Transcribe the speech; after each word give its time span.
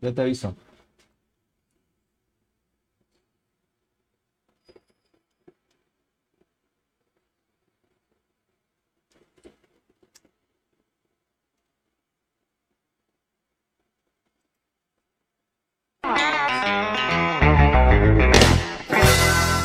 Ya 0.00 0.14
te 0.14 0.22
aviso. 0.22 0.54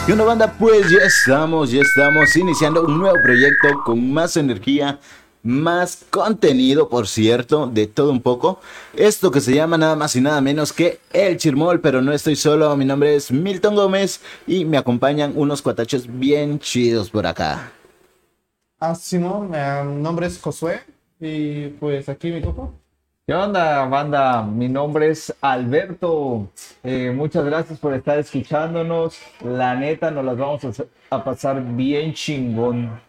Y 0.08 0.12
una 0.12 0.24
banda, 0.24 0.54
pues 0.60 0.88
ya 0.92 1.00
estamos, 1.00 1.72
ya 1.72 1.82
estamos 1.82 2.36
iniciando 2.36 2.84
un 2.84 3.00
nuevo 3.00 3.16
proyecto 3.24 3.82
con 3.84 4.14
más 4.14 4.38
energía, 4.38 5.00
más 5.46 6.06
contenido, 6.10 6.90
por 6.90 7.08
cierto, 7.08 7.68
de 7.68 7.86
todo 7.86 8.12
un 8.12 8.22
poco. 8.22 8.60
Esto 8.96 9.30
que 9.30 9.40
se 9.40 9.54
llama 9.54 9.78
nada 9.78 9.96
más 9.96 10.16
y 10.16 10.22
nada 10.22 10.42
menos 10.42 10.74
que 10.74 11.00
El 11.14 11.38
Chirmol, 11.38 11.80
pero 11.80 12.02
no 12.02 12.12
estoy 12.12 12.36
solo. 12.36 12.76
Mi 12.76 12.84
nombre 12.84 13.16
es 13.16 13.32
Milton 13.32 13.76
Gómez 13.76 14.22
y 14.48 14.66
me 14.66 14.78
acompañan 14.78 15.34
unos 15.36 15.62
cuatachos 15.62 16.08
bien 16.08 16.60
chidos 16.60 17.12
por 17.12 17.28
acá. 17.28 17.72
Ah, 18.80 18.96
Simón, 18.96 19.52
mi 19.52 20.02
nombre 20.02 20.28
es 20.28 20.42
Josué 20.42 20.82
y 21.20 21.68
pues 21.68 22.10
aquí 22.10 22.32
mi 22.32 22.42
copa. 22.42 22.72
¿Qué 23.28 23.34
onda, 23.34 23.86
banda? 23.86 24.44
Mi 24.44 24.68
nombre 24.68 25.10
es 25.10 25.34
Alberto. 25.42 26.50
Eh, 26.84 27.12
muchas 27.16 27.46
gracias 27.46 27.80
por 27.80 27.94
estar 27.94 28.18
escuchándonos. 28.20 29.18
La 29.44 29.76
neta, 29.76 30.12
nos 30.12 30.26
las 30.26 30.38
vamos 30.38 30.62
a 31.10 31.24
pasar 31.24 31.64
bien 31.76 32.14
chingón. 32.14 33.05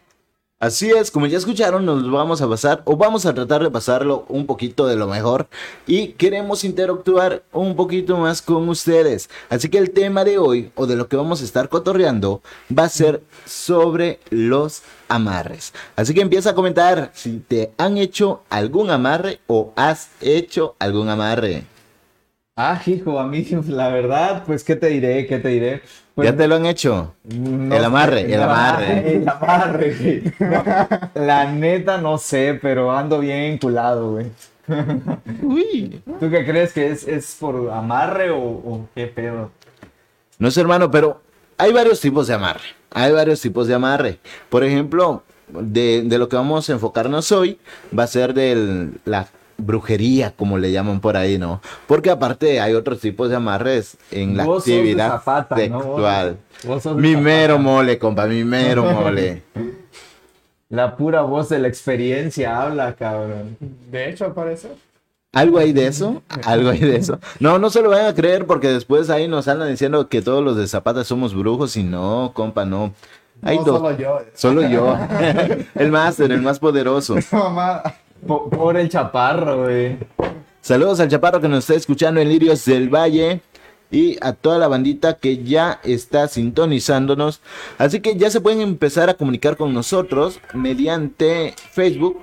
Así 0.66 0.90
es, 0.90 1.12
como 1.12 1.28
ya 1.28 1.38
escucharon, 1.38 1.86
nos 1.86 2.10
vamos 2.10 2.42
a 2.42 2.48
pasar 2.48 2.82
o 2.86 2.96
vamos 2.96 3.24
a 3.24 3.32
tratar 3.32 3.62
de 3.62 3.70
pasarlo 3.70 4.24
un 4.28 4.46
poquito 4.46 4.88
de 4.88 4.96
lo 4.96 5.06
mejor 5.06 5.46
y 5.86 6.08
queremos 6.08 6.64
interactuar 6.64 7.44
un 7.52 7.76
poquito 7.76 8.16
más 8.16 8.42
con 8.42 8.68
ustedes. 8.68 9.30
Así 9.48 9.68
que 9.68 9.78
el 9.78 9.92
tema 9.92 10.24
de 10.24 10.38
hoy 10.38 10.72
o 10.74 10.88
de 10.88 10.96
lo 10.96 11.06
que 11.06 11.14
vamos 11.14 11.40
a 11.40 11.44
estar 11.44 11.68
cotorreando 11.68 12.42
va 12.76 12.82
a 12.82 12.88
ser 12.88 13.22
sobre 13.44 14.18
los 14.30 14.82
amarres. 15.08 15.72
Así 15.94 16.14
que 16.14 16.22
empieza 16.22 16.50
a 16.50 16.54
comentar 16.56 17.12
si 17.14 17.38
te 17.38 17.70
han 17.78 17.96
hecho 17.96 18.42
algún 18.50 18.90
amarre 18.90 19.38
o 19.46 19.72
has 19.76 20.08
hecho 20.20 20.74
algún 20.80 21.08
amarre. 21.08 21.75
Ah, 22.58 22.80
hijo, 22.86 23.20
a 23.20 23.26
mí, 23.26 23.44
la 23.68 23.88
verdad, 23.90 24.42
pues, 24.46 24.64
¿qué 24.64 24.76
te 24.76 24.86
diré? 24.88 25.26
¿Qué 25.26 25.38
te 25.38 25.48
diré? 25.48 25.82
Pues, 26.14 26.30
¿Ya 26.30 26.34
te 26.36 26.48
lo 26.48 26.54
han 26.56 26.64
hecho? 26.64 27.14
no 27.24 27.74
el 27.74 27.80
sé, 27.80 27.86
amarre, 27.86 28.34
el 28.34 28.42
amarre. 28.42 29.16
El 29.16 29.28
amarre. 29.28 30.22
No, 30.40 30.64
la 31.26 31.52
neta, 31.52 31.98
no 31.98 32.16
sé, 32.16 32.58
pero 32.60 32.90
ando 32.96 33.18
bien 33.20 33.40
enculado, 33.52 34.12
güey. 34.12 34.26
Uy. 35.42 36.02
¿Tú 36.18 36.30
qué 36.30 36.46
crees 36.46 36.72
que 36.72 36.90
es, 36.90 37.06
es 37.06 37.36
por 37.38 37.70
amarre 37.70 38.30
o, 38.30 38.38
o 38.40 38.88
qué 38.94 39.06
pedo? 39.06 39.50
No 40.38 40.50
sé, 40.50 40.62
hermano, 40.62 40.90
pero 40.90 41.20
hay 41.58 41.72
varios 41.74 42.00
tipos 42.00 42.26
de 42.26 42.34
amarre. 42.34 42.74
Hay 42.90 43.12
varios 43.12 43.42
tipos 43.42 43.68
de 43.68 43.74
amarre. 43.74 44.18
Por 44.48 44.64
ejemplo, 44.64 45.22
de, 45.48 46.02
de 46.06 46.18
lo 46.18 46.30
que 46.30 46.36
vamos 46.36 46.70
a 46.70 46.72
enfocarnos 46.72 47.30
hoy 47.32 47.58
va 47.96 48.04
a 48.04 48.06
ser 48.06 48.32
de 48.32 48.88
la 49.04 49.28
brujería, 49.58 50.32
como 50.36 50.58
le 50.58 50.72
llaman 50.72 51.00
por 51.00 51.16
ahí, 51.16 51.38
¿no? 51.38 51.60
Porque 51.86 52.10
aparte 52.10 52.60
hay 52.60 52.74
otros 52.74 53.00
tipos 53.00 53.28
de 53.30 53.36
amarres 53.36 53.96
en 54.10 54.36
la 54.36 54.44
Vos 54.44 54.64
sos 54.64 54.66
de 54.66 54.74
actividad 54.74 55.10
Zapata, 55.10 55.56
¿no? 55.68 55.80
sexual. 55.82 56.36
Vos 56.64 56.82
sos 56.82 56.96
de 56.96 57.02
Mi 57.02 57.08
Zapata. 57.12 57.24
mero 57.24 57.58
mole, 57.58 57.98
compa, 57.98 58.26
mi 58.26 58.44
mero 58.44 58.84
mole. 58.92 59.42
La 60.68 60.96
pura 60.96 61.22
voz 61.22 61.48
de 61.48 61.58
la 61.60 61.68
experiencia 61.68 62.60
habla, 62.60 62.94
cabrón. 62.94 63.56
De 63.90 64.10
hecho, 64.10 64.24
al 64.24 64.34
parecer. 64.34 64.72
¿Algo 65.32 65.58
hay 65.58 65.72
de 65.72 65.86
eso? 65.86 66.22
¿Algo 66.44 66.70
hay 66.70 66.78
de 66.80 66.96
eso? 66.96 67.20
No, 67.40 67.58
no 67.58 67.68
se 67.70 67.82
lo 67.82 67.90
vayan 67.90 68.06
a 68.06 68.14
creer 68.14 68.46
porque 68.46 68.68
después 68.68 69.10
ahí 69.10 69.28
nos 69.28 69.46
andan 69.48 69.68
diciendo 69.68 70.08
que 70.08 70.22
todos 70.22 70.42
los 70.42 70.56
de 70.56 70.66
Zapata 70.66 71.04
somos 71.04 71.34
brujos 71.34 71.76
y 71.76 71.82
no, 71.82 72.32
compa, 72.34 72.64
no. 72.64 72.94
Hay 73.42 73.58
no 73.58 73.64
dos. 73.64 73.78
solo 73.80 73.96
yo. 73.98 74.18
Solo 74.34 74.62
yo. 74.62 74.96
el 75.74 75.92
máster, 75.92 76.32
el 76.32 76.40
más 76.42 76.58
poderoso. 76.58 77.16
Mamá. 77.30 77.82
Po- 78.26 78.48
Por 78.50 78.76
el 78.76 78.88
chaparro, 78.88 79.64
güey. 79.64 79.98
Saludos 80.60 81.00
al 81.00 81.08
chaparro 81.08 81.40
que 81.40 81.48
nos 81.48 81.60
está 81.60 81.74
escuchando 81.74 82.20
en 82.20 82.28
Lirios 82.28 82.64
del 82.64 82.88
Valle. 82.88 83.40
Y 83.88 84.16
a 84.20 84.32
toda 84.32 84.58
la 84.58 84.66
bandita 84.66 85.14
que 85.14 85.44
ya 85.44 85.80
está 85.84 86.26
sintonizándonos. 86.26 87.40
Así 87.78 88.00
que 88.00 88.16
ya 88.16 88.30
se 88.30 88.40
pueden 88.40 88.60
empezar 88.60 89.08
a 89.08 89.14
comunicar 89.14 89.56
con 89.56 89.72
nosotros 89.72 90.40
mediante 90.54 91.54
Facebook. 91.70 92.20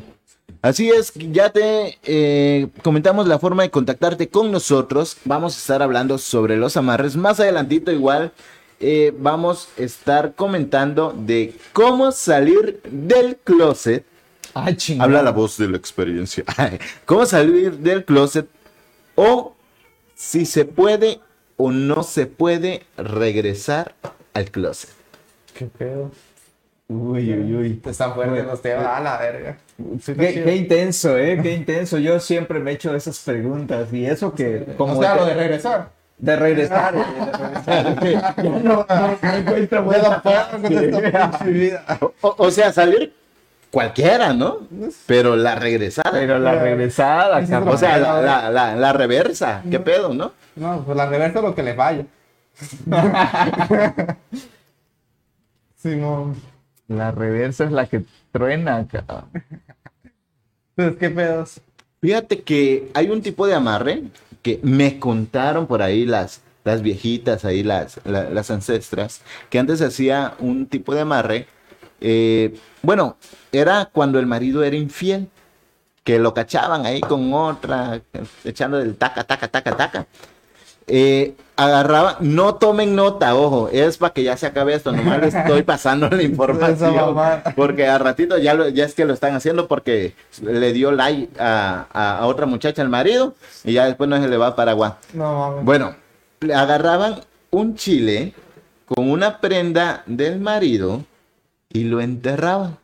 Así 0.62 0.90
es, 0.90 1.12
ya 1.14 1.50
te 1.52 1.98
eh, 2.04 2.68
comentamos 2.84 3.28
la 3.28 3.40
forma 3.40 3.64
de 3.64 3.70
contactarte 3.72 4.30
con 4.30 4.52
nosotros. 4.52 5.18
Vamos 5.25 5.56
a 5.56 5.59
estar 5.59 5.81
hablando 5.84 6.18
sobre 6.18 6.58
los 6.58 6.78
amarres. 6.78 7.16
Más 7.16 7.40
adelantito 7.40 7.92
igual 7.92 8.31
eh, 8.80 9.13
vamos 9.18 9.69
a 9.78 9.81
estar 9.81 10.36
comentando 10.36 11.13
de 11.16 11.56
cómo 11.74 12.12
salir 12.12 12.81
del 12.84 13.38
closet. 13.38 14.06
Ah. 14.53 14.69
Habla 15.00 15.22
la 15.22 15.31
voz 15.31 15.58
de 15.58 15.68
la 15.68 15.78
experiencia. 15.78 16.44
¿Cómo 17.06 17.25
salir 17.25 17.78
del 17.78 18.06
closet? 18.06 18.47
O 19.16 19.56
si 20.16 20.46
se 20.46 20.66
puede 20.66 21.19
o 21.58 21.72
no 21.72 22.03
se 22.03 22.25
puede 22.25 22.84
regresar 22.97 23.96
al 24.34 24.52
closet. 24.52 24.90
Qué 25.53 25.66
pedo. 25.66 26.12
Uy, 26.88 27.34
uy, 27.34 27.56
uy. 27.56 27.81
Están 27.84 28.13
fuertes 28.13 28.46
los 28.46 28.62
temas. 28.62 28.86
A 28.86 29.00
la 29.00 29.18
verga. 29.18 29.57
Sí, 30.02 30.13
Qué, 30.13 30.56
intenso, 30.56 31.18
¿eh? 31.18 31.40
Qué 31.42 31.53
intenso. 31.53 31.97
Yo 31.97 32.19
siempre 32.19 32.59
me 32.59 32.72
echo 32.72 32.94
esas 32.96 33.19
preguntas 33.19 33.92
y 33.92 34.06
eso 34.06 34.34
que... 34.34 34.66
Como 34.78 34.97
o 34.97 35.02
sea, 35.02 35.16
lo 35.16 35.25
de 35.25 35.34
regresar. 35.34 35.90
De 36.18 36.36
regresar. 36.36 36.94
de 37.66 37.84
regresar. 37.84 38.36
Ya 38.38 38.44
no, 38.44 38.59
no, 38.59 39.18
no 39.22 39.34
encuentro 39.34 39.80
No 39.81 39.86
buena 39.88 40.10
lo 40.10 40.22
puedo 40.22 40.50
con 40.51 40.66
esta 40.66 41.31
pinche 41.31 41.51
vida. 41.51 41.86
O, 42.22 42.36
o 42.38 42.51
sea, 42.51 42.72
salir 42.72 43.13
cualquiera, 43.72 44.34
¿no? 44.34 44.60
Pero 45.06 45.36
la 45.36 45.56
regresada. 45.56 46.12
Pero 46.12 46.39
la 46.39 46.56
regresada, 46.56 47.42
es 47.42 47.50
cabrón. 47.50 47.75
O 47.75 47.78
sea, 47.78 47.98
la, 47.98 48.22
la, 48.22 48.50
la, 48.50 48.75
la 48.75 48.94
reversa. 48.94 49.62
¿Qué 49.69 49.80
pedo, 49.80 50.13
no? 50.13 50.31
No, 50.56 50.84
pues 50.86 50.95
la 50.95 51.06
reversa 51.07 51.42
lo 51.42 51.54
que 51.54 51.63
le 51.63 51.74
vaya. 51.74 52.06
Simón. 55.75 56.36
La 56.88 57.12
reversa 57.12 57.66
es 57.66 57.72
la 57.72 57.88
que 57.88 58.04
truena, 58.31 58.88
cabrón. 58.88 59.30
Pues 60.75 60.95
qué 60.98 61.10
pedos. 61.10 61.62
Fíjate 62.01 62.42
que 62.42 62.92
hay 62.94 63.10
un 63.10 63.22
tipo 63.22 63.48
de 63.48 63.56
amarre 63.56 64.04
que 64.45 64.59
me 64.62 65.00
contaron 65.00 65.65
por 65.65 65.81
ahí 65.81 66.06
las, 66.06 66.42
las 66.63 66.83
viejitas, 66.83 67.45
ahí 67.45 67.63
las, 67.63 68.00
la- 68.06 68.30
las 68.30 68.51
ancestras, 68.51 69.21
que 69.50 69.57
antes 69.57 69.81
hacía 69.81 70.36
un 70.38 70.68
tipo 70.68 70.94
de 70.94 71.01
amarre. 71.01 71.47
eh, 72.00 72.53
bueno, 72.83 73.18
era 73.51 73.89
cuando 73.92 74.19
el 74.19 74.27
marido 74.27 74.63
era 74.63 74.75
infiel, 74.75 75.30
que 76.03 76.19
lo 76.19 76.36
cachaban 76.36 76.86
ahí 76.86 77.01
con 77.01 77.33
otra, 77.33 78.00
echando 78.44 78.77
del 78.77 78.95
taca, 78.97 79.24
taca, 79.24 79.47
taca, 79.47 79.75
taca. 79.75 80.06
Eh, 80.86 81.33
agarraban, 81.57 82.16
no 82.19 82.56
tomen 82.56 82.96
nota, 82.96 83.36
ojo, 83.36 83.69
es 83.72 83.98
para 83.98 84.13
que 84.13 84.24
ya 84.24 84.36
se 84.38 84.46
acabe 84.46 84.74
esto, 84.74 84.92
nomás 84.92 85.22
les 85.22 85.34
estoy 85.36 85.63
pasando 85.74 86.10
la 86.10 86.22
información, 86.24 86.94
porque 87.56 87.88
a 87.88 87.98
ratito 87.98 88.38
ya, 88.38 88.54
lo- 88.54 88.68
ya 88.69 88.86
es 88.86 88.94
que 88.94 89.06
lo 89.06 89.13
están 89.13 89.34
haciendo 89.36 89.68
porque 89.68 90.13
le 90.42 90.74
dio 90.74 90.92
like 90.92 91.30
a, 91.40 91.86
a- 91.94 92.18
a 92.19 92.25
otra 92.28 92.46
muchacha 92.46 92.81
el 92.81 92.90
marido 92.90 93.36
y 93.63 93.74
ya 93.74 93.86
después 93.86 94.10
no 94.10 94.22
se 94.22 94.28
le 94.28 94.38
va 94.38 94.48
a 94.48 94.56
Paraguay. 94.56 94.92
No. 95.13 95.62
Bueno, 95.63 95.96
le 96.42 96.54
agarraban 96.54 97.22
un 97.52 97.75
chile 97.75 98.34
con 98.86 99.10
una 99.10 99.40
prenda 99.40 100.04
del 100.06 100.40
marido 100.40 101.04
y 101.69 101.86
lo 101.86 102.01
enterraban. 102.01 102.78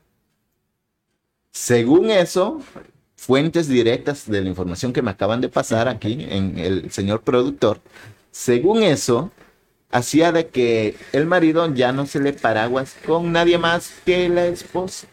Según 1.51 2.09
eso, 2.09 2.62
fuentes 3.17 3.67
directas 3.67 4.29
de 4.29 4.41
la 4.41 4.50
información 4.50 4.94
que 4.94 5.01
me 5.01 5.12
acaban 5.12 5.41
de 5.41 5.50
pasar 5.50 5.88
aquí 5.89 6.25
en 6.29 6.57
el 6.57 6.91
señor 6.91 7.21
productor, 7.21 7.79
según 8.31 8.83
eso, 8.83 9.31
hacía 9.91 10.31
de 10.31 10.47
que 10.47 10.95
el 11.11 11.25
marido 11.25 11.71
ya 11.73 11.91
no 11.91 12.05
se 12.05 12.19
le 12.19 12.33
paraguas 12.33 12.95
con 13.05 13.31
nadie 13.31 13.57
más 13.57 13.93
que 14.05 14.29
la 14.29 14.45
esposa. 14.45 15.07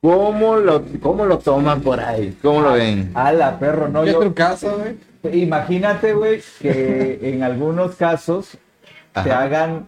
¿Cómo 0.00 0.56
lo, 0.56 0.84
cómo 1.00 1.24
lo 1.24 1.38
toman 1.38 1.80
por 1.80 1.98
ahí? 1.98 2.36
¿Cómo 2.42 2.60
lo 2.60 2.72
ven? 2.72 3.10
Ala, 3.14 3.58
perro, 3.58 3.88
no, 3.88 4.02
¿Qué 4.02 4.12
yo, 4.12 4.20
tu 4.20 4.34
caso, 4.34 4.78
güey? 4.78 5.42
Imagínate, 5.42 6.12
güey, 6.12 6.42
que 6.60 7.20
en 7.22 7.42
algunos 7.42 7.94
casos 7.94 8.58
te 9.14 9.32
hagan 9.32 9.86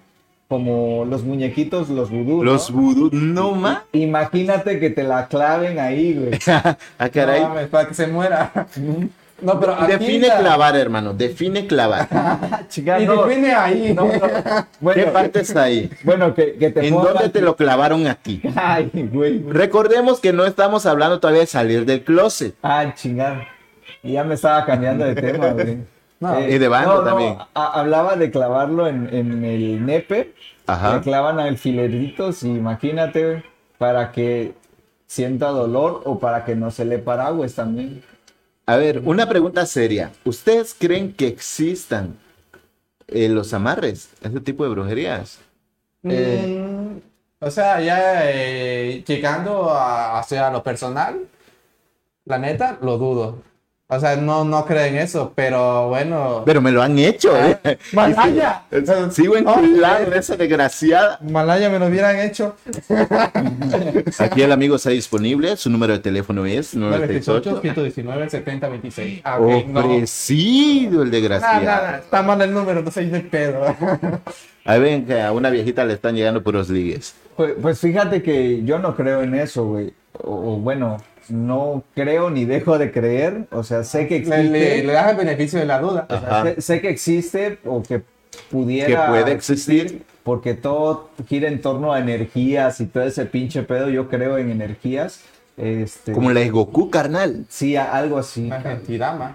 como 0.49 1.05
los 1.05 1.23
muñequitos, 1.23 1.91
los 1.91 2.11
vudú. 2.11 2.39
¿no? 2.39 2.45
Los 2.45 2.71
vudú, 2.71 3.11
no 3.13 3.53
más. 3.53 3.81
Imagínate 3.93 4.79
que 4.79 4.91
te 4.91 5.03
la 5.03 5.29
claven 5.29 5.79
ahí, 5.79 6.15
güey. 6.15 6.39
Ah, 6.99 7.09
caray. 7.11 7.43
No 7.43 7.49
mames, 7.51 7.69
para 7.69 7.89
que 7.89 7.95
se 7.95 8.07
muera. 8.07 8.67
No, 9.41 9.61
pero 9.61 9.75
aquí 9.75 9.93
Define 9.93 10.29
la- 10.29 10.39
clavar, 10.39 10.77
hermano. 10.77 11.13
Define 11.13 11.67
clavar. 11.67 12.09
Chica, 12.69 12.99
Y 13.01 13.07
no, 13.07 13.25
define 13.27 13.55
ahí. 13.55 13.93
no, 13.95 14.07
no. 14.81 14.93
¿Qué 14.95 15.03
parte 15.05 15.41
está 15.41 15.65
ahí? 15.65 15.91
bueno, 16.05 16.35
que, 16.35 16.55
que 16.55 16.71
te 16.71 16.87
¿En 16.89 16.95
dónde 16.95 17.29
te 17.29 17.41
lo 17.43 17.55
clavaron 17.57 18.07
aquí? 18.07 18.41
Ay, 18.55 18.91
güey. 19.13 19.43
Recordemos 19.49 20.21
que 20.21 20.33
no 20.33 20.47
estamos 20.47 20.87
hablando 20.87 21.21
todavía 21.21 21.43
de 21.43 21.47
salir 21.47 21.85
del 21.85 22.03
closet. 22.03 22.55
Ah, 22.63 22.93
chingar. 22.95 23.47
Y 24.03 24.13
ya 24.13 24.25
me 24.25 24.35
estaba 24.35 24.65
cambiando 24.65 25.05
de 25.05 25.15
tema, 25.15 25.49
güey. 25.53 25.79
Eh, 26.23 26.55
y 26.55 26.59
de 26.59 26.69
banda 26.69 27.05
también. 27.05 27.37
a- 27.55 27.79
hablaba 27.81 28.17
de 28.17 28.31
clavarlo 28.31 28.87
en, 28.89 29.15
en 29.15 29.45
el 29.45 29.85
nepe. 29.85 30.33
Ajá. 30.67 30.95
Le 30.97 31.01
clavan 31.03 31.39
alfileritos, 31.39 32.43
imagínate, 32.43 33.45
para 33.77 34.13
que 34.13 34.55
sienta 35.07 35.49
dolor 35.49 36.01
o 36.07 36.19
para 36.19 36.45
que 36.45 36.57
no 36.57 36.71
se 36.71 36.87
le 36.87 36.99
paragues 36.99 37.55
también. 37.55 38.03
A 38.67 38.77
ver, 38.77 39.01
una 39.05 39.29
pregunta 39.29 39.65
seria. 39.65 40.13
¿Ustedes 40.25 40.75
creen 40.77 41.13
que 41.13 41.29
existan 41.29 42.19
eh, 43.07 43.29
los 43.29 43.55
amarres, 43.55 44.11
ese 44.21 44.41
tipo 44.41 44.65
de 44.65 44.71
brujerías? 44.71 45.39
Mm, 46.03 46.97
o 47.39 47.51
sea, 47.51 47.81
ya 47.81 48.31
eh, 48.31 49.05
llegando 49.07 49.71
a, 49.71 50.19
hacia 50.19 50.51
lo 50.51 50.65
personal, 50.65 51.29
la 52.25 52.39
neta, 52.39 52.79
lo 52.83 52.99
dudo. 52.99 53.43
O 53.89 54.01
sea, 54.01 54.17
no, 54.17 54.45
no 54.45 54.67
creo 54.67 54.85
en 54.85 54.97
eso, 54.97 55.33
pero 55.37 55.89
bueno. 55.91 56.43
Pero 56.45 56.61
me 56.61 56.73
lo 56.73 56.83
han 56.83 56.99
hecho, 56.99 57.31
¿eh? 57.37 57.79
¡Malaya! 57.93 58.65
Y 58.73 58.77
sigo- 58.85 59.11
Sigo 59.13 59.37
enculado 59.37 60.11
de 60.11 60.19
esa 60.19 60.37
desgraciada. 60.37 61.21
Malaya 61.23 61.71
me 61.71 61.79
lo 61.79 61.87
hubieran 61.87 62.19
hecho. 62.19 62.57
Aquí 64.19 64.43
el 64.43 64.51
amigo 64.53 64.77
está 64.77 64.91
disponible. 64.91 65.57
Su 65.57 65.71
número 65.71 65.93
de 65.93 65.99
teléfono 66.01 66.45
es 66.47 66.75
968 66.75 67.51
968. 67.51 67.61
119 67.63 68.31
7026. 68.31 69.21
Ah, 69.25 69.39
ok, 69.39 69.67
no. 69.69 69.81
Ofrecido 69.81 71.03
el 71.03 71.09
Nah, 71.11 71.13
desgraciado. 71.17 71.65
nah, 71.65 71.83
nah, 71.93 71.97
está 71.99 72.23
mal 72.23 72.41
el 72.43 72.53
número, 72.53 72.83
no 72.83 72.91
sé 72.91 73.05
de 73.07 73.21
pedo. 73.21 73.63
Ahí 74.65 74.81
ven 74.81 75.07
que 75.07 75.21
a 75.23 75.31
una 75.33 75.49
viejita 75.51 75.85
le 75.85 75.95
están 75.95 76.17
llegando 76.17 76.43
puros 76.43 76.69
ligues. 76.69 77.15
Pues, 77.37 77.53
pues 77.63 77.79
fíjate 77.79 78.21
que 78.23 78.65
yo 78.65 78.79
no 78.81 78.97
creo 78.97 79.23
en 79.23 79.35
eso, 79.37 79.65
güey. 79.65 79.93
O, 80.25 80.55
o 80.55 80.57
bueno, 80.57 80.97
no 81.29 81.83
creo 81.95 82.31
ni 82.31 82.45
dejo 82.45 82.79
de 82.79 82.93
creer. 82.93 83.47
O 83.51 83.63
sea, 83.63 83.85
sé 83.85 84.07
que 84.09 84.17
existe. 84.17 84.43
le, 84.43 84.85
le 84.85 84.93
das 84.93 85.11
el 85.11 85.17
beneficio 85.17 85.59
de 85.59 85.67
la 85.67 85.79
duda. 85.81 86.07
Sé, 86.45 86.61
sé 86.61 86.81
que 86.81 86.89
existe 86.91 87.59
o 87.65 87.83
que 87.83 88.03
pudiera 88.51 88.87
Que 89.07 89.11
puede 89.11 89.33
existir. 89.33 90.03
porque 90.23 90.55
todo 90.55 91.11
gira 91.29 91.49
en 91.49 91.61
torno 91.61 91.93
a 91.93 91.99
energías 92.01 92.81
y 92.81 92.87
todo 92.87 93.05
ese 93.05 93.27
pinche 93.27 93.63
pedo. 93.63 93.89
Yo 93.91 94.09
creo 94.09 94.39
en 94.39 94.51
energías. 94.51 95.21
Este, 95.57 96.13
Como 96.13 96.31
la 96.33 96.41
de 96.41 96.51
Goku, 96.51 96.91
carnal. 96.91 97.47
Sí, 97.49 97.77
algo 97.77 98.19
así. 98.19 98.51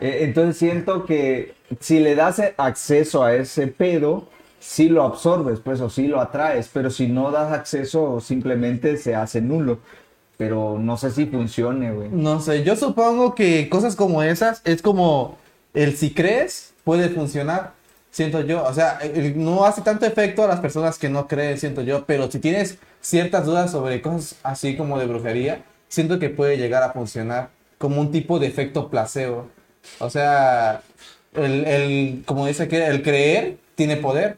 Eh, 0.01 0.19
Entonces 0.21 0.57
siento 0.57 1.05
que 1.05 1.53
si 1.79 1.99
le 1.99 2.13
das 2.15 2.38
e- 2.39 2.53
acceso 2.57 3.23
a 3.23 3.33
ese 3.33 3.65
pedo, 3.67 4.27
sí 4.59 4.88
lo 4.89 5.03
absorbes, 5.03 5.59
pues, 5.61 5.81
o 5.81 5.89
sí 5.89 6.07
lo 6.07 6.21
atraes, 6.21 6.69
pero 6.71 6.91
si 6.91 7.07
no 7.07 7.31
das 7.31 7.51
acceso, 7.51 8.19
simplemente 8.21 8.97
se 8.97 9.15
hace 9.15 9.41
nulo. 9.41 9.79
Pero 10.41 10.79
no 10.79 10.97
sé 10.97 11.11
si 11.11 11.27
funcione, 11.27 11.91
güey. 11.91 12.09
No 12.09 12.41
sé, 12.41 12.63
yo 12.63 12.75
supongo 12.75 13.35
que 13.35 13.69
cosas 13.69 13.95
como 13.95 14.23
esas 14.23 14.63
es 14.65 14.81
como 14.81 15.38
el 15.75 15.95
si 15.95 16.15
crees 16.15 16.73
puede 16.83 17.09
funcionar, 17.09 17.73
siento 18.09 18.41
yo. 18.41 18.63
O 18.63 18.73
sea, 18.73 18.97
no 19.35 19.65
hace 19.65 19.83
tanto 19.83 20.07
efecto 20.07 20.43
a 20.43 20.47
las 20.47 20.59
personas 20.59 20.97
que 20.97 21.09
no 21.09 21.27
creen, 21.27 21.59
siento 21.59 21.83
yo, 21.83 22.07
pero 22.07 22.31
si 22.31 22.39
tienes 22.39 22.79
ciertas 23.01 23.45
dudas 23.45 23.69
sobre 23.69 24.01
cosas 24.01 24.35
así 24.41 24.75
como 24.75 24.97
de 24.97 25.05
brujería, 25.05 25.61
siento 25.89 26.17
que 26.17 26.31
puede 26.31 26.57
llegar 26.57 26.81
a 26.81 26.91
funcionar 26.91 27.49
como 27.77 28.01
un 28.01 28.11
tipo 28.11 28.39
de 28.39 28.47
efecto 28.47 28.89
placebo. 28.89 29.47
O 29.99 30.09
sea, 30.09 30.81
el, 31.35 31.65
el- 31.67 32.23
como 32.25 32.47
dice 32.47 32.67
que 32.67 32.83
el 32.88 33.03
creer 33.03 33.57
tiene 33.75 33.95
poder. 33.97 34.38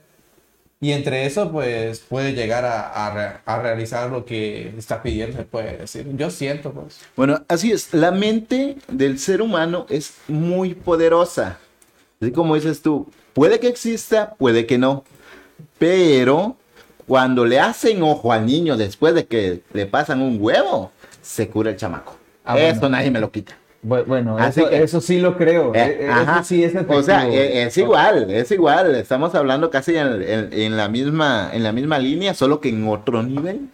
Y 0.84 0.92
entre 0.92 1.26
eso, 1.26 1.50
pues, 1.50 2.00
puede 2.02 2.34
llegar 2.34 2.66
a, 2.66 2.90
a 3.08 3.14
re- 3.14 3.38
a 3.46 3.62
realizar 3.62 4.10
lo 4.10 4.26
que 4.26 4.74
está 4.78 5.02
pidiendo, 5.02 5.38
se 5.38 5.44
puede 5.44 5.78
decir. 5.78 6.06
Yo 6.18 6.30
siento, 6.30 6.72
pues. 6.74 7.00
Bueno, 7.16 7.42
así 7.48 7.72
es. 7.72 7.94
La 7.94 8.12
mente 8.12 8.76
del 8.90 9.18
ser 9.18 9.42
humano 9.42 9.86
es 9.90 10.16
muy 10.28 10.74
poderosa. 10.74 11.58
Así 12.22 12.32
como 12.34 12.56
dices 12.56 12.82
tú, 12.82 13.10
puede 13.32 13.62
que 13.62 13.70
exista, 13.70 14.36
puede 14.38 14.66
que 14.66 14.78
no. 14.78 15.06
Pero 15.80 16.58
cuando 17.08 17.46
le 17.46 17.60
hacen 17.62 18.04
ojo 18.04 18.34
al 18.34 18.46
niño 18.46 18.76
después 18.76 19.16
de 19.16 19.26
que 19.26 19.62
le 19.74 19.86
pasan 19.86 20.22
un 20.22 20.38
huevo, 20.42 20.92
se 21.22 21.48
cura 21.48 21.72
el 21.72 21.78
chamaco. 21.78 22.18
Ah, 22.44 22.60
Eso 22.60 22.82
bueno. 22.82 22.98
nadie 22.98 23.10
me 23.10 23.22
lo 23.22 23.32
quita. 23.32 23.56
Bu- 23.86 24.06
Bueno, 24.06 24.38
Así 24.38 24.62
eso, 24.62 24.70
que- 24.70 24.84
eso 24.84 25.02
sí 25.02 25.20
lo 25.20 25.36
creo. 25.38 25.74
Eh, 25.76 25.80
eh, 25.82 25.98
eh, 26.02 26.10
ajá. 26.10 26.36
Eso 26.36 26.44
sí 26.46 26.64
es 26.64 26.72
efectivo. 26.74 27.00
o 27.00 27.04
sea, 27.04 27.28
eh, 27.28 27.64
es 27.64 27.78
igual, 27.78 28.32
es 28.32 28.50
igual. 28.52 28.96
Estamos 28.96 29.36
hablando 29.36 29.70
casi 29.70 29.96
en, 29.98 30.22
en- 30.22 30.50
en 30.54 30.78
la 30.78 30.88
misma, 30.88 31.50
en 31.54 31.64
la 31.64 31.72
misma 31.74 32.00
línea, 32.00 32.34
solo 32.34 32.60
que 32.62 32.70
en 32.70 32.88
otro 32.88 33.22
nivel. 33.24 33.68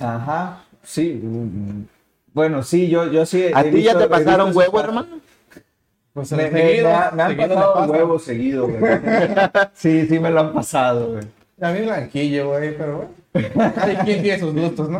Ajá, 0.00 0.64
sí. 0.82 1.20
mm, 1.22 1.82
Bueno, 2.34 2.62
sí, 2.62 2.88
yo, 2.88 3.10
yo 3.10 3.24
sí. 3.26 3.46
¿A 3.54 3.64
ti 3.64 3.82
ya 3.82 3.96
te 3.98 4.06
pasaron 4.06 4.54
huevo, 4.56 4.78
hermano? 4.80 5.18
Pues 6.12 6.30
Me, 6.32 6.50
me- 6.50 6.60
seguido, 6.60 6.88
me 6.88 6.94
ha- 6.94 7.10
me 7.12 7.22
han 7.22 7.36
me 7.36 7.48
pasado 7.48 7.74
pasa. 7.74 7.92
huevos 7.92 8.22
seguido, 8.24 8.68
güey. 8.68 8.80
Sí, 9.74 10.06
sí 10.08 10.18
me 10.18 10.30
lo 10.30 10.40
han 10.40 10.52
pasado, 10.52 11.12
güey. 11.12 11.24
A 11.60 11.70
mí 11.72 11.80
blanquillo, 11.80 12.48
güey, 12.50 12.76
pero 12.76 12.96
bueno. 13.32 13.70
Cada 13.74 14.04
quien 14.04 14.22
tiene 14.22 14.38
sus 14.38 14.52
gustos, 14.54 14.88
¿no? 14.88 14.98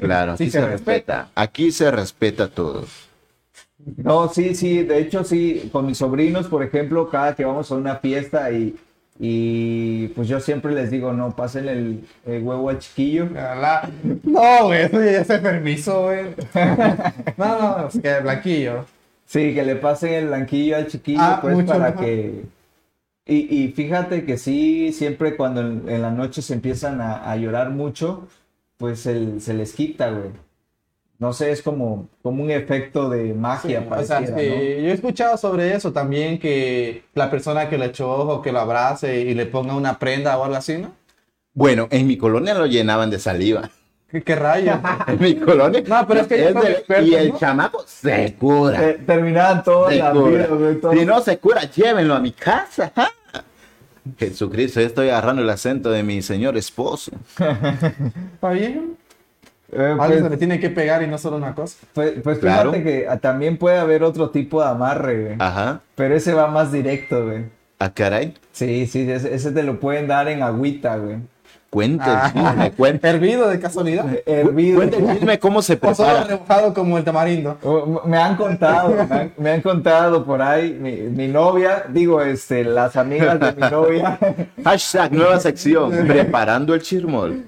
Claro, 0.00 0.32
aquí 0.32 0.44
Sí, 0.46 0.50
se, 0.50 0.60
se 0.60 0.66
respeta. 0.66 1.28
Aquí 1.34 1.72
se 1.72 1.90
respeta 1.90 2.48
todo. 2.48 2.84
No, 3.98 4.28
sí, 4.28 4.54
sí, 4.54 4.82
de 4.82 4.98
hecho 5.00 5.22
sí, 5.24 5.68
con 5.72 5.86
mis 5.86 5.98
sobrinos, 5.98 6.48
por 6.48 6.62
ejemplo, 6.62 7.08
cada 7.08 7.34
que 7.36 7.44
vamos 7.44 7.70
a 7.70 7.76
una 7.76 7.96
fiesta 7.96 8.50
y, 8.50 8.74
y 9.18 10.08
pues 10.08 10.26
yo 10.28 10.40
siempre 10.40 10.74
les 10.74 10.90
digo, 10.90 11.12
no, 11.12 11.34
pasen 11.36 11.68
el, 11.68 12.04
el 12.26 12.42
huevo 12.42 12.68
al 12.68 12.78
chiquillo. 12.80 13.28
La- 13.32 13.88
No, 14.24 14.64
güey, 14.66 14.82
eso 14.84 15.02
ya 15.02 15.20
es 15.20 15.26
permiso, 15.26 16.02
güey. 16.04 16.26
No, 17.36 17.78
no, 17.78 17.88
es 17.88 18.00
que 18.00 18.20
blanquillo. 18.20 18.84
Sí, 19.24 19.54
que 19.54 19.62
le 19.64 19.76
pasen 19.76 20.14
el 20.14 20.26
blanquillo 20.28 20.76
al 20.76 20.86
chiquillo, 20.88 21.20
Ah, 21.22 21.38
pues 21.40 21.64
para 21.64 21.90
mejor. 21.90 22.04
que... 22.04 22.44
Y, 23.28 23.64
y 23.64 23.72
fíjate 23.72 24.24
que 24.24 24.38
sí, 24.38 24.92
siempre 24.92 25.36
cuando 25.36 25.60
en, 25.60 25.88
en 25.88 26.02
la 26.02 26.10
noche 26.12 26.42
se 26.42 26.54
empiezan 26.54 27.00
a, 27.00 27.28
a 27.30 27.36
llorar 27.36 27.70
mucho, 27.70 28.28
pues 28.78 29.06
el- 29.06 29.40
se 29.40 29.54
les 29.54 29.72
quita, 29.74 30.10
güey. 30.10 30.30
No 31.18 31.32
sé, 31.32 31.50
es 31.50 31.62
como, 31.62 32.08
como 32.22 32.42
un 32.42 32.50
efecto 32.50 33.08
de 33.08 33.32
magia, 33.32 33.86
o 33.90 34.02
sea, 34.04 34.18
sí, 34.18 34.32
¿no? 34.32 34.36
yo 34.38 34.44
he 34.44 34.92
escuchado 34.92 35.38
sobre 35.38 35.74
eso 35.74 35.90
también, 35.92 36.38
que 36.38 37.04
la 37.14 37.30
persona 37.30 37.70
que 37.70 37.78
le 37.78 37.86
echó 37.86 38.10
ojo, 38.10 38.42
que 38.42 38.52
lo 38.52 38.60
abrace 38.60 39.20
y 39.22 39.34
le 39.34 39.46
ponga 39.46 39.74
una 39.74 39.98
prenda 39.98 40.36
o 40.36 40.44
algo 40.44 40.56
así, 40.56 40.76
¿no? 40.76 40.92
Bueno, 41.54 41.88
en 41.90 42.06
mi 42.06 42.18
colonia 42.18 42.52
lo 42.52 42.66
llenaban 42.66 43.08
de 43.08 43.18
saliva. 43.18 43.70
¿Qué, 44.10 44.22
qué 44.22 44.36
rayos? 44.36 44.78
En 45.08 45.20
mi 45.20 45.34
colonia. 45.36 45.82
No, 45.86 46.06
pero 46.06 46.20
es 46.20 46.26
que 46.26 46.48
expertos, 46.48 47.08
Y 47.08 47.14
el 47.14 47.30
¿no? 47.30 47.38
chamaco 47.38 47.84
se 47.86 48.34
cura. 48.34 48.90
Eh, 48.90 49.00
terminaban 49.06 49.64
todas 49.64 49.92
se 49.94 49.98
las 49.98 50.12
vidas, 50.12 50.48
Si 50.92 51.04
no 51.06 51.20
se 51.22 51.38
cura, 51.38 51.62
llévenlo 51.62 52.14
a 52.14 52.20
mi 52.20 52.32
casa. 52.32 52.92
Jesucristo, 54.18 54.80
estoy 54.80 55.08
agarrando 55.08 55.42
el 55.42 55.50
acento 55.50 55.90
de 55.90 56.02
mi 56.02 56.22
señor 56.22 56.56
esposo. 56.56 57.10
¿Está 58.34 58.50
bien? 58.50 58.96
Eh, 59.72 59.82
Algo 59.90 60.06
pues, 60.06 60.22
se 60.22 60.30
le 60.30 60.36
tiene 60.36 60.60
que 60.60 60.70
pegar 60.70 61.02
y 61.02 61.06
no 61.08 61.18
solo 61.18 61.36
una 61.36 61.54
cosa. 61.54 61.76
pues, 61.92 62.12
pues 62.22 62.38
Claro. 62.38 62.72
fíjate 62.72 62.84
que 62.88 63.08
ah, 63.08 63.16
también 63.18 63.56
puede 63.56 63.78
haber 63.78 64.02
otro 64.04 64.30
tipo 64.30 64.62
de 64.62 64.68
amarre, 64.68 65.22
güey. 65.24 65.36
Ajá. 65.38 65.80
Pero 65.94 66.14
ese 66.14 66.34
va 66.34 66.46
más 66.46 66.70
directo, 66.72 67.24
güey. 67.26 67.44
Ah, 67.78 67.90
caray. 67.92 68.34
Sí, 68.52 68.86
sí, 68.86 69.10
ese, 69.10 69.34
ese 69.34 69.50
te 69.52 69.62
lo 69.62 69.78
pueden 69.80 70.06
dar 70.06 70.28
en 70.28 70.42
agüita, 70.42 70.96
güey. 70.96 71.16
Cuente 71.68 72.04
el 72.08 72.16
Ah. 72.16 72.70
Hervido 73.02 73.48
de 73.48 73.58
casualidad. 73.60 74.06
Hervido. 74.24 74.76
Cuente 74.76 74.96
el 74.98 75.06
chisme 75.12 75.38
cómo 75.40 75.60
se 75.60 75.74
O 75.82 75.94
solo 75.94 76.08
prepara. 76.10 76.24
rebujado 76.28 76.72
como 76.72 76.96
el 76.96 77.04
tamarindo. 77.04 77.58
Me 78.06 78.16
han 78.16 78.36
contado, 78.36 78.90
me 78.90 79.14
han, 79.14 79.32
me 79.36 79.50
han 79.50 79.60
contado 79.62 80.24
por 80.24 80.40
ahí, 80.40 80.72
mi, 80.80 80.92
mi 80.92 81.26
novia, 81.28 81.84
digo, 81.88 82.22
este, 82.22 82.62
las 82.64 82.96
amigas 82.96 83.38
de 83.40 83.52
mi 83.52 83.68
novia, 83.68 84.16
Hashtag 84.64 85.12
nueva 85.12 85.38
sección, 85.40 85.90
preparando 86.06 86.72
el 86.72 86.80
chirmol. 86.80 87.44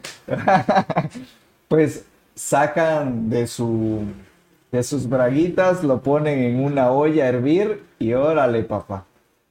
pues 1.68 2.04
sacan 2.38 3.28
de 3.28 3.46
su 3.48 4.02
de 4.70 4.82
sus 4.82 5.08
braguitas, 5.08 5.82
lo 5.82 6.02
ponen 6.02 6.38
en 6.40 6.62
una 6.62 6.90
olla 6.92 7.24
a 7.24 7.28
hervir 7.28 7.82
y 7.98 8.12
órale, 8.12 8.62
papá. 8.62 9.06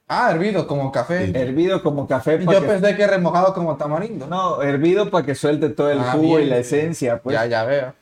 Ah, 0.06 0.30
hervido 0.30 0.66
como 0.66 0.90
café. 0.90 1.30
Hervido 1.34 1.82
como 1.82 2.06
café 2.06 2.38
yo 2.42 2.60
que 2.60 2.66
pensé 2.66 2.96
que 2.96 3.06
remojado 3.06 3.52
como 3.52 3.76
tamarindo. 3.76 4.26
no, 4.26 4.62
hervido 4.62 5.10
para 5.10 5.26
que 5.26 5.34
suelte 5.34 5.68
todo 5.68 5.90
el 5.90 5.98
Ah, 5.98 6.12
jugo 6.12 6.36
bien, 6.36 6.46
y 6.46 6.50
la 6.50 6.58
esencia, 6.58 7.20
pues. 7.20 7.34
Ya, 7.34 7.44
ya 7.46 7.64
veo. 7.64 7.94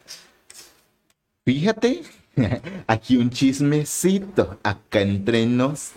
Fíjate, 1.44 2.02
aquí 2.86 3.16
un 3.16 3.30
chismecito, 3.30 4.58
acá 4.62 5.00
entre 5.00 5.46
nos. 5.46 5.92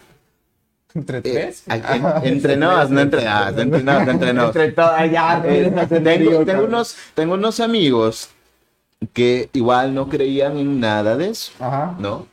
¿Entre 0.96 1.20
Eh, 1.20 1.22
tres? 1.22 1.64
entre 2.24 2.58
nos, 2.58 2.90
no 2.90 3.02
entre 3.02 3.24
nos, 3.26 3.58
entre 3.58 3.84
nos, 3.84 4.08
entre 4.08 4.34
nos. 4.34 4.48
Entre 4.48 4.72
todo, 4.72 4.92
ay, 4.92 5.12
ya, 5.12 5.44
Eh, 5.46 5.72
tengo, 6.46 6.64
unos, 6.64 6.96
tengo 7.14 7.34
unos 7.36 7.60
amigos 7.60 8.30
que 9.14 9.50
igual 9.54 9.94
no 9.94 10.10
creían 10.10 10.58
en 10.58 10.80
nada 10.80 11.16
de 11.18 11.30
eso, 11.30 11.52
Ajá. 11.60 11.96
¿no? 12.00 12.28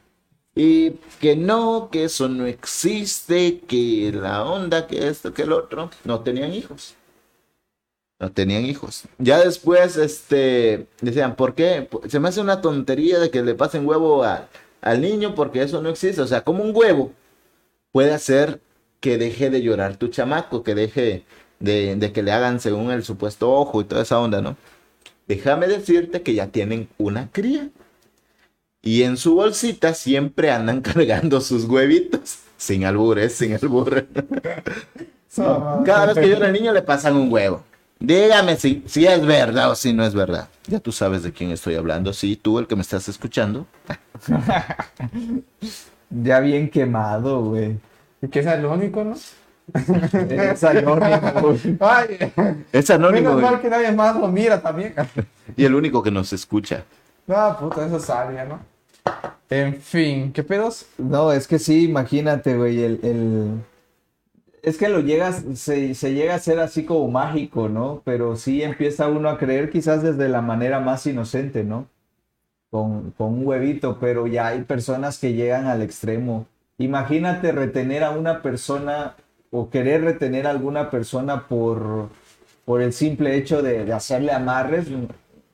Y 0.55 0.93
que 1.21 1.37
no, 1.37 1.91
que 1.93 2.05
eso 2.05 2.29
no 2.29 2.47
existe, 2.47 3.61
que 3.61 4.11
la 4.15 4.45
onda, 4.45 4.87
que 4.87 5.07
esto, 5.09 5.35
que 5.35 5.43
el 5.43 5.53
otro, 5.53 5.91
no 6.05 6.21
tenían 6.21 6.53
hijos. 6.55 6.95
No 8.19 8.33
tenían 8.33 8.65
hijos. 8.65 9.05
Ya 9.19 9.39
después, 9.41 9.97
este, 9.99 10.87
decían, 11.03 11.37
¿por 11.37 11.55
qué? 11.55 11.89
Se 12.09 12.19
me 12.19 12.29
hace 12.31 12.41
una 12.41 12.63
tontería 12.63 13.19
de 13.19 13.31
que 13.31 13.43
le 13.43 13.55
pasen 13.55 13.87
huevo 13.87 14.25
a- 14.25 14.49
al 14.81 15.03
niño 15.03 15.35
porque 15.35 15.63
eso 15.63 15.83
no 15.83 15.91
existe. 15.91 16.23
O 16.23 16.27
sea, 16.27 16.43
como 16.43 16.65
un 16.65 16.73
huevo 16.75 17.13
puede 17.93 18.15
hacer 18.15 18.61
que 19.01 19.19
deje 19.19 19.51
de 19.51 19.63
llorar 19.63 19.97
tu 19.97 20.09
chamaco, 20.09 20.63
que 20.63 20.75
deje 20.75 21.25
de, 21.61 21.97
de 21.97 22.13
que 22.13 22.23
le 22.23 22.33
hagan 22.33 22.61
según 22.61 22.91
el 22.91 23.05
supuesto 23.05 23.51
ojo 23.53 23.83
y 23.83 23.85
toda 23.85 24.03
esa 24.03 24.19
onda, 24.21 24.41
¿no? 24.41 24.57
Déjame 25.27 25.67
decirte 25.67 26.23
que 26.23 26.35
ya 26.35 26.49
tienen 26.49 26.89
una 26.99 27.31
cría. 27.31 27.71
Y 28.83 29.03
en 29.03 29.17
su 29.17 29.35
bolsita 29.35 29.95
siempre 29.95 30.51
andan 30.51 30.81
cargando 30.83 31.41
sus 31.41 31.65
huevitos. 31.65 32.39
Sin 32.57 32.85
albures, 32.85 33.35
sin 33.35 33.55
albures. 33.55 34.05
Cada 35.37 36.07
vez 36.07 36.15
que 36.15 36.29
llora 36.29 36.47
el 36.47 36.53
niño 36.53 36.73
le 36.73 36.83
pasan 36.83 37.17
un 37.17 37.31
huevo. 37.31 37.63
Dígame 37.99 38.57
si, 38.57 38.83
si 38.87 39.07
es 39.07 39.25
verdad 39.25 39.71
o 39.71 39.75
si 39.75 39.93
no 39.93 40.05
es 40.05 40.15
verdad. 40.15 40.49
Ya 40.67 40.81
tú 40.81 40.93
sabes 40.93 41.23
de 41.23 41.33
quién 41.33 41.51
estoy 41.51 41.75
hablando. 41.75 42.13
Sí, 42.13 42.37
tú 42.37 42.59
el 42.59 42.67
que 42.67 42.77
me 42.77 42.83
estás 42.83 43.09
escuchando. 43.09 43.67
Ya 46.09 46.39
bien 46.39 46.71
quemado, 46.71 47.43
güey. 47.43 47.79
Y 48.23 48.29
que 48.29 48.39
es 48.39 48.47
el 48.47 48.65
único, 48.65 49.03
¿no? 49.03 49.17
Es 50.31 50.65
anónimo. 50.65 51.55
Ay, 51.81 52.19
Es 52.73 52.91
anónimo 52.91 53.35
menos 53.35 53.43
mal 53.43 53.61
que 53.61 53.69
nadie 53.69 53.93
más 53.93 54.17
lo 54.17 54.29
mira 54.29 54.61
también. 54.61 54.95
y 55.57 55.65
el 55.65 55.75
único 55.75 56.03
que 56.03 56.11
nos 56.11 56.33
escucha. 56.33 56.85
No, 57.27 57.59
puta, 57.59 57.87
eso 57.87 57.99
sabía, 57.99 58.45
¿no? 58.45 58.61
En 59.51 59.81
fin, 59.81 60.33
¿qué 60.33 60.43
pedos? 60.43 60.87
No, 60.99 61.33
es 61.33 61.47
que 61.47 61.59
sí, 61.59 61.85
imagínate, 61.85 62.57
güey, 62.57 62.83
el, 62.83 63.01
el- 63.03 63.61
Es 64.63 64.77
que 64.79 64.89
lo 64.89 65.01
llegas, 65.01 65.45
se, 65.55 65.95
se 65.95 66.15
llega 66.15 66.35
a 66.35 66.39
ser 66.41 66.59
así 66.61 66.85
como 66.85 67.09
mágico, 67.09 67.69
¿no? 67.69 68.03
Pero 68.05 68.37
sí 68.37 68.63
empieza 68.63 69.09
uno 69.09 69.29
a 69.29 69.39
creer 69.39 69.71
quizás 69.71 70.03
desde 70.03 70.29
la 70.29 70.43
manera 70.43 70.81
más 70.81 71.07
inocente, 71.07 71.63
¿no? 71.65 71.87
Con, 72.71 73.13
con 73.13 73.35
un 73.35 73.47
huevito, 73.47 73.99
pero 74.01 74.27
ya 74.27 74.49
hay 74.49 74.63
personas 74.63 75.19
que 75.19 75.35
llegan 75.35 75.67
al 75.67 75.83
extremo. 75.83 76.47
Imagínate 76.79 77.53
retener 77.53 78.03
a 78.05 78.11
una 78.11 78.43
persona 78.43 79.15
o 79.57 79.71
querer 79.71 80.03
retener 80.03 80.47
a 80.47 80.51
alguna 80.51 80.91
persona 80.91 81.47
por, 81.49 82.11
por 82.65 82.83
el 82.83 82.93
simple 82.93 83.37
hecho 83.37 83.63
de, 83.63 83.85
de 83.85 83.93
hacerle 83.93 84.33
amarres. 84.33 84.89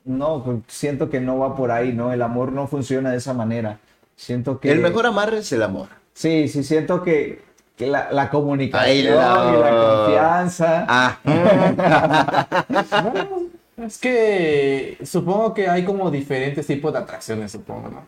No, 0.04 0.42
pues, 0.42 0.59
siento 0.66 1.09
que 1.09 1.21
no 1.21 1.38
va 1.38 1.54
por 1.54 1.71
ahí, 1.71 1.92
¿no? 1.92 2.12
El 2.12 2.23
amor 2.23 2.50
no 2.52 2.66
funciona 2.66 3.12
de 3.12 3.18
esa 3.18 3.32
manera. 3.32 3.78
Siento 4.16 4.59
que... 4.59 4.73
El 4.73 4.80
mejor 4.80 5.06
amarre 5.06 5.38
es 5.38 5.52
el 5.52 5.62
amor. 5.62 5.88
Sí, 6.14 6.49
sí, 6.49 6.64
siento 6.64 7.02
que, 7.02 7.42
que 7.76 7.87
la, 7.87 8.11
la 8.11 8.28
comunicación 8.28 8.97
y 8.97 9.02
la 9.04 10.04
confianza. 10.04 10.85
Ah, 10.88 11.18
Bueno, 13.02 13.50
es 13.87 13.99
que 13.99 14.99
supongo 15.04 15.54
que 15.54 15.68
hay 15.68 15.85
como 15.85 16.11
diferentes 16.11 16.66
tipos 16.66 16.92
de 16.92 16.99
atracciones, 16.99 17.52
supongo, 17.52 17.88
¿no? 17.88 18.04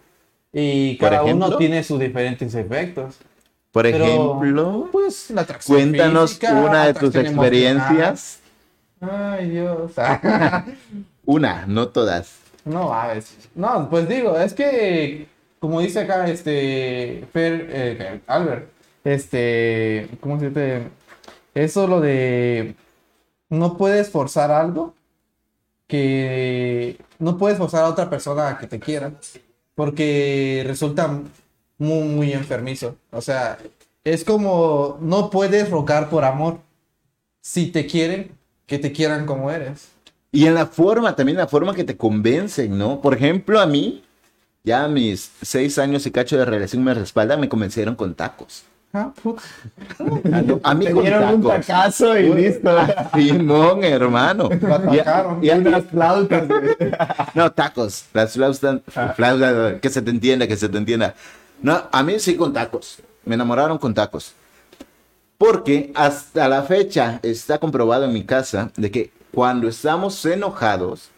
Y 0.53 0.95
¿Por 0.97 1.11
cada 1.11 1.25
uno 1.25 1.57
tiene 1.57 1.83
sus 1.83 1.99
diferentes 2.01 2.55
efectos. 2.55 3.19
Por 3.75 3.83
Pero, 3.83 4.05
ejemplo, 4.05 4.89
pues 4.93 5.31
la 5.31 5.45
cuéntanos 5.67 6.31
física, 6.31 6.53
una 6.53 6.87
de 6.87 6.95
tus 6.95 7.13
experiencias. 7.17 8.39
emocional. 9.01 9.33
Ay, 9.41 9.51
Dios. 9.51 9.93
Una, 11.25 11.67
no 11.67 11.89
todas. 11.89 12.37
No, 12.65 12.95
a 12.95 13.09
ver. 13.09 13.25
No, 13.57 13.91
pues 13.91 14.09
digo, 14.09 14.39
es 14.39 14.55
que, 14.55 15.27
como 15.59 15.81
dice 15.81 16.03
acá, 16.03 16.29
este, 16.29 17.27
Fer, 17.33 17.67
eh, 17.69 18.21
Albert, 18.29 18.71
este, 19.03 20.09
¿cómo 20.21 20.39
se 20.39 20.51
dice? 20.51 20.83
Eso 21.53 21.89
lo 21.89 22.01
de, 22.01 22.77
no 23.49 23.77
puedes 23.77 24.09
forzar 24.09 24.53
algo 24.53 24.95
que, 25.89 26.97
no 27.19 27.39
puedes 27.39 27.59
forzar 27.59 27.87
a 27.87 27.89
otra 27.89 28.09
persona 28.09 28.51
a 28.51 28.59
que 28.59 28.69
te 28.69 28.79
quiera, 28.79 29.15
porque 29.75 30.63
resulta 30.65 31.23
muy, 31.79 32.05
muy 32.09 32.33
enfermizo. 32.33 32.97
O 33.11 33.21
sea, 33.21 33.59
es 34.05 34.25
como, 34.25 34.99
no 35.01 35.31
puedes 35.31 35.71
rogar 35.71 36.09
por 36.11 36.25
amor. 36.25 36.59
Si 37.41 37.67
te 37.67 37.87
quieren, 37.87 38.31
que 38.67 38.79
te 38.79 38.93
quieran 38.93 39.27
como 39.27 39.51
eres. 39.51 39.89
Y 40.33 40.47
en 40.47 40.55
la 40.55 40.67
forma, 40.67 41.15
también 41.15 41.39
la 41.39 41.47
forma 41.47 41.75
que 41.75 41.85
te 41.85 41.97
convencen, 41.97 42.77
¿no? 42.77 43.01
Por 43.01 43.15
ejemplo, 43.15 43.61
a 43.61 43.67
mí, 43.67 44.03
ya 44.65 44.85
a 44.85 44.89
mis 44.89 45.31
seis 45.43 45.79
años 45.79 46.07
y 46.07 46.11
cacho 46.11 46.37
de 46.37 46.45
relación 46.45 46.83
me 46.83 46.95
respalda, 46.95 47.37
me 47.37 47.49
convencieron 47.49 47.95
con 47.95 48.15
tacos. 48.15 48.65
Ah, 48.97 49.13
puta. 49.23 49.43
A 50.63 50.75
mí 50.75 50.85
Te 50.87 50.93
con 50.93 51.03
dieron 51.03 51.35
un 51.35 51.43
tacos. 51.43 51.67
tacazo 51.67 52.19
y 52.19 52.33
listo. 52.33 52.71
Simón, 53.13 53.83
hermano. 53.85 54.49
Y 55.43 55.51
Unas 55.51 55.85
flautas. 55.85 56.45
no, 57.35 57.53
tacos. 57.53 58.05
Las 58.13 58.33
flautas, 58.35 58.81
flautas, 59.17 59.81
que 59.81 59.89
se 59.91 60.01
te 60.01 60.11
entienda, 60.11 60.47
que 60.47 60.57
se 60.57 60.69
te 60.69 60.79
entienda. 60.79 61.15
No, 61.65 61.89
a 61.91 62.03
mí 62.03 62.19
sí 62.21 62.37
con 62.37 62.53
tacos. 62.53 62.99
Me 63.25 63.37
enamoraron 63.37 63.79
con 63.79 63.95
tacos. 63.95 64.35
Porque 65.39 65.91
hasta 65.95 66.47
la 66.49 66.63
fecha 66.63 67.21
está 67.23 67.59
comprobado 67.59 68.05
en 68.05 68.13
mi 68.13 68.25
casa 68.25 68.71
de 68.77 68.91
que 68.91 69.11
cuando 69.33 69.67
estamos 69.67 70.23
enojados, 70.27 71.09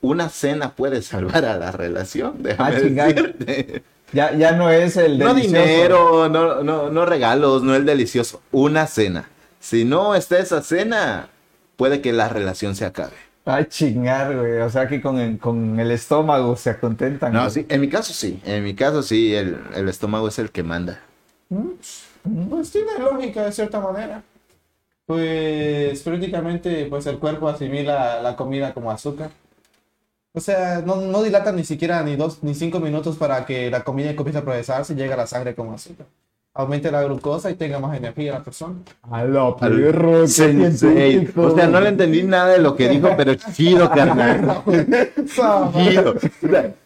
una 0.00 0.30
cena 0.30 0.74
puede 0.74 1.02
salvar 1.02 1.44
a 1.44 1.58
la 1.58 1.70
relación. 1.70 2.36
Déjame 2.42 2.76
Ah, 3.00 3.06
decirte. 3.06 3.82
Ya, 4.12 4.34
ya 4.34 4.52
no 4.52 4.70
es 4.70 4.96
el 4.96 5.18
No 5.18 5.34
delicioso. 5.34 5.64
dinero, 5.66 6.28
no, 6.30 6.62
no, 6.62 6.88
no 6.90 7.04
regalos, 7.06 7.62
no 7.62 7.74
el 7.76 7.84
delicioso. 7.84 8.40
Una 8.52 8.86
cena. 8.86 9.28
Si 9.60 9.84
no 9.84 10.14
está 10.14 10.38
esa 10.38 10.62
cena, 10.62 11.28
puede 11.76 12.00
que 12.00 12.14
la 12.14 12.30
relación 12.30 12.74
se 12.74 12.86
acabe. 12.86 13.12
Ay, 13.44 13.66
chingar, 13.66 14.36
güey. 14.36 14.58
O 14.60 14.70
sea 14.70 14.86
que 14.88 15.00
con 15.00 15.18
el, 15.18 15.38
con 15.38 15.78
el 15.80 15.90
estómago 15.90 16.56
se 16.56 16.78
contentan. 16.78 17.32
No, 17.32 17.40
güey. 17.40 17.50
sí, 17.50 17.66
en 17.68 17.80
mi 17.80 17.88
caso 17.88 18.12
sí. 18.12 18.40
En 18.44 18.64
mi 18.64 18.74
caso 18.74 19.02
sí, 19.02 19.34
el, 19.34 19.58
el 19.74 19.88
estómago 19.88 20.28
es 20.28 20.38
el 20.38 20.50
que 20.50 20.62
manda. 20.62 21.00
Pues 22.48 22.70
tiene 22.70 22.98
lógica 22.98 23.44
de 23.44 23.52
cierta 23.52 23.80
manera. 23.80 24.22
Pues 25.06 26.02
prácticamente 26.02 26.86
pues 26.86 27.06
el 27.06 27.18
cuerpo 27.18 27.48
asimila 27.48 28.22
la 28.22 28.36
comida 28.36 28.72
como 28.74 28.90
azúcar. 28.90 29.30
O 30.32 30.40
sea, 30.40 30.80
no, 30.82 30.96
no 30.96 31.22
dilata 31.22 31.50
ni 31.52 31.64
siquiera 31.64 32.02
ni 32.02 32.16
dos 32.16 32.42
ni 32.42 32.54
cinco 32.54 32.78
minutos 32.80 33.16
para 33.16 33.44
que 33.46 33.70
la 33.70 33.82
comida 33.82 34.14
comience 34.14 34.38
a 34.38 34.44
procesarse 34.44 34.92
y 34.92 34.96
llegue 34.96 35.12
a 35.14 35.16
la 35.16 35.26
sangre 35.26 35.54
como 35.56 35.74
azúcar. 35.74 36.06
Aumente 36.52 36.90
la 36.90 37.04
glucosa 37.04 37.48
y 37.48 37.54
tenga 37.54 37.78
más 37.78 37.96
energía 37.96 38.32
la 38.32 38.42
persona. 38.42 38.74
A 39.08 39.22
lo 39.22 39.56
perro, 39.56 40.22
O 40.22 40.26
sea, 40.26 40.48
no 40.52 41.80
le 41.80 41.88
entendí 41.88 42.24
nada 42.24 42.48
de 42.54 42.58
lo 42.58 42.74
que 42.74 42.88
dijo, 42.88 43.08
pero 43.16 43.36
chido, 43.36 43.88
carnal. 43.88 44.60
Chido. 45.72 46.16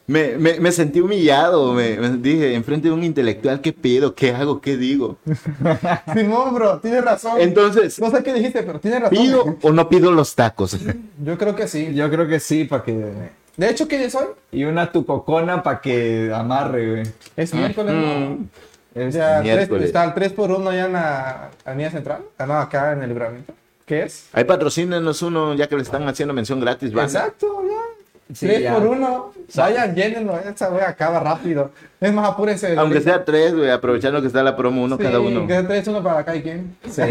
Me, 0.06 0.37
me, 0.37 0.61
me 0.61 0.71
sentí 0.71 1.00
humillado. 1.00 1.73
Me, 1.73 1.97
me 1.97 2.11
dije, 2.18 2.54
enfrente 2.54 2.88
de 2.88 2.94
un 2.94 3.04
intelectual, 3.04 3.62
¿qué 3.62 3.73
pedo? 3.73 4.14
¿Qué 4.14 4.33
hago? 4.33 4.61
¿Qué 4.61 4.76
digo? 4.76 5.16
Simón, 6.14 6.52
bro, 6.54 6.78
tienes 6.80 7.02
razón. 7.02 7.40
Entonces, 7.40 7.99
no 7.99 8.11
sé 8.11 8.23
qué 8.23 8.35
dijiste, 8.35 8.62
pero 8.64 8.78
tienes 8.80 9.00
razón. 9.00 9.16
¿pido 9.16 9.56
o 9.62 9.73
no 9.73 9.88
pido 9.88 10.12
los 10.12 10.35
tacos? 10.35 10.78
Yo 11.25 11.38
creo 11.38 11.56
que 11.56 11.68
sí. 11.68 11.94
Yo 11.94 12.11
creo 12.11 12.28
que 12.28 12.38
sí, 12.38 12.64
para 12.64 12.83
que. 12.83 13.12
De 13.56 13.71
hecho, 13.71 13.88
¿qué 13.88 13.97
día 13.97 14.09
es 14.09 14.14
hoy? 14.14 14.26
Y 14.52 14.64
una 14.64 14.92
tucocona 14.92 15.62
para 15.62 15.80
que 15.80 16.30
amarre, 16.35 16.90
güey. 16.90 17.02
Es 17.35 17.54
miércoles. 17.54 17.94
¿no? 17.94 18.47
Es 18.94 19.14
Ya, 19.14 19.40
tres, 19.40 19.54
miércoles. 19.56 19.86
está 19.86 20.04
el 20.04 20.14
3 20.14 20.32
por 20.32 20.50
1 20.52 20.70
allá 20.70 20.86
en 20.86 20.92
la 20.92 21.50
Avenida 21.64 21.90
Central. 21.90 22.22
Ah, 22.38 22.46
no, 22.46 22.54
acá 22.58 22.92
en 22.92 23.02
el 23.02 23.08
libramiento. 23.08 23.52
¿Qué 23.86 24.02
es? 24.04 24.28
Ahí 24.32 24.44
patrocínenos 24.44 25.20
uno, 25.22 25.54
ya 25.54 25.68
que 25.68 25.76
le 25.76 25.82
están 25.82 26.06
haciendo 26.08 26.32
mención 26.32 26.60
gratis, 26.60 26.92
banda. 26.92 27.06
Exacto, 27.20 27.62
ya. 27.66 28.34
Sí, 28.34 28.46
3 28.46 28.62
ya. 28.62 28.74
por 28.74 28.86
1. 28.86 29.32
Vayan, 29.56 29.94
llénenlo. 29.94 30.38
Esa 30.38 30.70
wea 30.70 30.88
acaba 30.88 31.20
rápido. 31.20 31.70
Es 32.00 32.12
más, 32.12 32.28
apúrense. 32.30 32.74
Aunque 32.78 33.00
sea 33.00 33.24
tres, 33.24 33.54
güey, 33.54 33.70
aprovechando 33.70 34.20
que 34.22 34.28
está 34.28 34.42
la 34.42 34.56
promo, 34.56 34.82
uno 34.82 34.96
Sí, 34.96 35.02
cada 35.02 35.20
uno. 35.20 35.46
Que 35.46 35.62
3 35.62 35.88
uno 35.88 36.02
para 36.02 36.24
cada 36.24 36.40
quien. 36.40 36.76
Sí, 36.88 37.02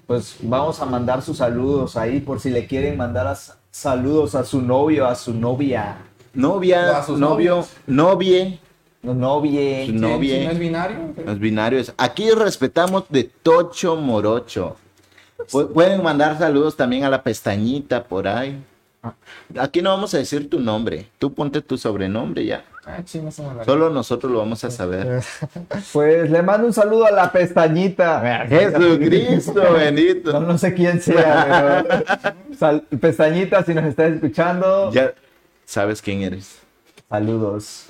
pues 0.07 0.35
vamos 0.41 0.79
a 0.81 0.85
mandar 0.85 1.21
sus 1.21 1.37
saludos 1.37 1.95
ahí 1.97 2.19
por 2.19 2.39
si 2.39 2.49
le 2.49 2.65
quieren 2.67 2.97
mandar 2.97 3.27
a 3.27 3.37
saludos 3.71 4.35
a 4.35 4.43
su 4.43 4.61
novio, 4.61 5.07
a 5.07 5.15
su 5.15 5.33
novia. 5.33 5.97
Novia, 6.33 6.97
A 6.97 7.03
sus 7.03 7.19
novio, 7.19 7.55
novios. 7.55 7.69
novie, 7.87 8.59
No, 9.01 9.13
novie. 9.13 9.85
Su 9.87 9.93
no- 9.93 10.09
novie. 10.09 10.39
Si 10.39 10.45
no 10.45 10.51
es 11.31 11.39
binario. 11.39 11.81
Aquí 11.97 12.29
respetamos 12.31 13.03
de 13.09 13.23
Tocho 13.23 13.95
Morocho. 13.95 14.75
Pu- 15.51 15.71
Pueden 15.73 16.03
mandar 16.03 16.37
saludos 16.37 16.75
también 16.75 17.03
a 17.03 17.09
la 17.09 17.23
pestañita 17.23 18.03
por 18.03 18.27
ahí. 18.27 18.61
Aquí 19.57 19.81
no 19.81 19.91
vamos 19.91 20.13
a 20.13 20.17
decir 20.17 20.49
tu 20.49 20.59
nombre. 20.59 21.07
Tú 21.19 21.33
ponte 21.33 21.61
tu 21.61 21.77
sobrenombre 21.77 22.45
ya. 22.45 22.65
Ah, 22.85 22.99
Solo 23.65 23.89
nosotros 23.91 24.31
lo 24.31 24.39
vamos 24.39 24.63
a 24.63 24.71
saber. 24.71 25.21
Pues 25.93 26.29
le 26.29 26.41
mando 26.41 26.67
un 26.67 26.73
saludo 26.73 27.05
a 27.05 27.11
la 27.11 27.31
pestañita. 27.31 28.45
Jesucristo 28.47 29.53
No, 29.63 29.73
bendito. 29.73 30.39
no 30.39 30.57
sé 30.57 30.73
quién 30.73 31.01
sea, 31.01 31.85
pero 32.59 32.81
pestañita, 32.99 33.63
si 33.63 33.73
nos 33.73 33.85
estás 33.85 34.13
escuchando, 34.13 34.91
Ya 34.91 35.13
sabes 35.65 36.01
quién 36.01 36.23
eres. 36.23 36.59
saludos. 37.09 37.85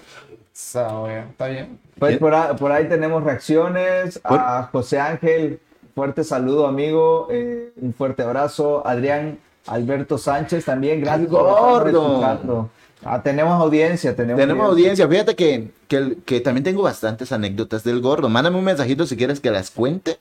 Está 0.54 1.48
bien. 1.48 1.80
Pues 1.98 2.18
por 2.18 2.34
ahí, 2.34 2.56
por 2.58 2.72
ahí 2.72 2.88
tenemos 2.90 3.24
reacciones 3.24 4.20
a 4.24 4.70
José 4.72 5.00
Ángel, 5.00 5.60
fuerte 5.96 6.24
saludo 6.24 6.68
amigo, 6.68 7.28
eh, 7.32 7.72
un 7.78 7.94
fuerte 7.94 8.24
abrazo. 8.24 8.86
Adrián 8.86 9.40
Alberto 9.70 10.18
Sánchez 10.18 10.66
también, 10.66 11.02
gracias 11.02 11.22
¡Al 11.22 11.28
por 11.28 11.88
estar 11.88 12.42
gordo! 12.46 12.70
Ah, 13.06 13.22
tenemos 13.24 13.54
audiencia, 13.62 14.14
tenemos, 14.14 14.42
Tenemos 14.42 14.68
audiencia. 14.68 15.08
Fíjate 15.08 15.34
que, 15.34 15.72
que, 15.88 16.18
que 16.26 16.42
también 16.42 16.66
tengo 16.66 16.82
bastantes 16.84 17.32
anécdotas 17.32 17.84
del 17.86 18.02
gordo. 18.02 18.28
Mándame 18.28 18.58
un 18.58 18.66
mensajito 18.66 19.06
si 19.06 19.16
quieres 19.16 19.40
que 19.40 19.52
las 19.52 19.72
cuente. 19.72 20.20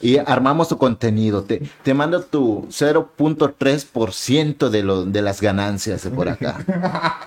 Y 0.00 0.16
armamos 0.26 0.68
tu 0.68 0.78
contenido. 0.78 1.42
Te, 1.42 1.60
te 1.82 1.92
mando 1.92 2.22
tu 2.22 2.66
0.3% 2.70 4.68
de, 4.70 4.82
lo, 4.82 5.04
de 5.04 5.22
las 5.22 5.40
ganancias 5.40 6.02
de 6.04 6.10
por 6.10 6.28
acá. 6.28 6.58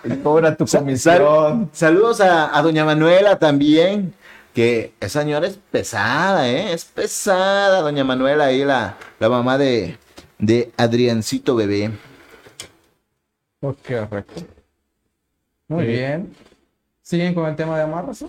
Cobra 0.23 0.55
tu 0.55 0.65
comisión. 0.65 0.97
sal- 1.17 1.69
saludos 1.73 2.21
a, 2.21 2.57
a 2.57 2.61
doña 2.61 2.85
Manuela 2.85 3.37
también. 3.39 4.13
Que 4.55 4.91
esa 4.99 5.21
señora 5.21 5.45
es 5.45 5.59
pesada, 5.69 6.49
¿eh? 6.49 6.73
Es 6.73 6.83
pesada, 6.85 7.81
doña 7.81 8.03
Manuela, 8.03 8.45
ahí 8.45 8.65
la, 8.65 8.95
la 9.19 9.29
mamá 9.29 9.55
de, 9.59 9.97
de 10.39 10.71
Adriancito 10.77 11.55
Bebé. 11.55 11.91
Ok, 13.61 13.77
correcto. 14.09 14.41
Muy 15.67 15.85
Sí. 15.85 15.91
bien. 15.91 16.33
¿Siguen 17.01 17.33
con 17.33 17.45
el 17.47 17.55
tema 17.55 17.77
de 17.77 17.83
amarras? 17.83 18.25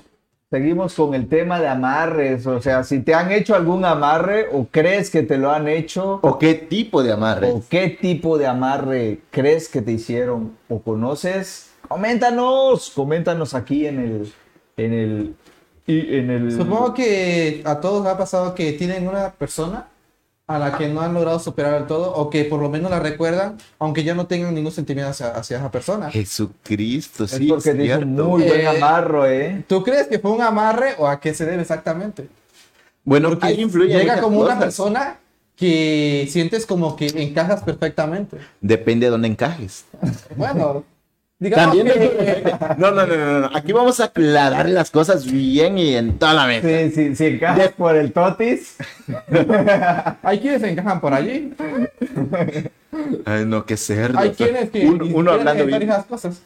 Seguimos 0.50 0.94
con 0.94 1.14
el 1.14 1.28
tema 1.28 1.60
de 1.60 1.68
amarres, 1.68 2.46
o 2.46 2.58
sea, 2.62 2.82
si 2.82 3.00
te 3.00 3.12
han 3.12 3.30
hecho 3.30 3.54
algún 3.54 3.84
amarre 3.84 4.46
o 4.50 4.66
crees 4.70 5.10
que 5.10 5.22
te 5.22 5.36
lo 5.36 5.52
han 5.52 5.68
hecho, 5.68 6.20
¿O 6.22 6.38
qué 6.38 6.54
tipo 6.54 7.02
de 7.02 7.12
amarre? 7.12 7.50
¿O 7.50 7.62
qué 7.68 7.90
tipo 7.90 8.38
de 8.38 8.46
amarre 8.46 9.20
crees 9.30 9.68
que 9.68 9.82
te 9.82 9.92
hicieron 9.92 10.56
o 10.70 10.80
conoces? 10.80 11.72
Coméntanos, 11.86 12.90
coméntanos 12.94 13.52
aquí 13.52 13.86
en 13.86 13.98
el, 13.98 14.32
en 14.78 14.92
el, 14.94 15.34
y 15.86 16.16
en 16.16 16.30
el. 16.30 16.52
Supongo 16.52 16.94
que 16.94 17.60
a 17.66 17.78
todos 17.80 18.06
ha 18.06 18.16
pasado 18.16 18.54
que 18.54 18.72
tienen 18.72 19.06
una 19.06 19.30
persona 19.32 19.86
a 20.48 20.58
la 20.58 20.76
que 20.78 20.88
no 20.88 21.02
han 21.02 21.14
logrado 21.14 21.38
superar 21.38 21.74
del 21.74 21.87
todo 21.87 22.12
o 22.14 22.30
que 22.30 22.44
por 22.44 22.61
lo 22.61 22.70
menos 22.70 22.90
la 22.90 22.98
recuerdan, 23.00 23.58
aunque 23.78 24.02
ya 24.02 24.14
no 24.14 24.26
tengan 24.26 24.54
ningún 24.54 24.72
sentimiento 24.72 25.11
hacia, 25.11 25.28
hacia 25.30 25.58
esa 25.58 25.70
persona. 25.70 26.11
Jesucristo, 26.11 27.24
es 27.24 27.30
sí, 27.32 27.46
porque 27.48 27.70
hizo 27.70 27.82
cierto. 27.82 28.06
muy 28.06 28.42
buen 28.42 28.61
Eh, 28.62 28.66
amarro, 28.66 29.26
¿eh? 29.26 29.62
¿Tú 29.68 29.84
crees 29.84 30.08
que 30.08 30.18
fue 30.18 30.32
un 30.32 30.40
amarre 30.42 30.94
o 30.98 31.06
a 31.06 31.20
qué 31.20 31.34
se 31.34 31.44
debe 31.46 31.62
exactamente? 31.62 32.28
Bueno, 33.04 33.28
Porque 33.28 33.46
ahí 33.46 33.61
influye 33.61 33.94
llega 33.98 34.20
como 34.20 34.40
una 34.40 34.58
persona 34.58 35.18
que 35.56 36.26
sientes 36.30 36.66
como 36.66 36.96
que 36.96 37.06
encajas 37.06 37.62
perfectamente. 37.62 38.38
Depende 38.61 39.06
de 39.06 39.11
dónde 39.11 39.28
encajes. 39.28 39.84
Bueno, 40.37 40.84
digamos 41.38 41.77
También 41.77 41.87
que... 41.87 42.57
no, 42.79 42.90
no, 42.90 43.07
no, 43.07 43.16
no, 43.16 43.40
no. 43.40 43.51
Aquí 43.55 43.72
vamos 43.72 44.01
a 44.01 44.05
aclarar 44.05 44.68
las 44.68 44.90
cosas 44.90 45.24
bien 45.31 45.79
y 45.79 45.94
en 45.94 46.18
toda 46.18 46.35
la 46.35 46.46
mesa. 46.46 46.68
Sí, 46.68 46.90
sí, 46.90 47.16
si 47.16 47.27
encajas 47.27 47.72
por 47.72 47.96
el 47.96 48.12
totis, 48.12 48.77
Hay 50.22 50.40
quienes 50.40 50.62
encajan 50.62 51.01
por 51.01 51.14
allí. 51.14 51.55
Ay, 53.24 53.44
no, 53.44 53.64
qué 53.66 53.77
cerdo. 53.77 54.18
Hay 54.18 54.31
quienes 54.31 54.70
que 54.70 54.87
uno, 54.87 55.05
uno 55.12 55.31
hablando 55.33 55.64
bien. 55.66 55.83
esas 55.83 56.07
cosas. 56.07 56.42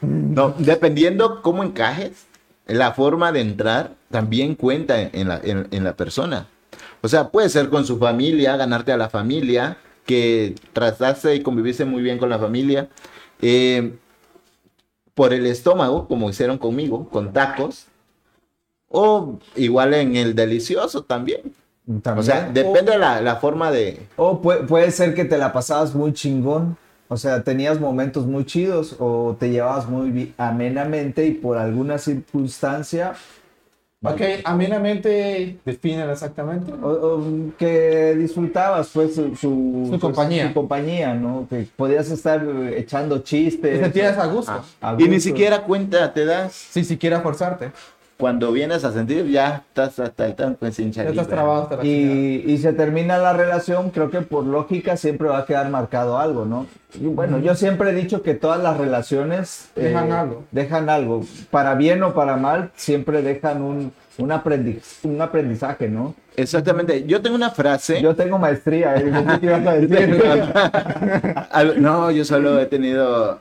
No, 0.00 0.54
dependiendo 0.58 1.42
cómo 1.42 1.62
encajes, 1.64 2.26
la 2.66 2.92
forma 2.92 3.32
de 3.32 3.40
entrar 3.40 3.92
también 4.10 4.54
cuenta 4.54 5.00
en 5.00 5.28
la, 5.28 5.40
en, 5.42 5.68
en 5.70 5.84
la 5.84 5.94
persona. 5.96 6.46
O 7.02 7.08
sea, 7.08 7.28
puede 7.28 7.48
ser 7.48 7.68
con 7.68 7.84
su 7.84 7.98
familia, 7.98 8.56
ganarte 8.56 8.92
a 8.92 8.96
la 8.96 9.08
familia, 9.10 9.76
que 10.06 10.54
trataste 10.72 11.34
y 11.34 11.42
conviviste 11.42 11.84
muy 11.84 12.02
bien 12.02 12.18
con 12.18 12.28
la 12.30 12.38
familia. 12.38 12.88
eh, 13.40 13.92
por 15.14 15.32
el 15.32 15.46
estómago, 15.46 16.06
como 16.08 16.28
hicieron 16.30 16.58
conmigo, 16.58 17.08
con 17.08 17.32
tacos. 17.32 17.86
O 18.88 19.38
igual 19.56 19.94
en 19.94 20.16
el 20.16 20.34
delicioso 20.34 21.02
también. 21.02 21.52
O 22.16 22.22
sea, 22.22 22.48
depende 22.50 22.92
de 22.92 22.98
la, 22.98 23.20
la 23.20 23.36
forma 23.36 23.70
de... 23.70 24.06
O 24.16 24.40
puede, 24.40 24.64
puede 24.64 24.90
ser 24.90 25.14
que 25.14 25.24
te 25.24 25.36
la 25.36 25.52
pasabas 25.52 25.94
muy 25.94 26.12
chingón. 26.12 26.76
O 27.08 27.16
sea, 27.16 27.42
tenías 27.42 27.78
momentos 27.78 28.26
muy 28.26 28.44
chidos 28.44 28.96
o 28.98 29.36
te 29.38 29.50
llevabas 29.50 29.88
muy 29.88 30.34
amenamente 30.38 31.26
y 31.26 31.32
por 31.32 31.58
alguna 31.58 31.98
circunstancia 31.98 33.14
Ok, 34.04 34.20
amenamente 34.44 35.58
definen 35.64 36.10
exactamente. 36.10 36.72
o- 36.72 36.88
o 36.88 37.24
que 37.58 38.14
disfrutabas 38.16 38.90
pues 38.92 39.14
su, 39.14 39.34
su, 39.36 39.88
Su 39.90 39.98
compañía. 39.98 40.48
su 40.48 40.54
compañía, 40.54 41.14
¿no? 41.14 41.46
Que 41.48 41.66
podías 41.76 42.10
estar 42.10 42.44
eh, 42.44 42.78
echando 42.78 43.18
chistes. 43.20 43.78
Te 43.78 43.80
sentías 43.84 44.18
a 44.18 44.26
gusto. 44.26 44.52
a 44.80 44.92
Y 44.98 45.04
ni 45.04 45.14
gusto. 45.16 45.20
siquiera 45.30 45.62
cuenta 45.62 46.12
te 46.12 46.24
das. 46.24 46.52
Sin 46.52 46.84
siquiera 46.84 47.20
forzarte. 47.20 47.70
Cuando 48.16 48.52
vienes 48.52 48.84
a 48.84 48.92
sentir, 48.92 49.26
ya 49.28 49.64
estás 49.68 49.98
hasta 49.98 50.26
el 50.26 50.34
tan 50.36 50.54
pues 50.54 50.76
Ya 50.76 50.84
hinchadito. 50.84 51.10
estás 51.12 51.26
trabado 51.28 51.62
hasta 51.64 51.76
la 51.76 51.82
chingada. 51.82 52.14
Y, 52.14 52.44
y 52.46 52.58
se 52.58 52.72
termina 52.72 53.18
la 53.18 53.32
relación, 53.32 53.90
creo 53.90 54.10
que 54.10 54.20
por 54.20 54.44
lógica 54.44 54.96
siempre 54.96 55.28
va 55.28 55.38
a 55.38 55.46
quedar 55.46 55.68
marcado 55.68 56.18
algo, 56.18 56.44
¿no? 56.44 56.66
Y 56.94 57.06
bueno, 57.06 57.38
yo 57.40 57.56
siempre 57.56 57.90
he 57.90 57.94
dicho 57.94 58.22
que 58.22 58.34
todas 58.34 58.62
las 58.62 58.76
relaciones 58.78 59.70
eh, 59.74 59.86
Dejan 59.88 60.12
algo. 60.12 60.44
Dejan 60.52 60.88
algo. 60.88 61.24
Para 61.50 61.74
bien 61.74 62.02
o 62.04 62.14
para 62.14 62.36
mal, 62.36 62.70
siempre 62.76 63.20
dejan 63.20 63.62
un, 63.62 63.92
un, 64.18 64.30
aprendiz- 64.30 64.98
un 65.02 65.20
aprendizaje, 65.20 65.88
¿no? 65.88 66.14
Exactamente. 66.36 67.04
Yo 67.06 67.20
tengo 67.20 67.34
una 67.36 67.50
frase. 67.50 68.00
Yo 68.00 68.14
tengo 68.14 68.38
maestría, 68.38 68.94
¿eh? 68.96 69.04
No, 71.78 72.10
yo 72.10 72.24
solo 72.24 72.60
he 72.60 72.66
tenido. 72.66 73.40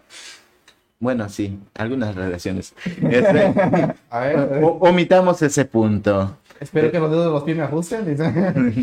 Bueno, 1.04 1.28
sí, 1.28 1.60
algunas 1.76 2.16
relaciones. 2.16 2.74
Este, 2.86 3.54
A 4.10 4.20
ver, 4.22 4.60
o- 4.64 4.78
omitamos 4.80 5.42
ese 5.42 5.66
punto. 5.66 6.38
espero 6.62 6.90
que 6.92 6.98
los 7.00 7.12
dedos 7.12 7.26
de 7.26 7.32
los 7.32 7.44
pies 7.44 7.58
me 7.58 7.64
ajusten. 7.64 8.16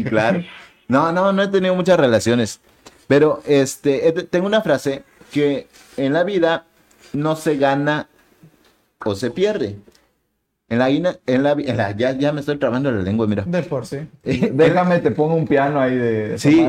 claro. 0.08 0.42
No, 0.86 1.12
no, 1.12 1.32
no 1.32 1.42
he 1.42 1.48
tenido 1.48 1.74
muchas 1.74 1.98
relaciones. 1.98 2.60
Pero 3.08 3.42
este, 3.46 4.12
tengo 4.30 4.46
una 4.46 4.60
frase 4.60 5.02
que 5.32 5.66
en 5.96 6.12
la 6.12 6.22
vida 6.24 6.66
no 7.14 7.36
se 7.36 7.56
gana 7.56 8.08
o 9.02 9.14
se 9.14 9.30
pierde. 9.30 9.78
En 10.68 10.78
la, 10.78 10.90
en 10.90 11.02
la, 11.42 11.52
en 11.52 11.76
la- 11.78 11.90
ya, 11.96 12.12
ya 12.12 12.32
me 12.34 12.40
estoy 12.40 12.58
trabando 12.58 12.92
la 12.92 13.00
lengua, 13.00 13.26
mira. 13.26 13.44
De 13.46 13.62
por 13.62 13.86
sí. 13.86 14.06
Déjame, 14.22 14.98
te 14.98 15.10
pongo 15.10 15.36
un 15.36 15.46
piano 15.46 15.80
ahí 15.80 15.96
de 15.96 16.38
Sí, 16.38 16.68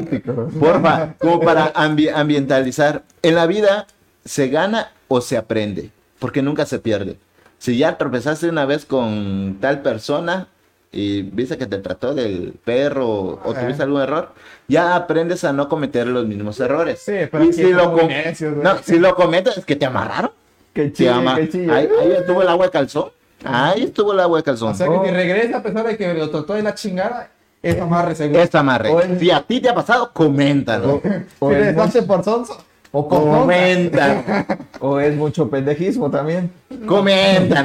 porfa, 0.58 1.14
como 1.20 1.42
para 1.42 1.74
ambi- 1.74 2.10
ambientalizar. 2.14 3.04
En 3.22 3.36
la 3.36 3.46
vida 3.48 3.86
se 4.24 4.48
gana 4.48 4.92
o 5.14 5.20
se 5.22 5.38
aprende, 5.38 5.90
porque 6.20 6.42
nunca 6.42 6.66
se 6.66 6.80
pierde. 6.80 7.18
Si 7.58 7.78
ya 7.78 7.98
tropezaste 7.98 8.48
una 8.50 8.66
vez 8.66 8.86
con 8.86 9.58
tal 9.60 9.82
persona 9.82 10.48
y 10.92 11.22
viste 11.24 11.58
que 11.58 11.66
te 11.68 11.78
trató 11.80 12.14
del 12.14 12.54
perro 12.64 13.08
o 13.44 13.54
tuviste 13.54 13.84
algún 13.84 14.02
error, 14.02 14.30
ya 14.68 14.96
aprendes 14.96 15.44
a 15.44 15.52
no 15.54 15.68
cometer 15.68 16.08
los 16.08 16.26
mismos 16.26 16.60
errores. 16.60 17.02
Sí, 17.06 17.14
pero 17.32 17.44
y 17.44 17.52
si 17.54 17.72
lo, 17.72 17.96
necios, 18.08 18.56
no, 18.58 18.78
si 18.84 19.00
lo 19.00 19.16
cometes, 19.16 19.58
es 19.58 19.66
que 19.66 19.76
te 19.76 19.86
amarraron. 19.86 20.32
Que 20.74 20.94
ama- 21.10 21.36
que 21.36 21.50
chille. 21.50 21.70
ahí, 21.72 21.90
ahí 22.02 22.12
estuvo 22.14 22.42
el 22.42 22.48
agua 22.48 22.66
de 22.68 22.72
calzón. 22.72 23.10
Ahí 23.44 23.84
estuvo 23.84 24.14
el 24.14 24.20
agua 24.22 24.38
de 24.40 24.44
calzón. 24.44 24.72
O 24.72 24.76
sea 24.76 24.88
que 24.88 24.94
Oh. 24.94 25.04
si 25.06 25.12
regresa 25.12 25.58
a 25.58 25.64
pesar 25.64 25.86
de 25.86 25.98
que 25.98 26.14
lo 26.14 26.30
trató 26.30 26.54
de 26.54 26.64
la 26.64 26.74
chingada, 26.74 27.30
es 27.62 27.80
amarre 27.80 28.16
seguro. 28.16 28.42
Esta 28.42 28.60
amarre. 28.60 28.90
O 28.90 29.02
es- 29.02 29.20
Si 29.20 29.30
a 29.30 29.42
ti 29.42 29.60
te 29.60 29.68
ha 29.70 29.76
pasado, 29.76 30.12
coméntalo. 30.14 31.02
O 31.40 31.50
si 31.50 31.56
es, 31.56 31.60
mu- 31.76 31.82
deshace 31.82 32.02
por 32.04 32.24
sonso 32.24 32.58
o. 32.92 33.08
Comenta. 33.08 34.46
o 34.80 35.00
es 35.00 35.16
mucho 35.16 35.50
pendejismo 35.50 36.10
también. 36.10 36.52
Comenta. 36.86 37.64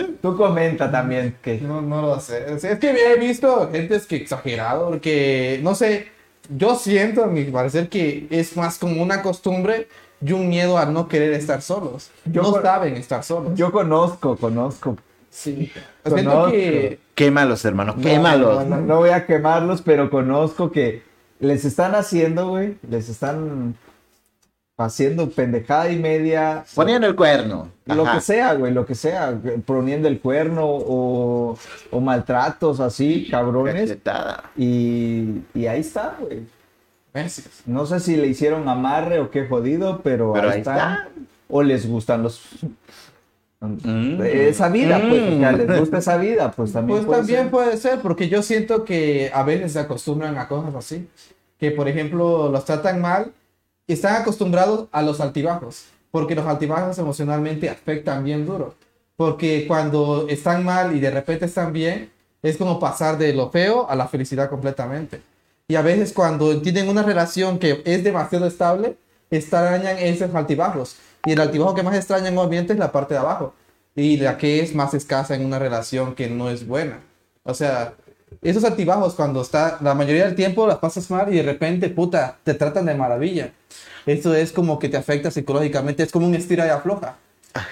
Tú 0.22 0.36
comenta 0.36 0.90
también 0.90 1.36
que 1.42 1.60
No, 1.60 1.82
no 1.82 2.02
lo 2.02 2.20
sé. 2.20 2.46
Es 2.54 2.78
que 2.78 2.90
he 2.90 3.18
visto 3.18 3.70
gente 3.70 4.00
que 4.08 4.16
exagerado, 4.16 4.90
porque, 4.90 5.60
no 5.62 5.74
sé, 5.74 6.08
yo 6.54 6.76
siento, 6.76 7.24
a 7.24 7.26
mi 7.26 7.44
parecer, 7.44 7.88
que 7.88 8.26
es 8.30 8.56
más 8.56 8.78
como 8.78 9.02
una 9.02 9.22
costumbre 9.22 9.88
y 10.24 10.32
un 10.32 10.48
miedo 10.48 10.78
a 10.78 10.86
no 10.86 11.08
querer 11.08 11.32
estar 11.32 11.62
solos. 11.62 12.10
Yo 12.24 12.42
no 12.42 12.62
saben 12.62 12.96
estar 12.96 13.22
solos. 13.24 13.52
yo 13.54 13.72
conozco, 13.72 14.36
conozco. 14.36 14.96
sí. 15.30 15.72
Conozco. 16.02 16.20
Siento 16.20 16.50
que... 16.50 16.98
Quémalos, 17.14 17.64
hermano, 17.64 17.94
No, 17.96 18.02
quémalos. 18.02 18.66
No, 18.66 18.76
no, 18.76 18.82
no 18.82 18.96
voy 18.98 19.10
a 19.10 19.26
quemarlos, 19.26 19.82
pero 19.82 20.10
conozco 20.10 20.70
que 20.70 21.02
les 21.40 21.64
están 21.64 21.94
haciendo, 21.94 22.48
güey, 22.48 22.76
les 22.88 23.08
están 23.08 23.74
haciendo 24.78 25.30
pendejada 25.30 25.90
y 25.90 25.98
media. 25.98 26.64
Poniendo 26.74 27.06
el 27.06 27.16
cuerno. 27.16 27.70
Lo 27.86 28.04
Ajá. 28.04 28.14
que 28.16 28.20
sea, 28.20 28.54
güey, 28.54 28.72
lo 28.72 28.84
que 28.84 28.94
sea, 28.94 29.38
poniendo 29.64 30.06
el 30.08 30.20
cuerno 30.20 30.64
o, 30.66 31.58
o 31.90 32.00
maltratos 32.00 32.80
así, 32.80 33.26
cabrones. 33.30 33.96
Y, 34.56 35.42
y 35.54 35.66
ahí 35.66 35.80
está, 35.80 36.16
güey. 36.20 36.40
Gracias. 37.14 37.62
No 37.64 37.86
sé 37.86 38.00
si 38.00 38.16
le 38.16 38.26
hicieron 38.26 38.68
amarre 38.68 39.20
o 39.20 39.30
qué 39.30 39.46
jodido, 39.46 40.00
pero, 40.02 40.32
Pero 40.34 40.48
ahí, 40.48 40.54
ahí 40.54 40.58
está. 40.60 40.72
está. 40.74 41.08
O 41.48 41.62
les 41.62 41.88
gustan 41.88 42.22
los... 42.22 42.42
Mm. 43.60 44.20
Esa 44.22 44.68
vida, 44.68 45.00
pues, 45.08 45.22
sea, 45.38 45.52
Mm. 45.52 45.56
les 45.56 45.80
gusta 45.80 45.98
esa 45.98 46.16
vida, 46.18 46.50
pues 46.52 46.72
también 46.72 46.98
Pues 46.98 47.06
puede 47.06 47.18
también 47.20 47.40
ser. 47.44 47.50
puede 47.50 47.76
ser, 47.78 48.00
porque 48.00 48.28
yo 48.28 48.42
siento 48.42 48.84
que 48.84 49.30
a 49.32 49.42
veces 49.44 49.72
se 49.72 49.78
acostumbran 49.80 50.36
a 50.36 50.46
cosas 50.46 50.74
así. 50.74 51.08
Que, 51.58 51.70
por 51.70 51.88
ejemplo, 51.88 52.50
los 52.50 52.64
tratan 52.66 53.00
mal 53.00 53.32
están 53.94 54.22
acostumbrados 54.22 54.88
a 54.92 55.02
los 55.02 55.20
altibajos. 55.20 55.86
Porque 56.10 56.34
los 56.34 56.46
altibajos 56.46 56.98
emocionalmente 56.98 57.68
afectan 57.68 58.24
bien 58.24 58.46
duro. 58.46 58.74
Porque 59.16 59.66
cuando 59.66 60.26
están 60.28 60.64
mal 60.64 60.94
y 60.94 61.00
de 61.00 61.10
repente 61.10 61.46
están 61.46 61.72
bien, 61.72 62.10
es 62.42 62.56
como 62.56 62.78
pasar 62.78 63.18
de 63.18 63.32
lo 63.32 63.50
feo 63.50 63.88
a 63.88 63.96
la 63.96 64.08
felicidad 64.08 64.48
completamente. 64.48 65.20
Y 65.68 65.74
a 65.74 65.82
veces 65.82 66.12
cuando 66.12 66.60
tienen 66.62 66.88
una 66.88 67.02
relación 67.02 67.58
que 67.58 67.82
es 67.84 68.04
demasiado 68.04 68.46
estable, 68.46 68.96
extrañan 69.30 69.98
esos 69.98 70.34
altibajos. 70.34 70.96
Y 71.24 71.32
el 71.32 71.40
altibajo 71.40 71.74
que 71.74 71.82
más 71.82 71.96
extrañan 71.96 72.38
obviamente 72.38 72.72
es 72.72 72.78
la 72.78 72.92
parte 72.92 73.14
de 73.14 73.20
abajo. 73.20 73.54
Y 73.94 74.18
la 74.18 74.38
que 74.38 74.60
es 74.60 74.74
más 74.74 74.94
escasa 74.94 75.34
en 75.34 75.44
una 75.44 75.58
relación 75.58 76.14
que 76.14 76.28
no 76.28 76.50
es 76.50 76.66
buena. 76.66 77.00
O 77.42 77.54
sea, 77.54 77.94
esos 78.42 78.64
altibajos 78.64 79.14
cuando 79.14 79.42
está, 79.42 79.78
la 79.80 79.94
mayoría 79.94 80.24
del 80.26 80.34
tiempo 80.34 80.66
las 80.66 80.78
pasas 80.78 81.10
mal 81.10 81.32
y 81.32 81.36
de 81.36 81.42
repente, 81.42 81.88
puta, 81.88 82.38
te 82.44 82.54
tratan 82.54 82.86
de 82.86 82.94
maravilla. 82.94 83.52
Eso 84.06 84.34
es 84.34 84.52
como 84.52 84.78
que 84.78 84.88
te 84.88 84.96
afecta 84.96 85.30
psicológicamente, 85.30 86.02
es 86.02 86.12
como 86.12 86.26
un 86.26 86.34
estira 86.34 86.66
y 86.66 86.70
afloja. 86.70 87.16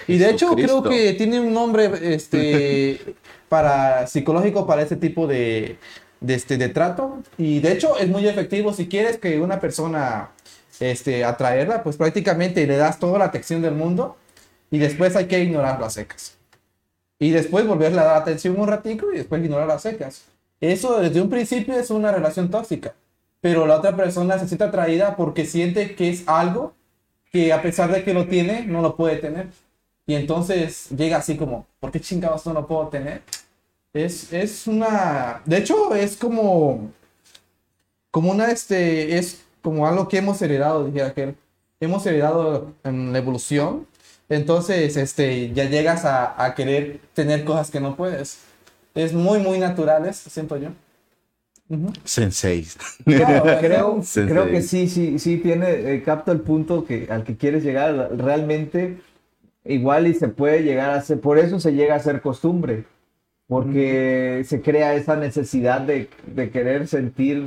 Y 0.08 0.18
de 0.18 0.30
hecho 0.30 0.54
creo 0.54 0.82
que 0.82 1.12
tiene 1.12 1.40
un 1.40 1.52
nombre 1.52 1.90
este, 2.14 3.14
para 3.48 4.06
psicológico 4.06 4.66
para 4.66 4.82
ese 4.82 4.96
tipo 4.96 5.26
de, 5.26 5.78
de, 6.20 6.34
este, 6.34 6.56
de 6.56 6.68
trato. 6.68 7.22
Y 7.38 7.60
de 7.60 7.72
hecho 7.72 7.98
es 7.98 8.08
muy 8.08 8.26
efectivo. 8.26 8.72
Si 8.72 8.88
quieres 8.88 9.18
que 9.18 9.40
una 9.40 9.60
persona 9.60 10.30
este, 10.80 11.24
atraerla, 11.24 11.82
pues 11.82 11.96
prácticamente 11.96 12.66
le 12.66 12.76
das 12.76 12.98
toda 12.98 13.18
la 13.18 13.26
atención 13.26 13.62
del 13.62 13.74
mundo 13.74 14.16
y 14.70 14.78
después 14.78 15.14
hay 15.16 15.26
que 15.26 15.40
ignorarlo 15.40 15.84
a 15.84 15.90
secas. 15.90 16.36
Y 17.18 17.30
después 17.30 17.66
volverle 17.66 18.00
a 18.00 18.04
dar 18.04 18.16
atención 18.16 18.58
un 18.58 18.66
ratico 18.66 19.12
y 19.12 19.18
después 19.18 19.42
ignorar 19.42 19.70
a 19.70 19.78
secas. 19.78 20.24
Eso 20.72 21.00
desde 21.00 21.20
un 21.20 21.28
principio 21.28 21.74
es 21.74 21.90
una 21.90 22.10
relación 22.10 22.50
tóxica. 22.50 22.94
Pero 23.40 23.66
la 23.66 23.76
otra 23.76 23.94
persona 23.94 24.38
se 24.38 24.48
siente 24.48 24.64
atraída 24.64 25.16
porque 25.16 25.44
siente 25.44 25.94
que 25.94 26.08
es 26.08 26.24
algo 26.26 26.72
que 27.30 27.52
a 27.52 27.60
pesar 27.60 27.92
de 27.92 28.02
que 28.02 28.14
lo 28.14 28.26
tiene, 28.26 28.64
no 28.64 28.80
lo 28.80 28.96
puede 28.96 29.16
tener. 29.16 29.48
Y 30.06 30.14
entonces 30.14 30.88
llega 30.90 31.18
así 31.18 31.36
como, 31.36 31.66
¿por 31.80 31.90
qué 31.90 32.00
chingados 32.00 32.46
no 32.46 32.54
lo 32.54 32.66
puedo 32.66 32.88
tener? 32.88 33.22
Es, 33.92 34.32
es 34.32 34.66
una... 34.66 35.42
De 35.44 35.58
hecho, 35.58 35.94
es 35.94 36.16
como... 36.16 36.90
Como 38.10 38.30
una, 38.30 38.50
este... 38.50 39.18
Es 39.18 39.44
como 39.60 39.86
algo 39.86 40.08
que 40.08 40.18
hemos 40.18 40.40
heredado, 40.40 40.86
dijera 40.86 41.08
aquel. 41.08 41.36
Hemos 41.80 42.06
heredado 42.06 42.72
en 42.84 43.12
la 43.12 43.18
evolución. 43.18 43.86
Entonces, 44.30 44.96
este, 44.96 45.52
ya 45.52 45.64
llegas 45.64 46.04
a, 46.06 46.42
a 46.42 46.54
querer 46.54 47.00
tener 47.12 47.44
cosas 47.44 47.70
que 47.70 47.80
no 47.80 47.96
puedes. 47.96 48.38
Es 48.94 49.12
muy, 49.12 49.40
muy 49.40 49.58
naturales, 49.58 50.16
siento 50.16 50.56
yo. 50.56 50.68
Ujú. 51.68 51.92
Sensei. 52.04 52.66
Claro, 53.04 53.42
creo, 53.60 53.94
Sensei. 54.02 54.26
creo 54.28 54.46
que 54.50 54.62
sí, 54.62 54.88
sí, 54.88 55.18
sí 55.18 55.38
tiene, 55.38 55.94
eh, 55.94 56.02
capta 56.04 56.30
el 56.32 56.40
punto 56.40 56.84
que, 56.84 57.08
al 57.10 57.24
que 57.24 57.36
quieres 57.36 57.64
llegar. 57.64 58.10
Realmente, 58.16 58.98
igual 59.64 60.06
y 60.06 60.14
se 60.14 60.28
puede 60.28 60.62
llegar 60.62 60.90
a 60.90 61.00
ser, 61.00 61.20
por 61.20 61.38
eso 61.38 61.58
se 61.58 61.72
llega 61.72 61.94
a 61.94 62.00
ser 62.00 62.20
costumbre, 62.20 62.84
porque 63.48 64.44
se 64.46 64.60
crea 64.62 64.94
esa 64.94 65.16
necesidad 65.16 65.80
de, 65.80 66.08
de 66.26 66.50
querer 66.50 66.86
sentir 66.86 67.44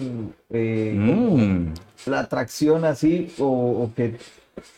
eh, 0.49 0.93
Mm. 0.95 1.73
la 2.07 2.19
atracción 2.21 2.85
así, 2.85 3.31
o, 3.39 3.45
o 3.83 3.91
que 3.95 4.15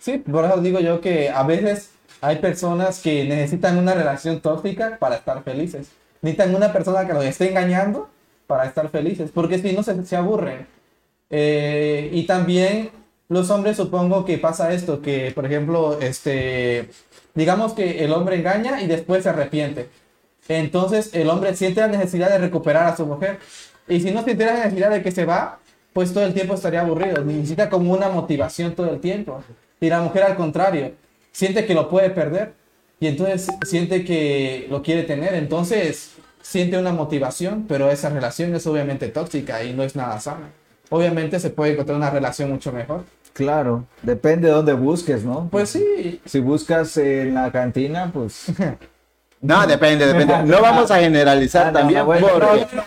Sí, 0.01 0.17
por 0.17 0.43
eso 0.43 0.61
digo 0.61 0.81
yo 0.81 0.99
que 0.99 1.29
a 1.29 1.43
veces 1.43 1.91
hay 2.19 2.37
personas 2.39 2.99
que 3.01 3.23
necesitan 3.23 3.77
una 3.77 3.93
relación 3.93 4.41
tóxica 4.41 4.97
para 4.99 5.15
estar 5.15 5.41
felices. 5.43 5.89
Necesitan 6.21 6.55
una 6.55 6.73
persona 6.73 7.05
que 7.05 7.13
los 7.13 7.25
esté 7.25 7.49
engañando 7.49 8.09
para 8.47 8.65
estar 8.65 8.89
felices, 8.89 9.31
porque 9.33 9.59
si 9.59 9.73
no 9.73 9.83
se, 9.83 10.05
se 10.05 10.15
aburren. 10.15 10.67
Eh, 11.29 12.09
y 12.11 12.23
también 12.25 12.91
los 13.27 13.49
hombres 13.51 13.77
supongo 13.77 14.25
que 14.25 14.37
pasa 14.37 14.73
esto, 14.73 15.01
que 15.01 15.31
por 15.33 15.45
ejemplo, 15.45 15.99
este, 16.01 16.89
digamos 17.35 17.73
que 17.73 18.03
el 18.03 18.11
hombre 18.11 18.37
engaña 18.37 18.81
y 18.81 18.87
después 18.87 19.23
se 19.23 19.29
arrepiente. 19.29 19.89
Entonces 20.47 21.11
el 21.13 21.29
hombre 21.29 21.55
siente 21.55 21.81
la 21.81 21.87
necesidad 21.87 22.29
de 22.29 22.39
recuperar 22.39 22.87
a 22.87 22.97
su 22.97 23.05
mujer. 23.05 23.37
Y 23.87 24.01
si 24.01 24.11
no 24.11 24.23
siente 24.23 24.45
la 24.45 24.53
necesidad 24.53 24.89
de 24.89 25.03
que 25.03 25.11
se 25.11 25.25
va, 25.25 25.59
pues 25.93 26.13
todo 26.13 26.23
el 26.25 26.33
tiempo 26.33 26.55
estaría 26.55 26.81
aburrido. 26.81 27.23
Necesita 27.23 27.69
como 27.69 27.93
una 27.93 28.09
motivación 28.09 28.73
todo 28.73 28.89
el 28.91 28.99
tiempo. 28.99 29.43
Y 29.79 29.89
la 29.89 30.01
mujer 30.01 30.23
al 30.23 30.35
contrario, 30.35 30.93
siente 31.31 31.65
que 31.65 31.75
lo 31.75 31.87
puede 31.87 32.09
perder. 32.09 32.53
Y 32.99 33.07
entonces 33.07 33.47
siente 33.65 34.03
que 34.03 34.67
lo 34.69 34.81
quiere 34.81 35.03
tener. 35.03 35.33
Entonces 35.33 36.11
siente 36.41 36.77
una 36.77 36.91
motivación, 36.91 37.65
pero 37.67 37.89
esa 37.89 38.09
relación 38.09 38.55
es 38.55 38.65
obviamente 38.67 39.07
tóxica 39.09 39.63
y 39.63 39.73
no 39.73 39.83
es 39.83 39.95
nada 39.95 40.19
sana. 40.19 40.49
Obviamente 40.89 41.39
se 41.39 41.49
puede 41.49 41.73
encontrar 41.73 41.97
una 41.97 42.09
relación 42.09 42.49
mucho 42.49 42.71
mejor. 42.71 43.03
Claro, 43.33 43.85
depende 44.01 44.47
de 44.47 44.53
dónde 44.53 44.73
busques, 44.73 45.23
¿no? 45.23 45.47
Pues 45.51 45.69
sí, 45.69 46.19
Si 46.25 46.39
buscas 46.39 46.97
en 46.97 47.35
la 47.35 47.51
cantina, 47.51 48.11
pues... 48.13 48.47
No, 49.41 49.65
depende, 49.65 50.05
depende. 50.05 50.43
No 50.43 50.61
vamos 50.61 50.91
a 50.91 50.99
generalizar 50.99 51.67
Ah, 51.67 51.71
también 51.71 51.99
no, 51.99 52.05
bueno, 52.07 52.27
porque 52.27 52.43
no, 52.73 52.83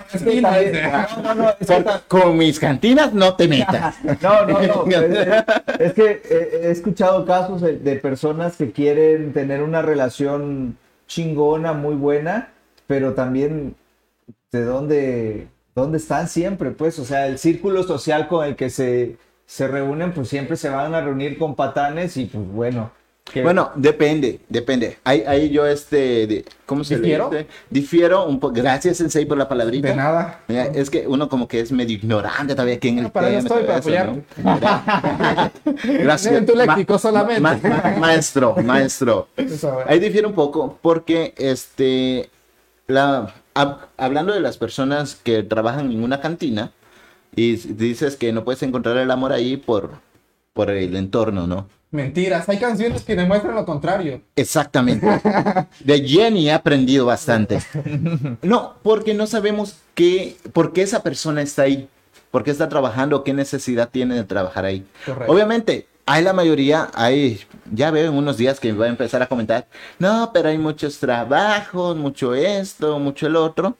no, 1.22 1.34
no, 1.34 1.48
es 1.58 1.66
que 1.66 1.84
con 2.08 2.36
mis 2.36 2.60
cantinas 2.60 3.14
no 3.14 3.34
te 3.34 3.48
metas. 3.48 3.96
No, 4.20 4.46
no, 4.46 4.60
no. 4.60 4.84
Es, 5.78 5.94
que 5.94 6.22
eh, 6.28 6.60
he 6.64 6.70
escuchado 6.70 7.24
casos 7.24 7.62
de, 7.62 7.78
de 7.78 7.96
personas 7.96 8.56
que 8.56 8.70
quieren 8.70 9.32
tener 9.32 9.62
una 9.62 9.80
relación 9.80 10.76
chingona, 11.06 11.72
muy 11.72 11.94
buena, 11.94 12.50
pero 12.86 13.14
también 13.14 13.74
de 14.50 14.64
dónde, 14.64 15.48
dónde 15.74 15.98
están 15.98 16.28
siempre, 16.28 16.70
pues. 16.70 16.98
O 16.98 17.04
sea, 17.04 17.26
el 17.26 17.38
círculo 17.38 17.82
social 17.82 18.28
con 18.28 18.44
el 18.46 18.56
que 18.56 18.68
se, 18.68 19.16
se 19.46 19.68
reúnen, 19.68 20.12
pues 20.12 20.28
siempre 20.28 20.56
se 20.56 20.68
van 20.68 20.94
a 20.94 21.00
reunir 21.00 21.38
con 21.38 21.54
patanes 21.54 22.16
y 22.18 22.26
pues 22.26 22.46
bueno. 22.46 22.92
Bueno, 23.42 23.70
depende, 23.76 24.40
depende. 24.48 24.98
Ahí, 25.04 25.22
ahí 25.26 25.48
yo 25.48 25.64
este, 25.64 26.26
de- 26.26 26.44
¿cómo 26.66 26.84
se 26.84 26.96
¿Difiero? 26.98 27.30
Difiero 27.70 28.26
un 28.26 28.38
poco. 28.38 28.54
Gracias, 28.54 28.98
Sensei, 28.98 29.24
por 29.24 29.38
la 29.38 29.48
palabrita. 29.48 29.88
de 29.88 29.96
nada. 29.96 30.40
Mira, 30.48 30.66
es 30.66 30.90
que 30.90 31.06
uno 31.06 31.28
como 31.30 31.48
que 31.48 31.60
es 31.60 31.72
medio 31.72 31.96
ignorante 31.96 32.54
todavía 32.54 32.74
aquí 32.74 32.88
en 32.88 32.98
el 32.98 33.06
Ah, 33.06 33.12
para 33.12 33.30
eso 33.30 33.48
tema, 33.48 33.76
estoy, 33.76 33.92
para 33.94 34.04
¿no? 34.04 34.22
Gracias. 35.84 36.34
En 36.36 36.46
tu 36.46 36.54
léxico 36.54 36.98
solamente. 36.98 37.40
ma- 37.40 37.58
maestro, 37.98 38.56
maestro. 38.62 39.28
Ahí 39.86 39.98
difiere 39.98 40.26
un 40.26 40.34
poco 40.34 40.78
porque 40.82 41.32
este 41.38 42.28
la, 42.86 43.32
hablando 43.96 44.34
de 44.34 44.40
las 44.40 44.58
personas 44.58 45.14
que 45.14 45.42
trabajan 45.42 45.90
en 45.90 46.02
una 46.02 46.20
cantina 46.20 46.72
y 47.34 47.56
dices 47.56 48.16
que 48.16 48.32
no 48.32 48.44
puedes 48.44 48.62
encontrar 48.62 48.98
el 48.98 49.10
amor 49.10 49.32
ahí 49.32 49.56
por, 49.56 49.90
por 50.52 50.68
el 50.70 50.96
entorno, 50.96 51.46
¿no? 51.46 51.66
Mentiras, 51.92 52.48
hay 52.48 52.58
canciones 52.58 53.02
que 53.02 53.14
demuestran 53.14 53.54
lo 53.54 53.66
contrario. 53.66 54.22
Exactamente. 54.34 55.06
De 55.84 56.08
Jenny 56.08 56.48
he 56.48 56.52
aprendido 56.52 57.04
bastante. 57.04 57.58
No, 58.40 58.74
porque 58.82 59.12
no 59.12 59.26
sabemos 59.26 59.76
qué, 59.94 60.36
por 60.54 60.72
qué 60.72 60.82
esa 60.82 61.02
persona 61.02 61.42
está 61.42 61.62
ahí, 61.62 61.88
por 62.30 62.44
qué 62.44 62.50
está 62.50 62.70
trabajando, 62.70 63.22
qué 63.22 63.34
necesidad 63.34 63.90
tiene 63.90 64.14
de 64.14 64.24
trabajar 64.24 64.64
ahí. 64.64 64.86
Obviamente, 65.26 65.86
hay 66.06 66.24
la 66.24 66.32
mayoría, 66.32 66.90
hay, 66.94 67.40
ya 67.70 67.90
veo 67.90 68.10
en 68.10 68.16
unos 68.16 68.38
días 68.38 68.58
que 68.58 68.72
va 68.72 68.86
a 68.86 68.88
empezar 68.88 69.22
a 69.22 69.26
comentar, 69.26 69.66
no, 69.98 70.30
pero 70.32 70.48
hay 70.48 70.56
muchos 70.56 70.98
trabajos, 70.98 71.94
mucho 71.96 72.34
esto, 72.34 72.98
mucho 72.98 73.26
el 73.26 73.36
otro. 73.36 73.76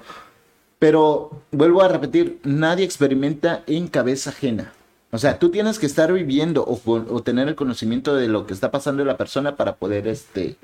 Pero 0.79 1.31
vuelvo 1.51 1.83
a 1.83 1.88
repetir, 1.88 2.40
nadie 2.44 2.85
experimenta 2.85 3.62
en 3.66 3.88
cabeza 3.88 4.31
ajena. 4.31 4.72
O 5.14 5.18
sea, 5.18 5.38
tú 5.38 5.51
tienes 5.51 5.79
que 5.79 5.85
estar 5.85 6.11
viviendo 6.11 6.64
o, 6.66 7.22
tener 7.22 7.46
el 7.46 7.55
conocimiento 7.55 8.16
de 8.16 8.29
lo 8.29 8.46
que 8.46 8.55
está 8.55 8.70
pasando 8.70 9.03
en 9.03 9.09
la 9.09 9.18
persona 9.18 9.57
para 9.57 9.77
poder, 9.77 10.09
este, 10.09 10.57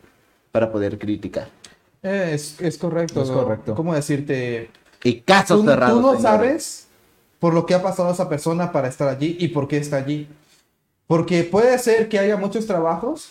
para 0.53 0.73
poder 0.73 0.99
criticar. 0.99 1.49
Es, 2.03 2.57
correcto. 2.81 3.23
Es 3.23 3.31
correcto. 3.31 3.75
¿Cómo 3.75 3.95
decirte? 3.95 4.71
Y 5.05 5.21
casos 5.21 5.61
tú, 5.61 5.69
cerrados. 5.69 6.01
Tú 6.01 6.01
no 6.01 6.19
sabes 6.19 6.89
por 7.39 7.53
lo 7.53 7.67
que 7.67 7.75
ha 7.75 7.83
pasado 7.83 8.11
esa 8.11 8.31
persona 8.31 8.73
para 8.73 8.89
estar 8.89 9.09
allí 9.09 9.37
y 9.39 9.49
por 9.49 9.69
qué 9.69 9.77
está 9.77 9.97
allí. 9.97 10.29
Porque 11.07 11.45
puede 11.45 11.79
ser 11.79 12.09
que 12.09 12.19
haya 12.19 12.39
muchos 12.39 12.67
trabajos, 12.67 13.29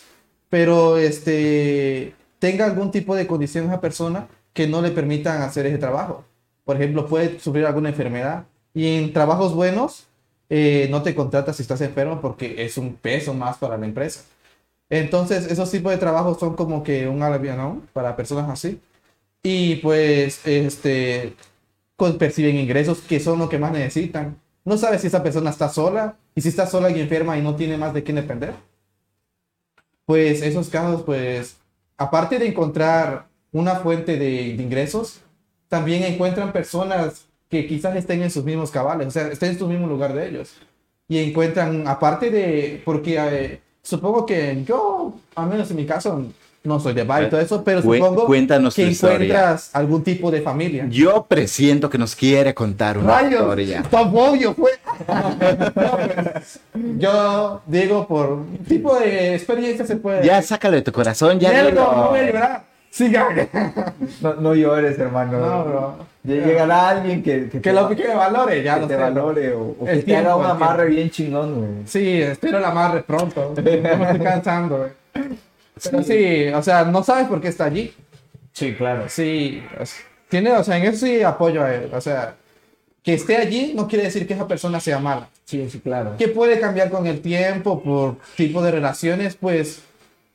pero 0.48 0.98
este, 0.98 2.14
tenga 2.38 2.64
algún 2.64 2.92
tipo 2.92 3.16
de 3.16 3.26
condición 3.26 3.66
esa 3.66 3.80
persona 3.80 4.28
que 4.52 4.68
no 4.68 4.82
le 4.82 4.92
permitan 4.92 5.42
hacer 5.42 5.66
ese 5.66 5.78
trabajo. 5.78 6.24
Por 6.64 6.76
ejemplo, 6.76 7.06
puede 7.06 7.40
sufrir 7.40 7.66
alguna 7.66 7.88
enfermedad. 7.88 8.44
Y 8.72 8.96
en 8.96 9.12
trabajos 9.12 9.54
buenos, 9.54 10.07
eh, 10.50 10.88
no 10.90 11.02
te 11.02 11.14
contratas 11.14 11.56
si 11.56 11.62
estás 11.62 11.80
enfermo 11.80 12.20
porque 12.20 12.64
es 12.64 12.78
un 12.78 12.94
peso 12.94 13.34
más 13.34 13.58
para 13.58 13.76
la 13.76 13.86
empresa. 13.86 14.22
Entonces, 14.90 15.46
esos 15.50 15.70
tipos 15.70 15.92
de 15.92 15.98
trabajos 15.98 16.38
son 16.38 16.56
como 16.56 16.82
que 16.82 17.08
un 17.08 17.22
alivio, 17.22 17.56
¿no? 17.56 17.82
Para 17.92 18.16
personas 18.16 18.48
así. 18.48 18.80
Y 19.42 19.76
pues, 19.76 20.46
este, 20.46 21.34
perciben 22.18 22.56
ingresos 22.56 23.00
que 23.00 23.20
son 23.20 23.38
lo 23.38 23.48
que 23.48 23.58
más 23.58 23.72
necesitan. 23.72 24.40
No 24.64 24.78
sabes 24.78 25.00
si 25.02 25.08
esa 25.08 25.22
persona 25.22 25.50
está 25.50 25.68
sola 25.68 26.16
y 26.34 26.40
si 26.40 26.48
está 26.48 26.66
sola 26.66 26.90
y 26.90 27.00
enferma 27.00 27.38
y 27.38 27.42
no 27.42 27.56
tiene 27.56 27.76
más 27.76 27.94
de 27.94 28.02
quién 28.02 28.16
depender. 28.16 28.54
Pues 30.06 30.42
esos 30.42 30.68
casos, 30.70 31.02
pues, 31.02 31.58
aparte 31.98 32.38
de 32.38 32.48
encontrar 32.48 33.28
una 33.52 33.76
fuente 33.76 34.16
de 34.16 34.48
ingresos, 34.48 35.20
también 35.68 36.02
encuentran 36.02 36.52
personas 36.52 37.27
que 37.48 37.66
quizás 37.66 37.96
estén 37.96 38.22
en 38.22 38.30
sus 38.30 38.44
mismos 38.44 38.70
cabales, 38.70 39.08
o 39.08 39.10
sea, 39.10 39.28
estén 39.28 39.50
en 39.50 39.58
su 39.58 39.66
mismo 39.66 39.86
lugar 39.86 40.12
de 40.14 40.28
ellos. 40.28 40.54
Y 41.08 41.18
encuentran, 41.18 41.88
aparte 41.88 42.30
de, 42.30 42.82
porque 42.84 43.16
eh, 43.18 43.60
supongo 43.82 44.26
que 44.26 44.62
yo, 44.66 45.14
al 45.34 45.48
menos 45.48 45.70
en 45.70 45.76
mi 45.76 45.86
caso, 45.86 46.26
no 46.64 46.80
soy 46.80 46.92
de 46.92 47.04
bar 47.04 47.22
y 47.24 47.30
todo 47.30 47.40
eso, 47.40 47.64
pero 47.64 47.80
supongo 47.80 48.26
Cuéntanos 48.26 48.74
que 48.74 48.88
encuentras 48.88 49.70
algún 49.72 50.02
tipo 50.02 50.30
de 50.30 50.42
familia. 50.42 50.86
Yo 50.90 51.24
presiento 51.26 51.88
que 51.88 51.96
nos 51.96 52.14
quiere 52.14 52.52
contar 52.52 52.98
una 52.98 53.20
Rayos, 53.20 53.40
historia. 53.40 53.82
obvio 53.90 54.54
fue. 54.54 54.72
yo 56.98 57.62
digo, 57.66 58.06
por 58.06 58.44
tipo 58.68 58.98
de 58.98 59.34
experiencia 59.34 59.86
se 59.86 59.96
puede. 59.96 60.26
Ya 60.26 60.42
sácale 60.42 60.76
de 60.76 60.82
tu 60.82 60.92
corazón, 60.92 61.38
ya. 61.38 61.70
No, 61.70 61.92
no 61.96 62.08
voy 62.10 62.20
a 62.20 62.26
llorar. 62.26 62.64
No, 64.20 64.34
no 64.34 64.54
llores, 64.54 64.98
hermano. 64.98 65.38
No, 65.38 65.64
bro. 65.64 66.07
Llegará 66.28 66.90
alguien 66.90 67.22
que, 67.22 67.48
que, 67.48 67.72
lo 67.72 67.88
que 67.88 68.06
valore, 68.08 68.62
ya 68.62 68.80
que 68.80 68.86
te 68.86 68.96
valore 68.96 69.52
o, 69.54 69.76
que 69.84 70.02
te 70.02 70.16
haga 70.16 70.36
un 70.36 70.44
amarre 70.44 70.90
bien 70.90 71.10
chingón, 71.10 71.54
güey. 71.54 71.86
Sí, 71.86 72.20
espero 72.20 72.58
el 72.58 72.64
amarre 72.64 73.02
pronto. 73.02 73.54
no 73.56 73.62
me 73.62 74.04
estoy 74.04 74.20
cansando, 74.20 74.78
güey. 74.78 74.90
Pero 75.82 76.02
sí. 76.02 76.48
o 76.48 76.62
sea, 76.62 76.84
no 76.84 77.02
sabes 77.02 77.28
por 77.28 77.40
qué 77.40 77.48
está 77.48 77.64
allí. 77.64 77.94
Sí, 78.52 78.74
claro. 78.74 79.04
Sí, 79.08 79.62
tiene, 80.28 80.52
o 80.52 80.62
sea, 80.62 80.76
en 80.76 80.84
eso 80.84 81.06
sí 81.06 81.22
apoyo 81.22 81.62
a 81.62 81.74
él. 81.74 81.90
O 81.94 82.00
sea, 82.00 82.34
que 83.02 83.14
esté 83.14 83.36
allí 83.36 83.72
no 83.74 83.88
quiere 83.88 84.04
decir 84.04 84.26
que 84.26 84.34
esa 84.34 84.46
persona 84.46 84.80
sea 84.80 84.98
mala. 84.98 85.28
Sí, 85.44 85.68
sí, 85.70 85.80
claro. 85.80 86.16
Que 86.18 86.28
puede 86.28 86.60
cambiar 86.60 86.90
con 86.90 87.06
el 87.06 87.20
tiempo 87.20 87.82
por 87.82 88.16
tipo 88.36 88.60
de 88.62 88.70
relaciones, 88.70 89.34
pues 89.34 89.82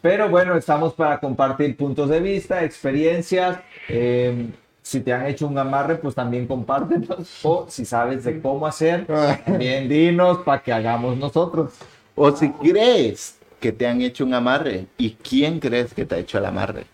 Pero 0.00 0.28
bueno, 0.28 0.56
estamos 0.56 0.94
para 0.94 1.20
compartir 1.20 1.76
puntos 1.76 2.08
de 2.08 2.20
vista, 2.20 2.64
experiencias. 2.64 3.58
Eh, 3.88 4.48
si 4.82 5.00
te 5.00 5.12
han 5.12 5.26
hecho 5.26 5.46
un 5.46 5.58
amarre, 5.58 5.96
pues 5.96 6.14
también 6.14 6.46
compártenos. 6.46 7.40
O 7.42 7.66
si 7.68 7.84
sabes 7.84 8.24
de 8.24 8.40
cómo 8.40 8.66
hacer, 8.66 9.06
también 9.44 9.88
dinos 9.88 10.38
para 10.38 10.62
que 10.62 10.72
hagamos 10.72 11.16
nosotros. 11.18 11.74
O 12.14 12.34
si 12.34 12.50
crees 12.50 13.38
que 13.60 13.72
te 13.72 13.86
han 13.86 14.00
hecho 14.00 14.24
un 14.24 14.32
amarre 14.34 14.86
y 14.96 15.10
quién 15.10 15.60
crees 15.60 15.92
que 15.92 16.06
te 16.06 16.14
ha 16.14 16.18
hecho 16.18 16.38
el 16.38 16.46
amarre. 16.46 16.86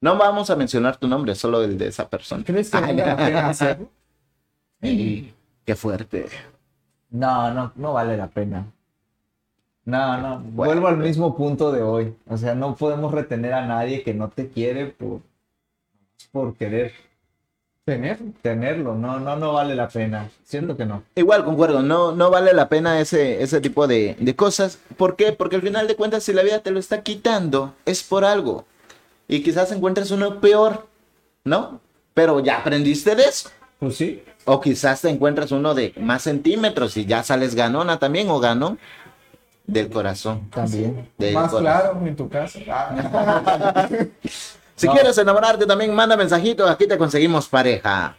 No 0.00 0.16
vamos 0.16 0.48
a 0.50 0.56
mencionar 0.56 0.96
tu 0.96 1.08
nombre, 1.08 1.34
solo 1.34 1.62
el 1.62 1.76
de 1.76 1.88
esa 1.88 2.08
persona. 2.08 2.44
¿Crees 2.44 2.70
que 2.70 2.78
hacerlo? 2.78 3.88
Qué 5.70 5.76
fuerte. 5.76 6.26
No, 7.10 7.54
no, 7.54 7.70
no 7.76 7.92
vale 7.92 8.16
la 8.16 8.26
pena. 8.26 8.66
No, 9.84 10.18
no, 10.18 10.40
vuelvo 10.40 10.88
al 10.88 10.96
mismo 10.96 11.36
punto 11.36 11.70
de 11.70 11.80
hoy. 11.80 12.12
O 12.26 12.36
sea, 12.36 12.56
no 12.56 12.74
podemos 12.74 13.12
retener 13.12 13.52
a 13.52 13.64
nadie 13.64 14.02
que 14.02 14.12
no 14.12 14.30
te 14.30 14.48
quiere 14.48 14.86
por, 14.86 15.20
por 16.32 16.56
querer. 16.56 16.90
Tenerlo. 17.84 18.32
Tenerlo, 18.42 18.94
no, 18.96 19.20
no, 19.20 19.36
no 19.36 19.52
vale 19.52 19.76
la 19.76 19.86
pena. 19.86 20.28
Siento 20.42 20.76
que 20.76 20.86
no. 20.86 21.04
Igual, 21.14 21.44
concuerdo, 21.44 21.84
no, 21.84 22.10
no 22.10 22.30
vale 22.30 22.52
la 22.52 22.68
pena 22.68 22.98
ese, 22.98 23.40
ese 23.40 23.60
tipo 23.60 23.86
de, 23.86 24.16
de 24.18 24.34
cosas. 24.34 24.80
¿Por 24.96 25.14
qué? 25.14 25.30
Porque 25.30 25.54
al 25.54 25.62
final 25.62 25.86
de 25.86 25.94
cuentas, 25.94 26.24
si 26.24 26.32
la 26.32 26.42
vida 26.42 26.64
te 26.64 26.72
lo 26.72 26.80
está 26.80 27.04
quitando, 27.04 27.74
es 27.86 28.02
por 28.02 28.24
algo. 28.24 28.64
Y 29.28 29.44
quizás 29.44 29.70
encuentres 29.70 30.10
uno 30.10 30.40
peor, 30.40 30.88
¿no? 31.44 31.80
Pero 32.12 32.40
ya 32.40 32.58
aprendiste 32.58 33.14
de 33.14 33.22
eso. 33.22 33.50
Pues 33.80 33.96
sí. 33.96 34.22
O 34.44 34.60
quizás 34.60 35.00
te 35.00 35.08
encuentras 35.08 35.50
uno 35.52 35.74
de 35.74 35.92
más 35.98 36.22
centímetros 36.22 36.96
y 36.96 37.04
ya 37.06 37.22
sales 37.22 37.54
ganona 37.54 37.98
también 37.98 38.30
o 38.30 38.38
ganón. 38.38 38.78
del 39.66 39.88
corazón. 39.88 40.50
También. 40.50 41.08
Del 41.16 41.32
Más 41.34 41.50
corazón. 41.52 41.62
claro, 41.62 42.06
en 42.06 42.16
tu 42.16 42.28
caso. 42.28 42.58
Ah. 42.68 43.88
Si 44.74 44.86
No. 44.86 44.94
quieres 44.94 45.16
enamorarte, 45.18 45.66
también 45.66 45.94
manda 45.94 46.16
mensajitos. 46.16 46.68
Aquí 46.70 46.86
te 46.88 46.96
conseguimos 46.96 47.46
pareja. 47.48 48.16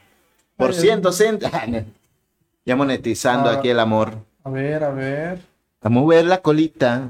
Por 0.57 0.73
ciento 0.73 1.11
cent... 1.11 1.43
Ya 2.65 2.75
monetizando 2.75 3.49
Ah. 3.49 3.53
aquí 3.53 3.69
el 3.69 3.79
amor. 3.79 4.13
A 4.43 4.49
ver, 4.51 4.83
a 4.83 4.91
ver. 4.91 5.41
A 5.81 5.89
mover 5.89 6.25
la 6.25 6.37
colita. 6.43 7.09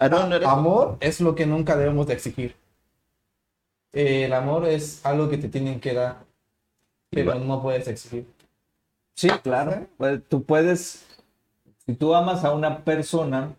Ah, 0.00 0.08
no, 0.08 0.26
no 0.26 0.34
eres- 0.36 0.48
Amor 0.48 0.96
es 1.00 1.20
lo 1.20 1.34
que 1.36 1.46
nunca 1.46 1.76
debemos 1.76 2.08
de 2.08 2.14
exigir. 2.14 2.56
Eh, 3.92 4.24
el 4.24 4.32
amor 4.32 4.66
es 4.66 5.00
algo 5.06 5.28
que 5.30 5.38
te 5.38 5.48
tienen 5.48 5.78
que 5.80 5.94
dar, 5.94 6.16
pero 7.10 7.30
Igual. 7.32 7.48
no 7.48 7.62
puedes 7.62 7.88
exigir. 7.88 8.26
Sí, 9.14 9.28
claro. 9.42 9.86
Pues, 9.96 10.20
tú 10.28 10.44
puedes, 10.44 11.06
si 11.86 11.94
tú 11.94 12.14
amas 12.14 12.44
a 12.44 12.52
una 12.52 12.84
persona, 12.84 13.54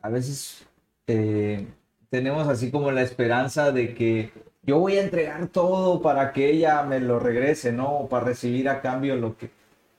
a 0.00 0.08
veces 0.08 0.66
eh, 1.06 1.66
tenemos 2.10 2.48
así 2.48 2.70
como 2.70 2.90
la 2.90 3.02
esperanza 3.02 3.72
de 3.72 3.94
que 3.94 4.32
yo 4.62 4.78
voy 4.78 4.96
a 4.96 5.02
entregar 5.02 5.46
todo 5.48 6.00
para 6.02 6.32
que 6.32 6.50
ella 6.50 6.82
me 6.82 7.00
lo 7.00 7.18
regrese, 7.18 7.72
¿no? 7.72 7.90
O 7.90 8.08
para 8.08 8.26
recibir 8.26 8.68
a 8.68 8.80
cambio 8.80 9.16
lo 9.16 9.36
que... 9.36 9.50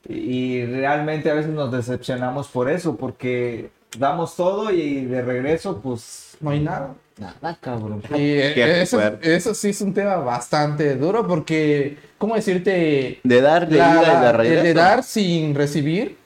Y 0.07 0.65
realmente 0.65 1.31
a 1.31 1.33
veces 1.33 1.51
nos 1.51 1.71
decepcionamos 1.71 2.47
por 2.49 2.69
eso, 2.69 2.95
porque 2.95 3.71
damos 3.97 4.35
todo 4.35 4.71
y 4.71 5.05
de 5.05 5.21
regreso, 5.21 5.79
pues... 5.81 6.37
No 6.41 6.49
hay 6.51 6.59
nada. 6.59 6.93
Nada, 7.17 7.57
cabrón. 7.61 8.01
Y 8.11 8.15
eh, 8.17 8.51
Qué 8.53 8.81
eso, 8.81 8.99
eso 9.21 9.53
sí 9.53 9.69
es 9.69 9.79
un 9.81 9.93
tema 9.93 10.17
bastante 10.17 10.95
duro 10.97 11.25
porque, 11.25 11.97
¿cómo 12.17 12.35
decirte? 12.35 13.19
De 13.23 13.41
dar 13.41 13.69
de 13.69 13.77
La- 13.77 13.93
ida 14.03 14.19
y 14.19 14.25
de 14.25 14.31
regreso. 14.33 14.63
de 14.63 14.73
dar 14.73 15.03
sin 15.03 15.55
recibir 15.55 16.17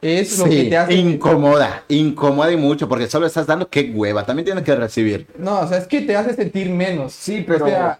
es 0.00 0.38
lo 0.38 0.44
Sí, 0.44 0.50
que 0.50 0.64
te 0.70 0.76
hace... 0.76 0.94
incomoda, 0.94 1.82
incomoda 1.88 2.52
y 2.52 2.56
mucho, 2.56 2.88
porque 2.88 3.08
solo 3.08 3.26
estás 3.26 3.46
dando 3.48 3.68
qué 3.68 3.90
hueva, 3.92 4.24
también 4.24 4.44
tienes 4.44 4.62
que 4.62 4.76
recibir. 4.76 5.26
No, 5.36 5.60
o 5.60 5.66
sea, 5.66 5.78
es 5.78 5.86
que 5.88 6.02
te 6.02 6.14
hace 6.14 6.32
sentir 6.34 6.70
menos. 6.70 7.12
Sí, 7.12 7.42
pero- 7.44 7.64
O 7.64 7.68
sea, 7.68 7.98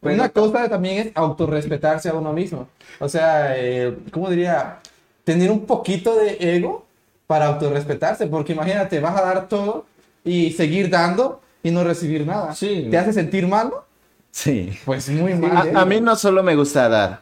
pero- 0.00 0.14
una 0.14 0.28
cosa 0.28 0.68
también 0.68 0.98
es 1.08 1.12
autorrespetarse 1.14 2.10
a 2.10 2.14
uno 2.14 2.34
mismo. 2.34 2.68
O 2.98 3.08
sea, 3.08 3.54
eh, 3.56 3.96
¿cómo 4.10 4.28
diría? 4.28 4.80
Tener 5.24 5.50
un 5.50 5.64
poquito 5.64 6.16
de 6.16 6.36
ego 6.40 6.84
para 7.28 7.46
autorrespetarse, 7.46 8.26
porque 8.26 8.54
imagínate, 8.54 8.98
vas 8.98 9.16
a 9.20 9.22
dar 9.24 9.48
todo 9.48 9.84
y 10.24 10.50
seguir 10.52 10.88
dando 10.90 11.40
y 11.62 11.70
no 11.70 11.84
recibir 11.84 12.26
nada. 12.26 12.54
Sí. 12.54 12.88
¿Te 12.90 12.98
hace 12.98 13.12
sentir 13.12 13.46
malo? 13.46 13.84
Sí. 14.32 14.70
Pues 14.84 15.08
muy 15.10 15.34
mal. 15.34 15.76
A, 15.76 15.82
a 15.82 15.84
mí 15.84 16.00
no 16.00 16.16
solo 16.16 16.42
me 16.42 16.56
gusta 16.56 16.88
dar. 16.88 17.20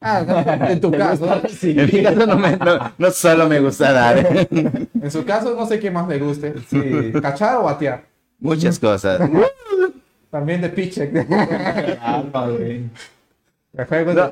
Ah, 0.00 0.22
no, 0.26 0.68
en 0.70 0.80
tu 0.80 0.90
caso. 1.02 1.26
En 1.62 1.86
mi 1.92 2.02
caso 2.02 2.26
no, 2.26 2.36
me- 2.38 2.56
no- 2.56 2.92
no 2.96 3.10
solo 3.10 3.48
me 3.48 3.60
gusta 3.60 3.92
dar. 3.92 4.46
En 5.02 5.10
su 5.10 5.24
caso, 5.24 5.54
no 5.56 5.66
sé 5.66 5.78
qué 5.80 5.90
más 5.90 6.06
le 6.08 6.18
guste. 6.18 6.54
Sí. 6.70 7.12
¿Cachar 7.20 7.56
o 7.56 7.64
batear? 7.64 8.04
Muchas 8.38 8.78
cosas. 8.78 9.20
También 10.30 10.60
de 10.60 10.68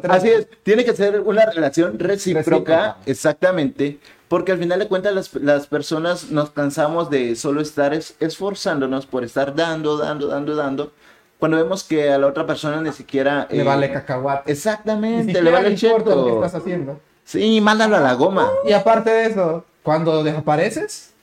tres. 0.01 0.13
así 0.17 0.29
es, 0.31 0.49
tiene 0.63 0.85
que 0.85 0.95
ser 0.95 1.21
una 1.21 1.47
relación 1.47 1.99
recíproca, 1.99 2.41
Recíproca. 2.51 2.97
exactamente, 3.07 3.99
porque 4.29 4.53
al 4.53 4.59
final 4.59 4.79
de 4.79 4.89
cuentas 4.89 5.15
las, 5.15 5.35
las 5.35 5.67
personas 5.67 6.31
nos 6.31 6.51
cansamos 6.51 7.11
de 7.11 7.35
solo 7.37 7.61
estar 7.61 7.95
es- 7.95 8.15
esforzándonos 8.21 9.07
por 9.07 9.25
estar 9.25 9.55
dando, 9.55 9.97
dando, 9.97 10.29
dando, 10.29 10.55
dando, 10.57 10.93
cuando 11.39 11.57
vemos 11.57 11.85
que 11.85 12.11
a 12.11 12.19
la 12.19 12.27
otra 12.27 12.47
persona 12.47 12.81
ni 12.81 12.93
siquiera... 12.93 13.47
Le 13.51 13.61
eh, 13.61 13.65
vale 13.65 13.93
cacahuate. 13.93 14.43
Ni 14.47 14.53
Exactamente, 14.53 15.23
siquiera 15.33 15.45
le 15.45 15.51
vale 15.51 15.69
el 15.69 15.75
importa 15.75 16.15
lo 16.15 16.25
que 16.27 16.33
estás 16.35 16.55
haciendo. 16.57 17.01
Sí, 17.25 17.61
mándalo 17.61 17.97
a 17.97 18.01
la 18.01 18.15
goma. 18.15 18.51
Y 18.67 18.73
aparte 18.73 19.11
de 19.11 19.27
eso, 19.27 19.65
cuando 19.83 20.23
desapareces, 20.25 21.15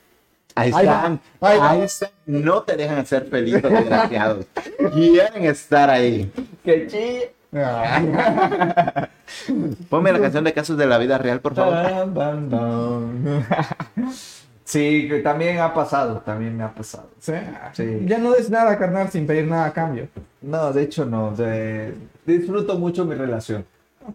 Ahí 0.58 0.72
Ahí 0.74 0.86
están, 0.86 1.20
va, 1.44 1.48
ahí 1.50 1.58
va. 1.58 1.70
ahí 1.72 1.80
están. 1.82 2.08
No 2.24 2.62
te 2.62 2.76
dejan 2.76 3.04
ser 3.04 3.26
feliz, 3.26 3.60
desgraciados. 3.62 4.46
Quieren 4.94 5.44
estar 5.44 5.90
ahí. 5.90 6.32
¡Qué 6.64 6.86
chille! 6.86 7.32
Ponme 9.88 10.12
la 10.12 10.20
canción 10.20 10.44
de 10.44 10.52
casos 10.52 10.76
de 10.76 10.86
la 10.86 10.98
vida 10.98 11.16
real, 11.18 11.40
por 11.40 11.54
favor. 11.54 11.74
Sí, 14.64 15.06
que 15.08 15.20
también 15.20 15.60
ha 15.60 15.72
pasado, 15.72 16.18
también 16.22 16.56
me 16.56 16.64
ha 16.64 16.74
pasado. 16.74 17.08
Sí. 17.20 17.34
Sí. 17.72 18.00
Ya 18.04 18.18
no 18.18 18.32
des 18.32 18.50
nada, 18.50 18.76
carnal, 18.76 19.08
sin 19.10 19.24
pedir 19.24 19.46
nada 19.46 19.66
a 19.66 19.72
cambio. 19.72 20.08
No, 20.42 20.72
de 20.72 20.82
hecho 20.82 21.06
no. 21.06 21.30
de- 21.30 21.94
disfruto 22.26 22.76
mucho 22.76 23.04
mi 23.04 23.14
relación. 23.14 23.64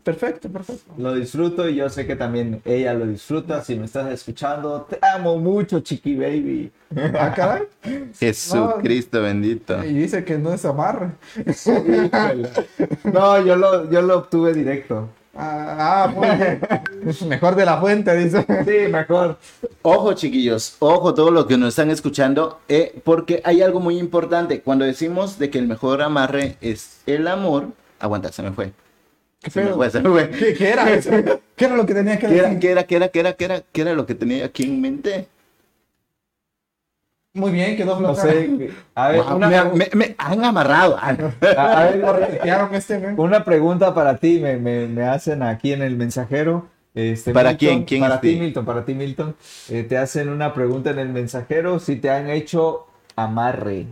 Perfecto, 0.03 0.49
perfecto. 0.49 0.93
Lo 0.97 1.13
disfruto 1.13 1.67
y 1.67 1.75
yo 1.75 1.89
sé 1.89 2.05
que 2.07 2.15
también 2.15 2.61
ella 2.65 2.93
lo 2.93 3.05
disfruta. 3.05 3.63
Si 3.63 3.75
me 3.75 3.85
estás 3.85 4.11
escuchando, 4.11 4.87
te 4.89 4.99
amo 5.01 5.37
mucho, 5.37 5.79
chiqui 5.81 6.15
baby. 6.15 6.71
Ah, 7.17 7.33
caray. 7.35 7.63
Jesucristo 8.19 9.21
bendito. 9.21 9.83
Y 9.83 9.93
dice 9.93 10.23
que 10.23 10.37
no 10.37 10.53
es 10.53 10.65
amarre. 10.65 11.11
No, 13.03 13.45
yo 13.45 13.55
lo, 13.55 13.89
yo 13.89 14.01
lo 14.01 14.17
obtuve 14.19 14.53
directo. 14.53 15.09
Ah, 15.33 16.09
ah, 16.09 16.13
pues, 16.13 17.21
mejor 17.25 17.55
de 17.55 17.65
la 17.65 17.79
fuente, 17.79 18.15
dice. 18.15 18.45
Sí, 18.65 18.91
mejor. 18.91 19.37
Ojo, 19.81 20.13
chiquillos, 20.13 20.75
ojo 20.79 21.13
todos 21.13 21.31
los 21.31 21.45
que 21.45 21.57
nos 21.57 21.69
están 21.69 21.89
escuchando, 21.89 22.59
eh, 22.67 22.99
porque 23.05 23.41
hay 23.45 23.61
algo 23.61 23.79
muy 23.79 23.97
importante. 23.97 24.61
Cuando 24.61 24.83
decimos 24.83 25.39
de 25.39 25.49
que 25.49 25.59
el 25.59 25.67
mejor 25.67 26.01
amarre 26.01 26.57
es 26.59 27.01
el 27.05 27.27
amor, 27.27 27.69
aguanta, 27.99 28.31
se 28.31 28.43
me 28.43 28.51
fue. 28.51 28.73
¿Qué 29.41 29.49
pedo? 29.51 29.79
¿Qué, 30.37 30.53
qué 30.53 30.69
era 30.69 30.89
eso? 30.93 31.09
¿Qué 31.55 31.65
era 31.65 31.75
lo 31.75 31.85
que 31.85 31.93
tenía 31.93 32.17
que 32.19 32.27
¿Qué 32.27 32.37
era, 32.37 32.47
decir? 32.49 32.59
qué 32.59 32.71
era, 32.71 32.83
qué 32.83 32.95
era, 32.95 33.09
qué 33.09 33.19
era, 33.19 33.33
qué 33.33 33.45
era, 33.45 33.61
qué 33.71 33.81
era 33.81 33.93
lo 33.93 34.05
que 34.05 34.15
tenía 34.15 34.45
aquí 34.45 34.63
en 34.63 34.81
mente? 34.81 35.27
Muy 37.33 37.51
bien, 37.51 37.77
quedó 37.77 37.97
No 37.99 38.13
flojera. 38.13 38.33
sé. 38.33 38.71
A 38.93 39.09
ver, 39.09 39.21
Wow, 39.23 39.35
una, 39.37 39.47
me, 39.47 39.73
me- 39.73 39.89
me 39.95 40.15
han 40.17 40.43
amarrado. 40.43 40.97
A- 41.01 41.09
a 41.09 41.89
ver, 41.91 42.03
este, 42.73 42.99
güey. 42.99 43.13
una 43.17 43.43
pregunta 43.43 43.93
para 43.93 44.17
ti. 44.17 44.39
Me, 44.39 44.57
me, 44.57 44.87
me 44.87 45.03
hacen 45.03 45.41
aquí 45.41 45.71
en 45.71 45.81
el 45.81 45.95
mensajero. 45.95 46.67
Este, 46.93 47.31
¿Para 47.33 47.51
Milton, 47.51 47.57
quién? 47.57 47.83
¿Quién 47.85 48.01
para 48.01 48.15
es 48.15 48.21
ti, 48.21 48.33
ti? 48.33 48.39
Milton. 48.41 48.65
Para 48.65 48.85
ti, 48.85 48.93
Milton. 48.95 49.35
Eh, 49.69 49.83
te 49.83 49.97
hacen 49.97 50.27
una 50.29 50.53
pregunta 50.53 50.89
en 50.91 50.99
el 50.99 51.07
mensajero 51.09 51.79
si 51.79 51.95
te 51.95 52.09
han 52.09 52.29
hecho 52.29 52.87
amarre. 53.15 53.85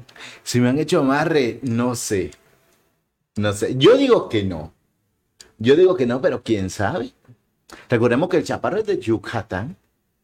Si 0.43 0.59
me 0.59 0.67
han 0.69 0.77
hecho 0.79 0.99
amarre, 0.99 1.59
no 1.63 1.95
sé. 1.95 2.31
No 3.37 3.53
sé. 3.53 3.75
Yo 3.77 3.95
digo 3.97 4.27
que 4.27 4.43
no. 4.43 4.73
Yo 5.59 5.75
digo 5.75 5.95
que 5.95 6.05
no, 6.05 6.21
pero 6.21 6.41
quién 6.41 6.69
sabe. 6.69 7.11
Recordemos 7.89 8.29
que 8.29 8.37
el 8.37 8.43
chaparro 8.43 8.77
es 8.77 8.85
de 8.85 8.97
Yucatán. 8.99 9.75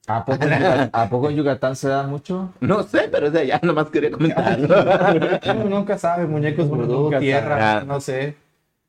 ¿A 0.07 0.23
poco, 0.23 0.43
en 0.43 0.49
Yucatán, 0.49 0.89
¿A 0.93 1.09
poco 1.09 1.29
en 1.29 1.35
Yucatán 1.35 1.75
se 1.75 1.89
da 1.89 2.03
mucho? 2.03 2.53
No 2.59 2.83
sé, 2.83 3.09
pero 3.11 3.31
de 3.31 3.39
allá 3.41 3.59
nomás 3.63 3.89
quería 3.89 4.11
comentarlo. 4.11 4.67
Uno 5.51 5.65
nunca 5.65 5.97
sabe, 5.97 6.25
muñecos 6.27 6.67
nunca 6.67 7.19
tierra, 7.19 7.59
sabe. 7.59 7.85
no 7.85 7.99
sé. 7.99 8.35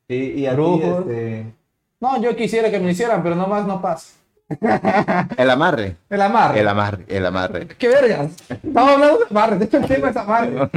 Y, 0.07 0.15
y 0.15 0.45
a 0.45 0.51
ti, 0.51 0.55
Brujos. 0.55 0.99
este, 1.01 1.53
No, 1.99 2.21
yo 2.21 2.35
quisiera 2.35 2.69
que 2.71 2.79
me 2.79 2.91
hicieran, 2.91 3.23
pero 3.23 3.35
nomás 3.35 3.65
no 3.67 3.81
pasa. 3.81 4.13
El 4.49 5.49
amarre. 5.49 5.97
El 6.09 6.21
amarre. 6.21 6.59
El 6.61 6.67
amarre, 6.67 7.05
el 7.07 7.25
amarre. 7.25 7.67
¿Qué 7.67 7.87
vergas? 7.89 8.31
Estamos 8.49 8.91
hablando 8.93 9.17
de 9.19 9.25
amarre. 9.29 9.57
De 9.57 9.65
hecho, 9.65 9.77
el 9.77 9.85
tema 9.87 10.09
es 10.09 10.17
amarre. 10.17 10.69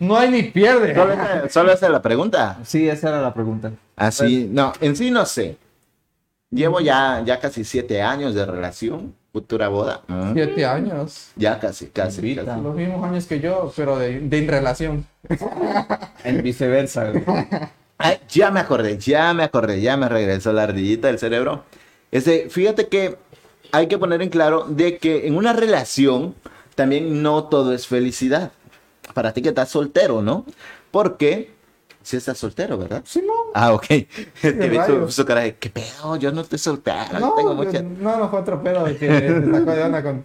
No 0.00 0.16
hay 0.16 0.30
ni 0.30 0.42
pierde. 0.44 0.94
Solo 0.94 1.12
esa, 1.12 1.48
solo 1.48 1.72
esa 1.72 1.86
es 1.86 1.92
la 1.92 2.02
pregunta. 2.02 2.58
Sí, 2.64 2.88
esa 2.88 3.10
era 3.10 3.20
la 3.20 3.32
pregunta. 3.32 3.70
Así, 3.96 4.48
no, 4.50 4.72
en 4.80 4.96
sí 4.96 5.10
no 5.10 5.24
sé. 5.24 5.56
Llevo 6.50 6.80
ya, 6.80 7.22
ya 7.24 7.38
casi 7.38 7.64
siete 7.64 8.02
años 8.02 8.34
de 8.34 8.44
relación, 8.44 9.14
futura 9.32 9.68
boda. 9.68 10.02
Mm, 10.08 10.32
Siete 10.34 10.66
años. 10.66 11.28
Ya 11.36 11.58
casi, 11.58 11.86
casi, 11.86 12.34
casi. 12.34 12.60
Los 12.60 12.74
mismos 12.74 13.02
años 13.08 13.26
que 13.26 13.40
yo, 13.40 13.72
pero 13.74 13.98
de, 13.98 14.20
de 14.20 14.38
en 14.38 14.48
relación. 14.48 15.06
En 16.24 16.42
viceversa. 16.42 17.12
Ay, 17.96 18.18
ya 18.28 18.50
me 18.50 18.60
acordé, 18.60 18.98
ya 18.98 19.32
me 19.32 19.44
acordé, 19.44 19.80
ya 19.80 19.96
me 19.96 20.08
regresó 20.08 20.52
la 20.52 20.64
ardillita 20.64 21.06
del 21.06 21.18
cerebro. 21.18 21.64
Este, 22.12 22.48
fíjate 22.50 22.86
que 22.86 23.16
hay 23.72 23.88
que 23.88 23.98
poner 23.98 24.22
en 24.22 24.28
claro 24.28 24.66
de 24.68 24.98
que 24.98 25.26
en 25.26 25.34
una 25.36 25.52
relación 25.52 26.34
también 26.74 27.22
no 27.22 27.44
todo 27.44 27.72
es 27.72 27.86
felicidad. 27.88 28.52
Para 29.14 29.32
ti 29.32 29.42
que 29.42 29.48
estás 29.48 29.70
soltero, 29.70 30.22
¿no? 30.22 30.44
Porque 30.90 31.50
si 32.02 32.16
estás 32.16 32.38
soltero, 32.38 32.76
¿verdad? 32.78 33.02
Simón. 33.04 33.36
Ah, 33.54 33.72
ok. 33.72 33.86
Te 34.40 34.68
vi 34.68 34.78
su, 34.86 35.10
su 35.10 35.24
cara 35.24 35.40
de, 35.40 35.56
¿qué 35.56 35.70
pedo? 35.70 36.16
Yo 36.16 36.32
no 36.32 36.42
estoy 36.42 36.58
soltero, 36.58 37.18
No, 37.18 37.32
tengo 37.34 37.54
mucha... 37.54 37.82
no, 37.82 38.18
no 38.18 38.28
fue 38.28 38.40
otro 38.40 38.62
pedo 38.62 38.84
de 38.84 38.96
que 38.96 39.08
te 39.08 39.50
sacó 39.50 39.70
de 39.72 39.82
onda 39.82 40.02
con. 40.02 40.24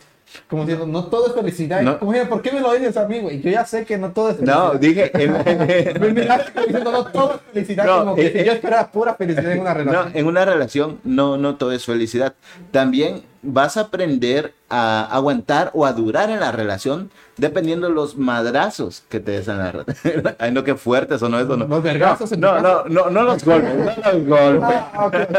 Como 0.49 0.63
diciendo, 0.63 0.85
no 0.87 1.05
todo 1.05 1.27
es 1.27 1.33
felicidad. 1.33 1.81
No. 1.81 1.99
Como 1.99 2.11
diciendo, 2.11 2.33
¿por 2.35 2.41
qué 2.41 2.51
me 2.51 2.61
lo 2.61 2.71
dices 2.73 2.95
a 2.97 3.07
mí, 3.07 3.19
güey? 3.19 3.41
Yo 3.41 3.49
ya 3.49 3.65
sé 3.65 3.85
que 3.85 3.97
no 3.97 4.11
todo 4.11 4.29
es 4.29 4.37
felicidad. 4.37 4.73
No, 4.73 4.79
dije... 4.79 5.11
Me 5.15 6.07
en- 6.07 6.13
miraste 6.15 6.51
como 6.51 6.65
diciendo, 6.65 6.91
no 6.91 7.05
todo 7.05 7.35
es 7.35 7.41
felicidad. 7.53 7.85
No, 7.85 7.99
como 7.99 8.15
que 8.15 8.27
eh, 8.27 8.33
si 8.39 8.45
yo 8.45 8.51
esperaba 8.53 8.91
pura 8.91 9.15
felicidad 9.15 9.51
en 9.51 9.59
una 9.61 9.73
No, 9.73 9.79
relación. 9.79 10.11
en 10.15 10.25
una 10.27 10.45
relación 10.45 10.99
no, 11.03 11.37
no 11.37 11.55
todo 11.55 11.71
es 11.71 11.85
felicidad. 11.85 12.33
También 12.71 13.21
vas 13.41 13.77
a 13.77 13.81
aprender 13.81 14.53
a 14.69 15.05
aguantar 15.11 15.71
o 15.73 15.85
a 15.85 15.93
durar 15.93 16.29
en 16.29 16.39
la 16.39 16.51
relación 16.51 17.09
dependiendo 17.37 17.89
los 17.89 18.17
madrazos 18.17 19.03
que 19.09 19.19
te 19.19 19.31
des 19.31 19.47
en 19.47 19.59
la 19.59 19.71
relación. 19.71 20.35
Ay, 20.39 20.51
no, 20.51 20.63
qué 20.63 20.75
fuertes 20.75 21.21
o 21.21 21.29
no 21.29 21.39
eso, 21.39 21.55
no. 21.55 21.67
Los 21.67 21.83
vergazos 21.83 22.31
No, 22.37 22.53
casa. 22.55 22.61
no, 22.61 22.83
no, 22.85 23.09
no 23.09 23.23
los 23.23 23.43
golpes, 23.45 23.73
no 23.75 24.11
los 24.13 24.25
golpes. 24.27 24.69
Ah, 24.93 25.05
ok, 25.05 25.15
ok, 25.15 25.37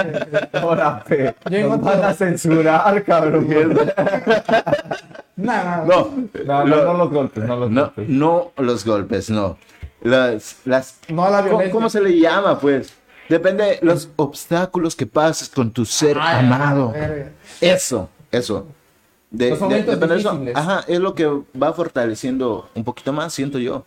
ok. 0.52 0.54
Ahora, 0.62 1.02
fe. 1.06 1.34
Nos 1.50 1.80
van 1.80 2.04
a 2.04 2.14
censurar, 2.14 3.04
cabrón. 3.04 3.48
No, 5.36 5.84
No, 5.84 6.64
no, 6.64 6.64
no 6.64 6.94
los 6.94 7.10
golpes, 7.10 7.44
no 7.44 7.56
los 7.56 7.70
no, 7.70 7.80
golpes. 7.82 8.08
no 8.08 8.52
los 8.56 8.84
golpes, 8.84 9.30
no. 9.30 9.56
Las, 10.02 10.56
las, 10.64 10.98
No 11.08 11.28
la 11.30 11.38
¿cómo, 11.38 11.48
violencia. 11.48 11.72
cómo 11.72 11.90
se 11.90 12.00
le 12.00 12.18
llama, 12.18 12.58
pues? 12.58 12.92
Depende 13.28 13.78
los 13.82 14.08
obstáculos 14.16 14.96
que 14.96 15.06
pases 15.06 15.48
con 15.48 15.70
tu 15.72 15.84
ser 15.84 16.16
Ay, 16.20 16.44
amado. 16.46 16.92
verga. 16.92 17.32
Eso, 17.60 18.08
eso. 18.30 18.66
De, 19.30 19.50
Los 19.50 19.58
de- 19.58 19.64
momentos 19.64 19.94
depende 19.94 20.14
de 20.14 20.20
eso. 20.20 20.42
Ajá, 20.54 20.84
es 20.88 20.98
lo 21.00 21.14
que 21.14 21.26
va 21.60 21.72
fortaleciendo 21.74 22.68
un 22.74 22.84
poquito 22.84 23.12
más, 23.12 23.34
siento 23.34 23.58
yo. 23.58 23.84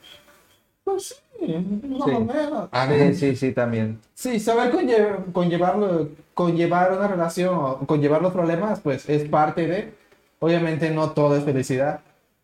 Pues 0.84 1.22
sí, 1.40 1.48
más 1.88 2.06
Sí. 2.10 2.16
o 2.16 2.20
menos. 2.20 2.70
Ah, 2.72 2.88
Sí, 2.88 3.16
sí, 3.16 3.36
sí, 3.36 3.52
también. 3.52 4.00
Sí, 4.14 4.40
saber 4.40 4.72
conlle- 4.72 5.32
conllevarlo, 5.34 6.10
conllevar 6.36 6.92
una 6.94 7.08
relación, 7.08 7.56
o 7.56 7.80
conllevar 7.88 8.22
los 8.22 8.34
problemas, 8.34 8.80
pues 8.82 9.10
es 9.10 9.28
parte 9.28 9.66
de, 9.68 9.94
obviamente 10.40 10.92
no 10.92 11.12
todo 11.12 11.36
es 11.36 11.44
felicidad. 11.44 12.02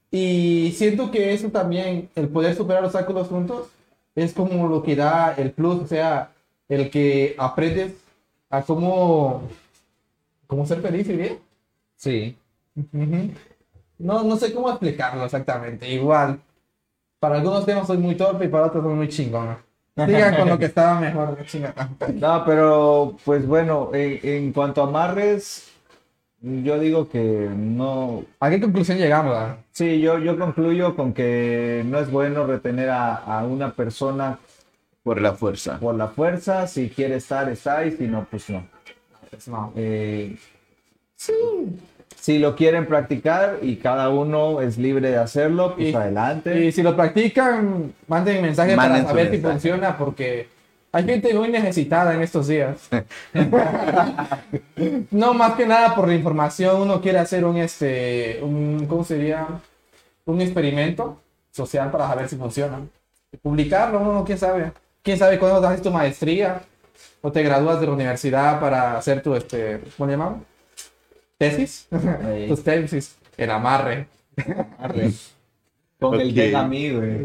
Y 0.10 0.74
siento 0.76 1.12
que 1.12 1.34
eso 1.34 1.50
también, 1.50 2.10
el 2.16 2.28
poder 2.30 2.56
superar 2.56 2.84
obstáculos 2.84 3.28
juntos, 3.28 3.68
es 4.16 4.34
como 4.34 4.68
lo 4.68 4.82
que 4.82 4.96
da 4.96 5.34
el 5.38 5.52
plus, 5.52 5.82
o 5.84 5.88
sea, 5.88 6.32
el 6.70 6.90
que 6.90 7.36
aprendes 7.38 7.94
a 8.50 8.62
cómo, 8.62 9.44
cómo 10.48 10.66
ser 10.66 10.82
feliz 10.82 11.08
y 11.10 11.16
bien. 11.16 11.40
Sí. 11.96 12.38
No, 13.98 14.24
no 14.24 14.38
sé 14.38 14.54
cómo 14.54 14.70
explicarlo 14.70 15.26
exactamente, 15.26 15.90
igual. 15.90 16.40
Para 17.20 17.38
algunos 17.38 17.66
temas 17.66 17.88
soy 17.88 17.98
muy 17.98 18.16
torpe 18.16 18.46
y 18.46 18.50
para 18.50 18.68
otros 18.68 18.84
soy 18.84 18.94
muy 18.94 19.10
chingón. 19.10 19.58
Digan 19.96 20.36
con 20.36 20.50
lo 20.50 20.60
que 20.60 20.66
estaba 20.66 21.00
mejor, 21.00 21.44
chingada. 21.46 21.90
No, 22.14 22.44
pero 22.46 23.18
pues 23.26 23.48
bueno, 23.48 23.90
en, 23.94 24.20
en 24.22 24.54
cuanto 24.54 24.84
a 24.84 24.88
amarres, 24.88 25.72
yo 26.40 26.78
digo 26.78 27.10
que 27.10 27.50
no. 27.56 28.24
¿A 28.40 28.52
qué 28.52 28.62
conclusión 28.62 29.00
llegamos? 29.00 29.36
ah? 29.36 29.58
Sí, 29.72 30.00
yo, 30.00 30.20
yo 30.20 30.38
concluyo 30.38 30.96
con 30.96 31.14
que 31.14 31.84
no 31.88 31.98
es 31.98 32.12
bueno 32.12 32.46
retener 32.46 32.92
a, 32.92 33.16
a 33.16 33.44
una 33.44 33.74
persona 33.74 34.38
Por 35.08 35.22
la 35.22 35.32
fuerza. 35.32 35.80
por 35.80 35.96
la 35.96 36.10
fuerza. 36.10 36.68
Si 36.68 36.90
quiere 36.90 37.16
estar, 37.16 37.48
está, 37.50 37.86
y 37.86 37.92
si 37.92 38.08
no, 38.08 38.28
pues 38.30 38.50
no. 38.50 38.68
Pues 39.30 39.48
no. 39.48 39.72
Eh, 39.78 40.36
Si 42.18 42.40
lo 42.40 42.58
quieren 42.58 42.86
practicar 42.86 43.60
y 43.62 43.78
cada 43.78 44.10
uno 44.10 44.60
es 44.60 44.78
libre 44.78 45.10
de 45.10 45.16
hacerlo, 45.18 45.76
pues 45.76 45.88
Y- 45.92 45.96
adelante. 45.96 46.66
Y 46.66 46.74
si 46.74 46.84
lo 46.84 46.94
practican, 46.94 47.94
manden 48.06 48.42
mensaje 48.42 48.76
Manden 48.76 49.06
para 49.06 49.08
saber 49.08 49.32
si 49.32 49.38
funciona, 49.38 49.98
porque 49.98 50.50
hay 50.92 51.06
gente 51.06 51.34
muy 51.34 51.48
necesitada 51.48 52.14
en 52.14 52.22
estos 52.22 52.48
días. 52.50 52.90
no, 55.12 55.34
más 55.34 55.54
que 55.54 55.66
nada 55.66 55.96
por 55.96 56.10
la 56.10 56.16
información, 56.16 56.82
uno 56.82 57.00
quiere 57.00 57.20
hacer 57.20 57.46
un, 57.46 57.56
este, 57.56 58.40
un, 58.42 58.86
¿cómo 58.88 59.06
sería? 59.06 59.48
Un 60.26 60.42
experimento 60.42 61.22
social 61.52 61.90
para 61.92 62.10
saber 62.10 62.28
si 62.28 62.36
funciona. 62.36 62.82
Publicarlo, 63.42 64.00
uno, 64.02 64.24
quién 64.26 64.38
sabe. 64.38 64.72
Quién 65.08 65.18
sabe 65.18 65.40
cuándo 65.40 65.66
haces 65.66 65.82
tu 65.82 65.90
maestría 65.90 66.64
o 67.22 67.32
te 67.32 67.42
gradúas 67.42 67.80
de 67.80 67.88
la 67.88 67.94
universidad 67.94 68.60
para 68.60 68.98
hacer 68.98 69.22
tu, 69.22 69.36
este, 69.36 69.80
¿cómo 69.96 70.06
le 70.08 70.18
llamamos? 70.18 70.42
Tesis. 71.38 71.88
Ahí. 72.26 72.46
Tus 72.50 72.62
tesis. 72.62 73.16
El 73.38 73.52
amarre. 73.52 74.08
Arre. 74.78 75.12
Con 76.02 76.20
el 76.20 76.34
ven 76.34 76.56
a 76.58 76.64
mí, 76.68 76.90
güey. 76.92 77.22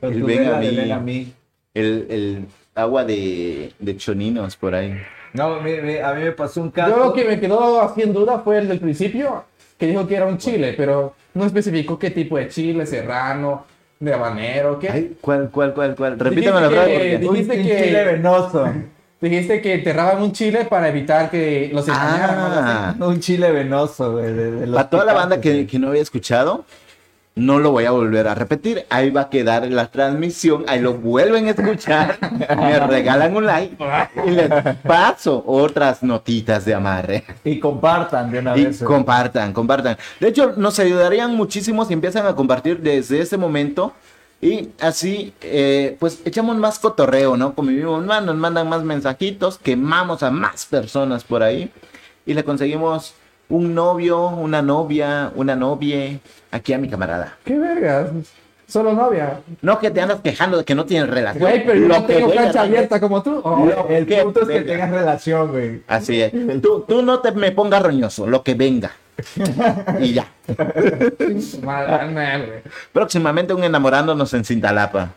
Con 0.00 0.10
El 0.10 0.22
ven 0.22 0.48
a 0.48 0.56
mí. 0.56 0.74
ven 0.74 0.90
a 0.92 0.98
mí. 1.00 1.34
El, 1.74 2.06
el 2.08 2.46
agua 2.74 3.04
de, 3.04 3.74
de 3.78 3.96
choninos 3.98 4.56
por 4.56 4.74
ahí. 4.74 4.94
No, 5.34 5.60
mi- 5.60 5.98
a 5.98 6.14
mí 6.14 6.22
me 6.22 6.32
pasó 6.32 6.62
un 6.62 6.70
caso. 6.70 6.96
Yo 6.96 7.04
lo 7.04 7.12
que 7.12 7.24
me 7.26 7.38
quedó 7.38 7.78
así 7.82 8.00
en 8.00 8.14
duda 8.14 8.38
fue 8.38 8.56
el 8.56 8.68
del 8.68 8.80
principio, 8.80 9.44
que 9.76 9.86
dijo 9.86 10.06
que 10.06 10.16
era 10.16 10.24
un 10.24 10.38
chile, 10.38 10.72
pero 10.78 11.14
no 11.34 11.44
especificó 11.44 11.98
qué 11.98 12.10
tipo 12.10 12.38
de 12.38 12.48
chile, 12.48 12.86
serrano, 12.86 13.66
de 14.02 14.14
habanero, 14.14 14.78
qué. 14.80 14.88
Ay, 14.90 15.16
¿cuál, 15.20 15.48
cuál, 15.50 15.72
cuál, 15.74 15.94
cuál? 15.94 16.18
Repíteme 16.18 16.60
la 16.60 16.68
que- 16.68 16.74
frase. 16.74 16.92
porque- 16.92 17.18
dijiste 17.18 17.56
un 17.56 17.62
que- 17.66 17.84
chile 17.84 18.04
venoso. 18.04 18.68
Dijiste 19.20 19.60
que 19.62 19.74
enterraban 19.74 20.20
un 20.20 20.32
chile 20.32 20.64
para 20.68 20.88
evitar 20.88 21.30
que 21.30 21.70
los 21.72 21.86
engañaran. 21.86 22.36
¿no? 22.36 22.44
Ah, 22.48 22.94
Un 23.06 23.20
chile 23.20 23.52
venoso, 23.52 24.12
güey. 24.14 24.32
de- 24.32 24.50
de 24.50 24.66
los 24.66 24.74
para 24.74 24.90
toda 24.90 25.04
la 25.04 25.12
banda 25.12 25.40
que, 25.40 25.66
que 25.68 25.78
no 25.78 25.88
había 25.88 26.02
escuchado, 26.02 26.64
no 27.34 27.58
lo 27.58 27.70
voy 27.70 27.86
a 27.86 27.90
volver 27.92 28.28
a 28.28 28.34
repetir. 28.34 28.84
Ahí 28.90 29.10
va 29.10 29.22
a 29.22 29.30
quedar 29.30 29.66
la 29.70 29.90
transmisión. 29.90 30.64
Ahí 30.68 30.80
lo 30.80 30.94
vuelven 30.94 31.46
a 31.46 31.50
escuchar. 31.50 32.18
me 32.56 32.78
regalan 32.80 33.34
un 33.34 33.46
like. 33.46 33.76
Y 34.26 34.30
les 34.30 34.50
paso 34.86 35.42
otras 35.46 36.02
notitas 36.02 36.64
de 36.64 36.74
amarre. 36.74 37.24
Y 37.44 37.58
compartan 37.58 38.30
de 38.30 38.38
una 38.40 38.56
Y 38.56 38.66
vez. 38.66 38.82
güey. 38.82 38.94
compartan, 38.96 39.52
compartan. 39.52 39.96
De 40.20 40.28
hecho, 40.28 40.52
nos 40.56 40.78
ayudarían 40.78 41.34
muchísimo 41.34 41.84
si 41.86 41.94
empiezan 41.94 42.26
a 42.26 42.34
compartir 42.34 42.80
desde 42.80 43.20
ese 43.20 43.38
momento. 43.38 43.92
Y 44.40 44.70
así, 44.80 45.32
eh, 45.40 45.96
pues 46.00 46.20
echamos 46.24 46.56
más 46.56 46.78
cotorreo, 46.80 47.36
¿no? 47.36 47.54
Convivimos 47.54 48.04
más, 48.04 48.24
nos 48.24 48.34
mandan 48.36 48.68
más 48.68 48.82
mensajitos, 48.82 49.56
quemamos 49.56 50.22
a 50.24 50.30
más 50.32 50.66
personas 50.66 51.22
por 51.24 51.42
ahí. 51.42 51.70
Y 52.26 52.34
le 52.34 52.42
conseguimos 52.44 53.14
un 53.48 53.74
novio, 53.74 54.26
una 54.28 54.60
novia, 54.60 55.30
una 55.36 55.54
novia 55.54 56.18
aquí 56.52 56.72
a 56.72 56.78
mi 56.78 56.88
camarada. 56.88 57.36
¿Qué 57.44 57.58
vergas? 57.58 58.10
Solo 58.68 58.92
novia. 58.94 59.40
No 59.60 59.78
que 59.78 59.90
te 59.90 60.00
andas 60.00 60.20
quejando 60.20 60.56
de 60.58 60.64
que 60.64 60.74
no 60.74 60.86
tienes 60.86 61.10
relación. 61.10 61.42
Güey, 61.42 61.66
pero 61.66 61.78
yo 61.80 61.88
no 61.88 62.04
tengo 62.04 62.32
cancha 62.32 62.62
abierta 62.62 63.00
como 63.00 63.22
tú. 63.22 63.40
Oh, 63.44 63.86
El 63.90 64.06
punto 64.06 64.42
es 64.42 64.48
que 64.48 64.60
Venga. 64.60 64.72
tengas 64.72 64.90
relación, 64.92 65.50
güey. 65.50 65.82
Así 65.88 66.22
es. 66.22 66.32
Tú, 66.62 66.84
tú 66.86 67.02
no 67.02 67.18
te 67.20 67.32
me 67.32 67.52
pongas 67.52 67.82
roñoso, 67.82 68.26
lo 68.26 68.42
que 68.42 68.54
venga. 68.54 68.92
Y 70.00 70.14
ya. 70.14 70.26
madre, 71.62 72.46
güey. 72.46 72.62
Próximamente 72.92 73.52
un 73.52 73.64
enamorándonos 73.64 74.32
en 74.32 74.44
Cintalapa. 74.44 75.10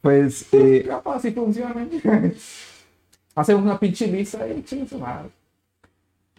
Pues, 0.00 0.46
eh, 0.52 0.86
Capaz 0.88 1.20
si 1.20 1.32
funciona. 1.32 1.74
Hacemos 3.34 3.62
una 3.62 3.78
pinche 3.78 4.06
lista 4.06 4.46
y 4.48 4.62
chingue 4.64 4.88
su 4.88 4.98
madre. 4.98 5.28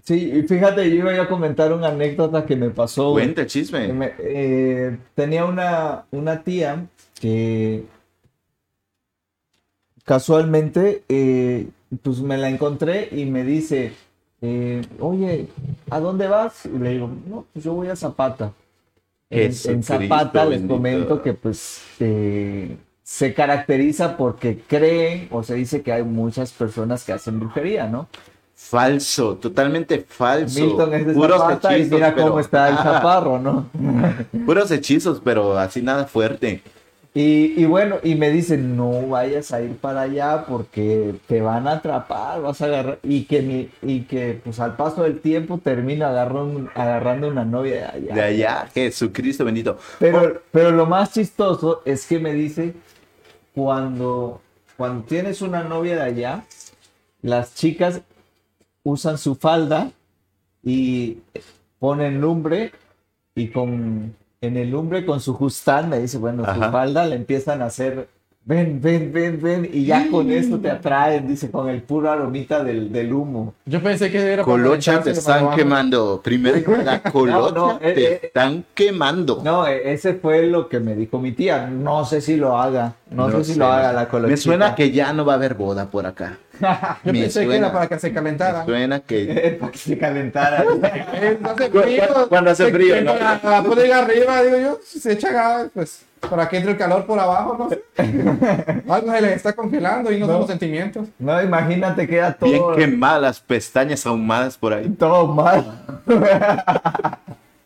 Sí, 0.04 0.32
y 0.34 0.44
fíjate, 0.44 0.90
yo 0.90 0.96
iba 1.12 1.24
a 1.24 1.28
comentar 1.28 1.72
una 1.74 1.88
anécdota 1.90 2.46
que 2.46 2.56
me 2.56 2.70
pasó. 2.70 3.18
el 3.20 3.48
chisme. 3.48 3.92
Me- 3.94 4.14
eh, 4.20 4.98
tenía 5.16 5.46
una, 5.46 6.06
una 6.12 6.44
tía 6.44 6.86
que 7.20 7.84
casualmente 10.06 11.04
eh, 11.10 11.68
pues 12.02 12.20
me 12.22 12.38
la 12.38 12.50
encontré 12.50 13.10
y 13.12 13.26
me 13.26 13.44
dice, 13.44 13.94
eh, 14.42 14.82
oye, 15.00 15.48
¿a 15.90 16.00
dónde 16.00 16.28
vas? 16.28 16.66
Y 16.66 16.78
le 16.78 16.92
digo, 16.92 17.10
no, 17.28 17.46
pues 17.54 17.64
yo 17.66 17.74
voy 17.74 17.88
a 17.90 17.96
Zapata. 17.96 18.54
En, 19.30 19.54
Zapata 19.84 20.44
les 20.46 20.60
bendito. 20.60 20.74
comento 20.74 21.22
que 21.22 21.34
pues 21.34 21.82
se 23.04 23.34
caracteriza 23.34 24.18
porque 24.18 24.60
creen 24.68 25.28
o 25.32 25.42
se 25.44 25.56
dice 25.56 25.82
que 25.82 25.94
hay 25.94 26.04
muchas 26.04 26.52
personas 26.52 27.06
que 27.06 27.14
hacen 27.14 27.40
brujería, 27.40 27.88
¿no? 27.88 28.08
Falso, 28.70 29.36
totalmente 29.36 30.06
falso. 30.08 30.62
Milton 30.62 30.94
es 30.94 31.08
de 31.08 31.14
Puros 31.14 31.40
Zapata 31.42 31.72
y 31.78 31.82
hechizos, 31.82 31.92
mira 31.98 32.14
cómo 32.14 32.28
pero- 32.28 32.40
está 32.40 32.70
el 32.70 32.78
chaparro, 32.78 33.38
¿no? 33.40 33.66
Puros 34.46 34.72
hechizos, 34.72 35.20
pero 35.22 35.58
así 35.58 35.82
nada 35.82 36.06
fuerte. 36.06 36.62
Y, 37.14 37.60
y 37.62 37.66
bueno, 37.66 37.98
y 38.02 38.16
me 38.16 38.30
dicen, 38.30 38.78
no 38.78 39.08
vayas 39.08 39.52
a 39.52 39.62
ir 39.62 39.76
para 39.76 40.02
allá 40.02 40.46
porque 40.48 41.16
te 41.28 41.42
van 41.42 41.68
a 41.68 41.74
atrapar, 41.74 42.42
vas 42.42 42.62
a 42.62 42.66
agarrar, 42.66 43.00
y 43.04 43.26
que, 43.26 43.42
mi, 43.42 43.70
y 43.82 44.04
que 44.04 44.40
pues 44.42 44.58
al 44.62 44.78
paso 44.78 45.04
del 45.04 45.20
tiempo 45.20 45.60
termina 45.62 46.08
agarrando, 46.08 46.70
agarrando 46.74 47.28
una 47.28 47.44
novia 47.44 47.74
de 47.74 47.86
allá. 47.86 48.16
De 48.16 48.22
allá, 48.22 48.70
Jesucristo 48.74 49.44
bendito. 49.44 49.78
Pero, 50.00 50.42
pero 50.52 50.72
lo 50.72 50.86
más 50.86 51.12
chistoso 51.12 51.82
es 51.84 52.06
que 52.06 52.20
me 52.20 52.32
dice, 52.34 52.74
cuando, 53.54 54.40
cuando 54.78 55.04
tienes 55.04 55.42
una 55.42 55.64
novia 55.64 55.96
de 55.96 56.02
allá, 56.04 56.44
las 57.22 57.54
chicas 57.54 58.02
usan 58.84 59.18
su 59.18 59.36
falda 59.36 59.92
y 60.64 61.18
ponen 61.80 62.22
lumbre 62.22 62.72
y 63.36 63.48
con 63.50 64.14
en 64.42 64.58
el 64.58 64.72
lumbre 64.72 65.06
con 65.06 65.22
su 65.22 65.36
justán 65.36 65.90
me 65.90 66.00
dice, 66.00 66.18
bueno, 66.18 66.44
su 66.52 66.60
falda 66.60 67.06
le 67.06 67.16
empiezan 67.16 67.62
a 67.62 67.66
hacer, 67.66 68.08
ven, 68.44 68.82
ven, 68.82 69.14
ven, 69.14 69.40
ven, 69.40 69.70
y 69.72 69.86
ya 69.86 70.10
con 70.10 70.32
eso 70.32 70.58
te 70.58 70.72
atraen, 70.72 71.28
dice, 71.28 71.52
con 71.52 71.70
el 71.70 71.84
puro 71.84 72.10
aromita 72.10 72.64
del, 72.64 72.92
del 72.92 73.14
humo. 73.14 73.54
Yo 73.68 73.84
pensé 73.84 74.10
que 74.10 74.18
era 74.20 74.44
Colocha 74.44 75.00
te 75.04 75.12
están 75.12 75.52
quemando. 75.56 76.22
Primero, 76.24 76.60
la 76.84 77.04
colocha 77.12 77.54
no, 77.54 77.80
eh, 77.82 77.94
te 77.94 78.14
eh, 78.14 78.20
están 78.24 78.66
quemando. 78.74 79.42
No, 79.44 79.68
e- 79.68 79.94
ese 79.94 80.16
fue 80.16 80.48
lo 80.48 80.68
que 80.68 80.80
me 80.80 80.96
dijo 80.96 81.20
mi 81.20 81.34
tía. 81.34 81.68
No 81.68 82.04
sé 82.04 82.20
si 82.20 82.36
lo 82.36 82.58
haga. 82.58 82.96
No, 83.12 83.30
sé 83.30 83.44
si 83.44 83.60
lo 83.60 83.68
haga 83.68 83.94
la 83.94 84.10
colochita. 84.10 84.32
Me 84.32 84.38
suena 84.38 84.74
que 84.74 84.90
ya 84.90 85.14
no 85.14 85.24
va 85.24 85.34
a 85.34 85.36
haber 85.36 85.54
boda 85.54 85.92
por 85.92 86.08
acá. 86.08 86.40
Yo 87.04 87.14
Me 87.14 87.20
pensé 87.22 87.40
que 87.42 87.46
suena. 87.46 87.56
era 87.68 87.72
para 87.74 87.88
que 87.88 88.00
se 88.00 88.14
calentara. 88.14 88.66
Suena 88.66 89.00
que. 89.00 89.58
Para 89.60 89.72
que 89.72 89.78
se 89.78 89.98
calentara. 89.98 90.64
Hace 91.44 91.70
frío. 91.70 92.04
cu- 92.14 92.30
cuando 92.30 92.52
hace 92.52 92.72
frío, 92.72 92.96
se- 92.96 93.02
¿no? 93.02 93.16
La, 93.16 93.40
la 93.44 93.64
ponen 93.64 93.92
arriba, 93.92 94.42
digo 94.44 94.58
yo, 94.60 94.80
se 94.84 95.14
echa 95.14 95.32
gas, 95.32 95.68
pues, 95.74 96.06
para 96.30 96.48
que 96.48 96.58
entre 96.58 96.72
el 96.74 96.78
calor 96.78 97.06
por 97.06 97.20
abajo, 97.20 97.56
no 97.58 97.70
sé. 97.70 97.82
Algo 98.90 99.12
se 99.12 99.22
les 99.22 99.32
está 99.38 99.54
congelando 99.54 100.12
y 100.12 100.20
no, 100.20 100.28
No. 100.28 100.34
somos 100.34 100.48
sentimientos. 100.50 101.08
No, 101.20 101.42
imagínate 101.42 102.08
que 102.08 102.18
era 102.18 102.38
Bien 102.42 102.58
todo, 102.60 102.76
quemadas 102.76 103.22
las 103.22 103.40
pestañas 103.40 104.06
ahumadas 104.06 104.58
por 104.58 104.74
ahí. 104.74 104.88
todo 104.90 105.28
mal. 105.28 105.82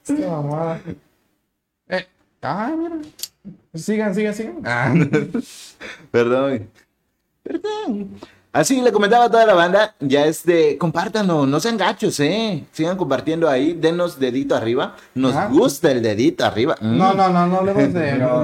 Esta 0.07 0.27
mamada. 0.27 0.79
Eh, 1.89 2.05
ah, 2.41 2.73
mira. 2.77 2.95
Sigan, 3.73 4.15
sigan, 4.15 4.33
sigan. 4.33 4.61
Ah. 4.65 4.93
Perdón. 6.11 6.69
Perdón. 7.43 8.09
Así 8.55 8.79
le 8.81 8.93
comentaba 8.93 9.25
a 9.25 9.29
toda 9.29 9.45
la 9.45 9.53
banda, 9.53 9.95
ya 9.99 10.25
este, 10.27 10.77
compártanlo, 10.77 11.45
no 11.45 11.59
sean 11.59 11.75
gachos, 11.75 12.17
eh. 12.21 12.63
Sigan 12.71 12.95
compartiendo 12.95 13.49
ahí, 13.49 13.73
denos 13.73 14.17
dedito 14.17 14.55
arriba. 14.55 14.95
Nos 15.13 15.35
Ajá. 15.35 15.47
gusta 15.49 15.91
el 15.91 16.01
dedito 16.01 16.45
arriba. 16.45 16.77
Mm. 16.79 16.97
No, 16.97 17.13
no, 17.13 17.27
no, 17.29 17.47
no 17.47 17.57
hablemos 17.57 17.93
de. 17.93 18.13
No, 18.17 18.43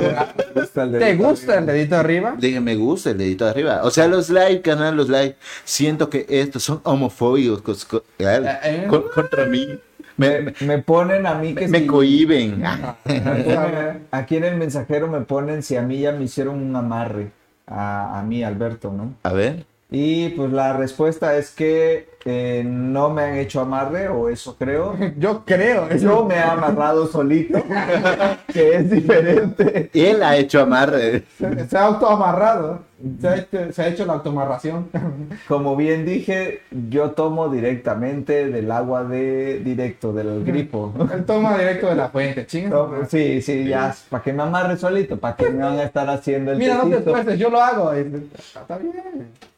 gusta 0.54 0.84
el 0.84 0.92
¿Te 0.92 0.98
dedito 0.98 1.24
gusta 1.30 1.58
el 1.60 1.66
dedito 1.66 1.96
arriba? 1.96 2.36
Dije, 2.38 2.60
me 2.60 2.76
gusta 2.76 3.12
el 3.12 3.20
dedito 3.20 3.46
arriba. 3.48 3.80
O 3.84 3.90
sea, 3.90 4.08
los 4.10 4.30
like, 4.30 4.62
canal, 4.62 4.98
los 4.98 5.08
like. 5.08 5.38
Siento 5.64 6.10
que 6.10 6.26
estos 6.28 6.62
son 6.64 6.82
homofóbicos 6.84 7.64
cos- 7.64 7.86
co- 7.86 8.04
eh, 8.20 8.60
eh. 8.64 8.86
con- 8.90 9.06
contra 9.16 9.46
mí. 9.46 9.80
Me, 10.18 10.42
me, 10.42 10.54
Me 10.60 10.78
ponen 10.80 11.26
a 11.26 11.36
mí 11.36 11.56
que 11.56 11.70
me 11.70 11.80
si- 11.80 11.88
cohiben. 11.88 12.66
Ah, 12.66 12.98
me 13.06 13.22
ponen- 13.22 14.08
Aquí 14.12 14.36
en 14.36 14.44
el 14.44 14.58
mensajero 14.58 15.08
me 15.08 15.22
ponen 15.22 15.64
si 15.64 15.78
a 15.78 15.82
mí 15.82 16.02
ya 16.02 16.12
me 16.12 16.26
hicieron 16.26 16.62
un 16.62 16.76
amarre. 16.76 17.32
A, 17.66 18.20
a 18.20 18.24
mí, 18.24 18.44
Alberto, 18.44 18.92
¿no? 18.92 19.14
A 19.24 19.32
ver. 19.32 19.66
Y 19.94 20.30
pues 20.30 20.54
la 20.54 20.72
respuesta 20.72 21.36
es 21.36 21.52
que 21.52 22.08
eh, 22.24 22.64
no 22.66 23.10
me 23.10 23.24
han 23.24 23.36
hecho 23.36 23.60
amarre, 23.60 24.08
o 24.08 24.30
eso 24.30 24.56
creo. 24.56 24.96
Yo 25.18 25.44
creo. 25.44 25.90
Yo 25.98 26.26
me 26.26 26.36
he 26.36 26.40
amarrado 26.42 27.08
solito, 27.08 27.62
que 28.54 28.76
es 28.76 28.90
diferente. 28.90 29.90
Él 29.94 30.24
ha 30.24 30.38
hecho 30.38 30.62
amarre. 30.62 31.24
Se, 31.38 31.68
se 31.68 31.78
ha 31.78 31.86
autoamarrado. 31.88 32.90
Se 33.20 33.28
ha, 33.28 33.36
hecho, 33.36 33.74
se 33.74 33.82
ha 33.82 33.88
hecho 33.88 34.06
la 34.06 34.14
autoamarración. 34.14 34.88
Como 35.50 35.76
bien 35.76 36.06
dije, 36.06 36.62
yo 36.90 37.12
tomo 37.12 37.50
directamente 37.50 38.48
del 38.48 38.72
agua 38.72 39.04
de 39.04 39.60
directo, 39.60 40.14
del 40.14 40.46
grifo. 40.46 40.94
El 41.14 41.26
toma 41.26 41.58
directo 41.58 41.88
de 41.88 41.96
la 41.96 42.08
fuente, 42.10 42.46
chinga. 42.46 42.70
No, 42.70 42.92
sí, 43.10 43.42
sí, 43.42 43.68
ya, 43.68 43.94
para 44.10 44.24
que 44.24 44.32
me 44.32 44.44
amarre 44.44 44.78
solito, 44.78 45.20
para 45.20 45.36
que 45.36 45.50
me 45.50 45.64
van 45.64 45.80
a 45.80 45.84
estar 45.84 46.10
haciendo 46.10 46.54
el 46.54 46.60
Mira, 46.60 46.76
no 46.76 46.84
te 46.84 46.90
tecito. 46.92 47.10
esfuerces, 47.10 47.40
yo 47.40 47.50
lo 47.50 47.62
hago. 47.62 47.92
Está 47.92 48.78
bien. 48.78 49.51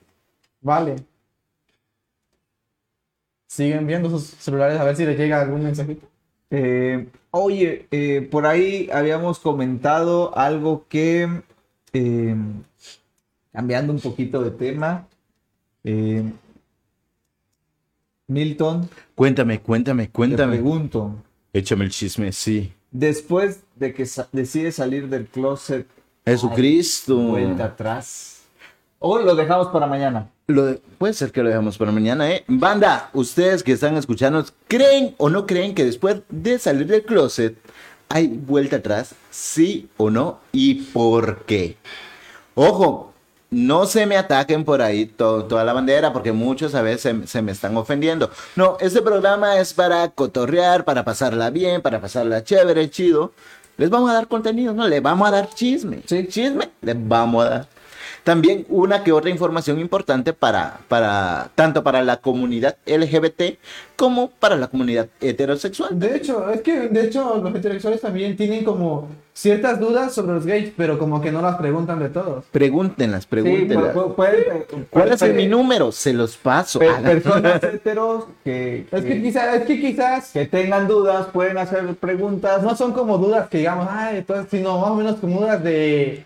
Vale. 0.64 0.96
Siguen 3.48 3.86
viendo 3.86 4.10
sus 4.10 4.24
celulares 4.24 4.80
a 4.80 4.84
ver 4.84 4.96
si 4.96 5.06
les 5.06 5.18
llega 5.18 5.40
algún 5.42 5.64
mensajito. 5.64 6.08
Eh, 6.50 7.08
oye, 7.32 7.88
eh, 7.92 8.28
por 8.32 8.46
ahí 8.48 8.90
habíamos 8.92 9.40
comentado 9.40 10.36
algo 10.38 10.86
que, 10.90 11.30
eh, 11.94 12.36
cambiando 13.52 13.94
un 13.94 14.00
poquito 14.00 14.42
de 14.42 14.52
tema, 14.52 15.08
eh, 15.84 16.24
Milton, 18.28 18.90
Cuéntame, 19.16 19.60
cuéntame, 19.62 20.06
te 20.08 20.12
cuéntame. 20.12 20.54
pregunto, 20.56 21.16
Échame 21.52 21.86
el 21.86 21.92
chisme, 21.92 22.32
sí. 22.32 22.74
después 22.90 23.62
de 23.76 23.94
que 23.94 24.06
sa- 24.08 24.28
decides 24.32 24.76
salir 24.76 25.10
del 25.10 25.28
closet, 25.28 25.86
Jesucristo. 26.26 27.18
vuelta 27.18 27.66
atrás, 27.66 28.33
o 29.06 29.18
lo 29.20 29.36
dejamos 29.36 29.68
para 29.68 29.86
mañana. 29.86 30.30
Lo 30.48 30.66
de- 30.66 30.82
puede 30.98 31.14
ser 31.14 31.32
que 31.34 31.44
lo 31.44 31.50
dejamos 31.50 31.78
para 31.78 31.92
mañana, 31.92 32.32
¿eh? 32.32 32.46
Banda, 32.48 33.10
ustedes 33.14 33.62
que 33.64 33.74
están 33.74 33.98
escuchando, 33.98 34.44
¿creen 34.70 35.14
o 35.18 35.30
no 35.30 35.46
creen 35.46 35.76
que 35.76 35.84
después 35.84 36.22
de 36.30 36.58
salir 36.58 36.88
del 36.88 37.04
closet 37.04 37.58
hay 38.08 38.28
vuelta 38.28 38.78
atrás? 38.78 39.14
¿Sí 39.30 39.90
o 39.98 40.10
no? 40.10 40.40
¿Y 40.54 40.76
por 40.76 41.40
qué? 41.46 41.76
Ojo, 42.56 43.12
no 43.50 43.86
se 43.86 44.06
me 44.06 44.16
ataquen 44.16 44.64
por 44.64 44.82
ahí 44.82 45.06
to- 45.06 45.46
toda 45.46 45.64
la 45.66 45.74
bandera 45.74 46.14
porque 46.14 46.32
muchos 46.32 46.74
a 46.74 46.82
veces 46.82 47.02
se, 47.02 47.28
se 47.28 47.42
me 47.42 47.52
están 47.52 47.76
ofendiendo. 47.78 48.30
No, 48.56 48.78
este 48.80 49.02
programa 49.02 49.60
es 49.60 49.74
para 49.74 50.10
cotorrear, 50.12 50.86
para 50.86 51.04
pasarla 51.04 51.50
bien, 51.50 51.82
para 51.82 52.00
pasarla 52.00 52.44
chévere, 52.44 52.90
chido. 52.90 53.34
Les 53.78 53.90
vamos 53.90 54.10
a 54.12 54.14
dar 54.14 54.28
contenido, 54.28 54.74
¿no? 54.74 54.88
Les 54.88 55.02
vamos 55.02 55.28
a 55.28 55.32
dar 55.32 55.50
chisme. 55.54 56.02
Sí. 56.06 56.26
Chisme, 56.28 56.70
les 56.82 56.96
vamos 57.08 57.46
a 57.46 57.50
dar. 57.50 57.68
También 58.24 58.66
una 58.70 59.04
que 59.04 59.12
otra 59.12 59.30
información 59.30 59.80
importante 59.80 60.32
para, 60.32 60.80
para 60.88 61.50
tanto 61.56 61.84
para 61.84 62.02
la 62.04 62.18
comunidad 62.18 62.78
LGBT 62.86 63.58
como 63.98 64.30
para 64.30 64.56
la 64.56 64.68
comunidad 64.68 65.08
heterosexual. 65.20 66.00
De 66.00 66.16
hecho, 66.16 66.50
es 66.50 66.62
que 66.62 66.88
de 66.88 67.04
hecho 67.06 67.38
los 67.44 67.54
heterosexuales 67.54 68.00
también 68.00 68.38
tienen 68.38 68.64
como 68.64 69.10
ciertas 69.34 69.78
dudas 69.78 70.14
sobre 70.14 70.36
los 70.36 70.46
gays, 70.46 70.72
pero 70.78 70.98
como 70.98 71.20
que 71.20 71.32
no 71.34 71.42
las 71.42 71.58
preguntan 71.58 72.00
de 72.00 72.08
todos. 72.10 72.46
Pregúntenlas, 72.52 73.24
Sí, 73.24 73.28
pregúntenlas. 73.30 73.94
pu- 73.96 74.16
puede- 74.16 74.66
¿Cuál 74.90 75.12
es 75.12 75.20
puede- 75.20 75.34
mi 75.34 75.48
número? 75.48 75.92
Se 75.92 76.14
los 76.14 76.38
paso. 76.38 76.80
pe- 76.80 76.88
Ah, 76.90 77.02
personas 77.04 77.62
heteros 77.62 78.26
que, 78.46 78.88
Es 78.90 79.04
que 79.04 79.08
que- 79.16 79.22
quizás, 79.22 79.56
es 79.56 79.64
que 79.66 79.82
quizás 79.82 80.32
que 80.32 80.46
tengan 80.46 80.88
dudas 80.88 81.28
pueden 81.34 81.58
hacer 81.58 81.94
preguntas. 81.96 82.64
no 82.64 82.74
son 82.78 82.94
como 82.94 83.18
dudas 83.18 83.50
que 83.50 83.58
digamos, 83.58 83.88
ay, 83.90 84.18
entonces, 84.20 84.48
sino 84.50 84.80
más 84.80 84.92
o 84.92 84.96
menos 84.96 85.16
como 85.20 85.42
dudas 85.42 85.62
de 85.62 86.26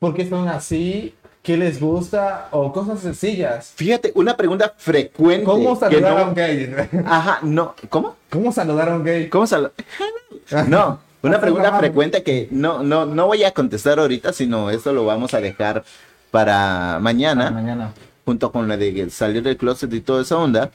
por 0.00 0.12
qué 0.14 0.28
son 0.28 0.48
así, 0.48 1.14
qué 1.46 1.56
les 1.56 1.78
gusta 1.80 2.48
o 2.50 2.72
cosas 2.72 2.98
sencillas. 2.98 3.72
Fíjate, 3.76 4.10
una 4.16 4.36
pregunta 4.36 4.74
frecuente. 4.76 5.44
¿Cómo 5.44 5.76
saludar 5.78 6.12
no- 6.12 6.18
a 6.18 6.24
un 6.28 6.34
gay? 6.34 6.74
Ajá, 7.06 7.38
no. 7.42 7.76
¿Cómo? 7.88 8.16
¿Cómo 8.28 8.50
saludar 8.50 8.88
a 8.88 8.96
un 8.96 9.04
gay? 9.04 9.28
¿Cómo 9.28 9.46
sal- 9.46 9.70
No, 10.68 10.98
una 11.22 11.40
pregunta 11.40 11.78
frecuente 11.78 12.24
que 12.24 12.48
no, 12.50 12.82
no, 12.82 13.06
no 13.06 13.26
voy 13.28 13.44
a 13.44 13.52
contestar 13.52 14.00
ahorita, 14.00 14.32
sino 14.32 14.70
esto 14.70 14.92
lo 14.92 15.04
vamos 15.04 15.34
a 15.34 15.40
dejar 15.40 15.84
para 16.32 16.98
mañana. 17.00 17.52
Mañana. 17.52 17.92
junto 18.24 18.50
con 18.50 18.66
la 18.66 18.76
de 18.76 19.08
salir 19.10 19.42
del 19.44 19.56
closet 19.56 19.92
y 19.92 20.00
toda 20.00 20.22
esa 20.22 20.36
onda. 20.38 20.72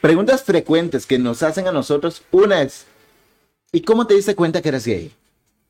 Preguntas 0.00 0.44
frecuentes 0.44 1.06
que 1.06 1.18
nos 1.18 1.42
hacen 1.42 1.66
a 1.66 1.72
nosotros. 1.72 2.22
Una 2.30 2.62
es, 2.62 2.86
¿y 3.72 3.80
cómo 3.80 4.06
te 4.06 4.14
diste 4.14 4.36
cuenta 4.36 4.62
que 4.62 4.68
eres 4.68 4.86
gay? 4.86 5.12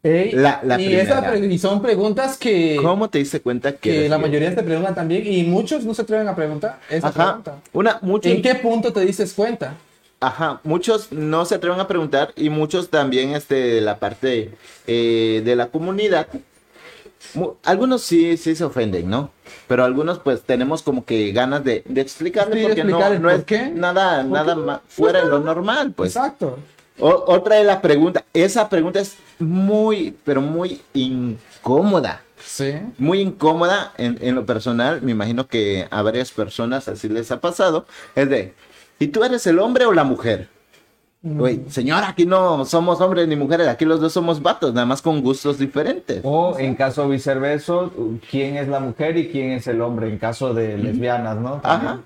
Ey, 0.02 0.30
La- 0.32 0.60
la 0.62 0.80
y, 0.80 0.94
esa 0.94 1.36
y 1.36 1.58
son 1.58 1.82
preguntas 1.82 2.36
que, 2.38 2.78
¿Cómo 2.80 3.10
te 3.10 3.18
diste 3.18 3.40
cuenta 3.40 3.72
que, 3.72 3.90
que 4.02 4.08
la 4.08 4.16
mayoría 4.18 4.54
se 4.54 4.62
preguntan 4.62 4.94
también 4.94 5.26
y 5.26 5.42
muchos 5.42 5.84
no 5.84 5.92
se 5.92 6.02
atreven 6.02 6.28
a 6.28 6.36
preguntar 6.36 6.78
esa 6.88 7.08
Ajá. 7.08 7.24
pregunta. 7.24 7.54
Una, 7.72 7.98
muchos, 8.02 8.30
¿En 8.30 8.40
qué 8.40 8.54
punto 8.54 8.92
te 8.92 9.00
dices 9.00 9.32
cuenta? 9.34 9.74
ajá, 10.20 10.60
muchos 10.64 11.10
no 11.12 11.44
se 11.44 11.56
atreven 11.56 11.80
a 11.80 11.86
preguntar 11.88 12.32
y 12.36 12.48
muchos 12.50 12.90
también 12.90 13.30
este, 13.34 13.54
de 13.56 13.80
la 13.80 13.98
parte 13.98 14.52
eh, 14.86 15.42
de 15.44 15.56
la 15.56 15.66
comunidad. 15.68 16.28
mu- 17.34 17.54
Algunos 17.64 18.02
sí, 18.02 18.36
sí 18.36 18.54
se 18.54 18.62
ofenden, 18.64 19.10
¿no? 19.10 19.30
Pero 19.66 19.84
algunos 19.84 20.20
pues 20.20 20.42
tenemos 20.42 20.82
como 20.82 21.04
que 21.04 21.32
ganas 21.32 21.64
de, 21.64 21.82
de 21.86 22.00
explicarle 22.00 22.54
Sí, 22.56 22.62
porque 22.62 22.80
explicar 22.82 23.10
no, 23.10 23.16
el 23.16 23.22
no 23.22 23.28
por 23.30 23.38
es 23.38 23.44
qué. 23.44 23.68
nada, 23.70 24.22
¿Por 24.22 24.30
nada 24.30 24.54
ma- 24.54 24.80
fuera 24.88 25.22
de 25.24 25.28
lo 25.28 25.40
normal, 25.40 25.92
pues. 25.92 26.14
Exacto. 26.14 26.58
O- 27.00 27.24
otra 27.28 27.56
de 27.56 27.64
las 27.64 27.78
preguntas, 27.78 28.24
esa 28.32 28.68
pregunta 28.68 29.00
es 29.00 29.16
muy, 29.38 30.16
pero 30.24 30.40
muy 30.40 30.80
incómoda. 30.94 32.22
Sí. 32.44 32.74
Muy 32.98 33.20
incómoda 33.20 33.92
en, 33.98 34.18
en 34.20 34.34
lo 34.34 34.46
personal. 34.46 35.02
Me 35.02 35.12
imagino 35.12 35.46
que 35.46 35.86
a 35.90 36.02
varias 36.02 36.30
personas 36.30 36.88
así 36.88 37.08
les 37.08 37.30
ha 37.30 37.40
pasado. 37.40 37.84
Es 38.14 38.28
de, 38.30 38.54
¿y 38.98 39.08
tú 39.08 39.24
eres 39.24 39.46
el 39.46 39.58
hombre 39.58 39.84
o 39.86 39.92
la 39.92 40.04
mujer? 40.04 40.48
Güey, 41.20 41.62
señora, 41.68 42.08
aquí 42.10 42.26
no 42.26 42.64
somos 42.64 43.00
hombres 43.00 43.26
ni 43.26 43.34
mujeres, 43.34 43.66
aquí 43.66 43.84
los 43.84 44.00
dos 44.00 44.12
somos 44.12 44.40
vatos, 44.40 44.72
nada 44.72 44.86
más 44.86 45.02
con 45.02 45.20
gustos 45.20 45.58
diferentes. 45.58 46.20
O 46.22 46.56
en 46.60 46.76
caso 46.76 47.08
viceversa, 47.08 47.90
quién 48.30 48.56
es 48.56 48.68
la 48.68 48.78
mujer 48.78 49.16
y 49.16 49.28
quién 49.28 49.50
es 49.50 49.66
el 49.66 49.80
hombre 49.82 50.08
en 50.08 50.18
caso 50.18 50.54
de 50.54 50.78
lesbianas, 50.78 51.36
¿no? 51.38 51.60
Ajá. 51.64 52.00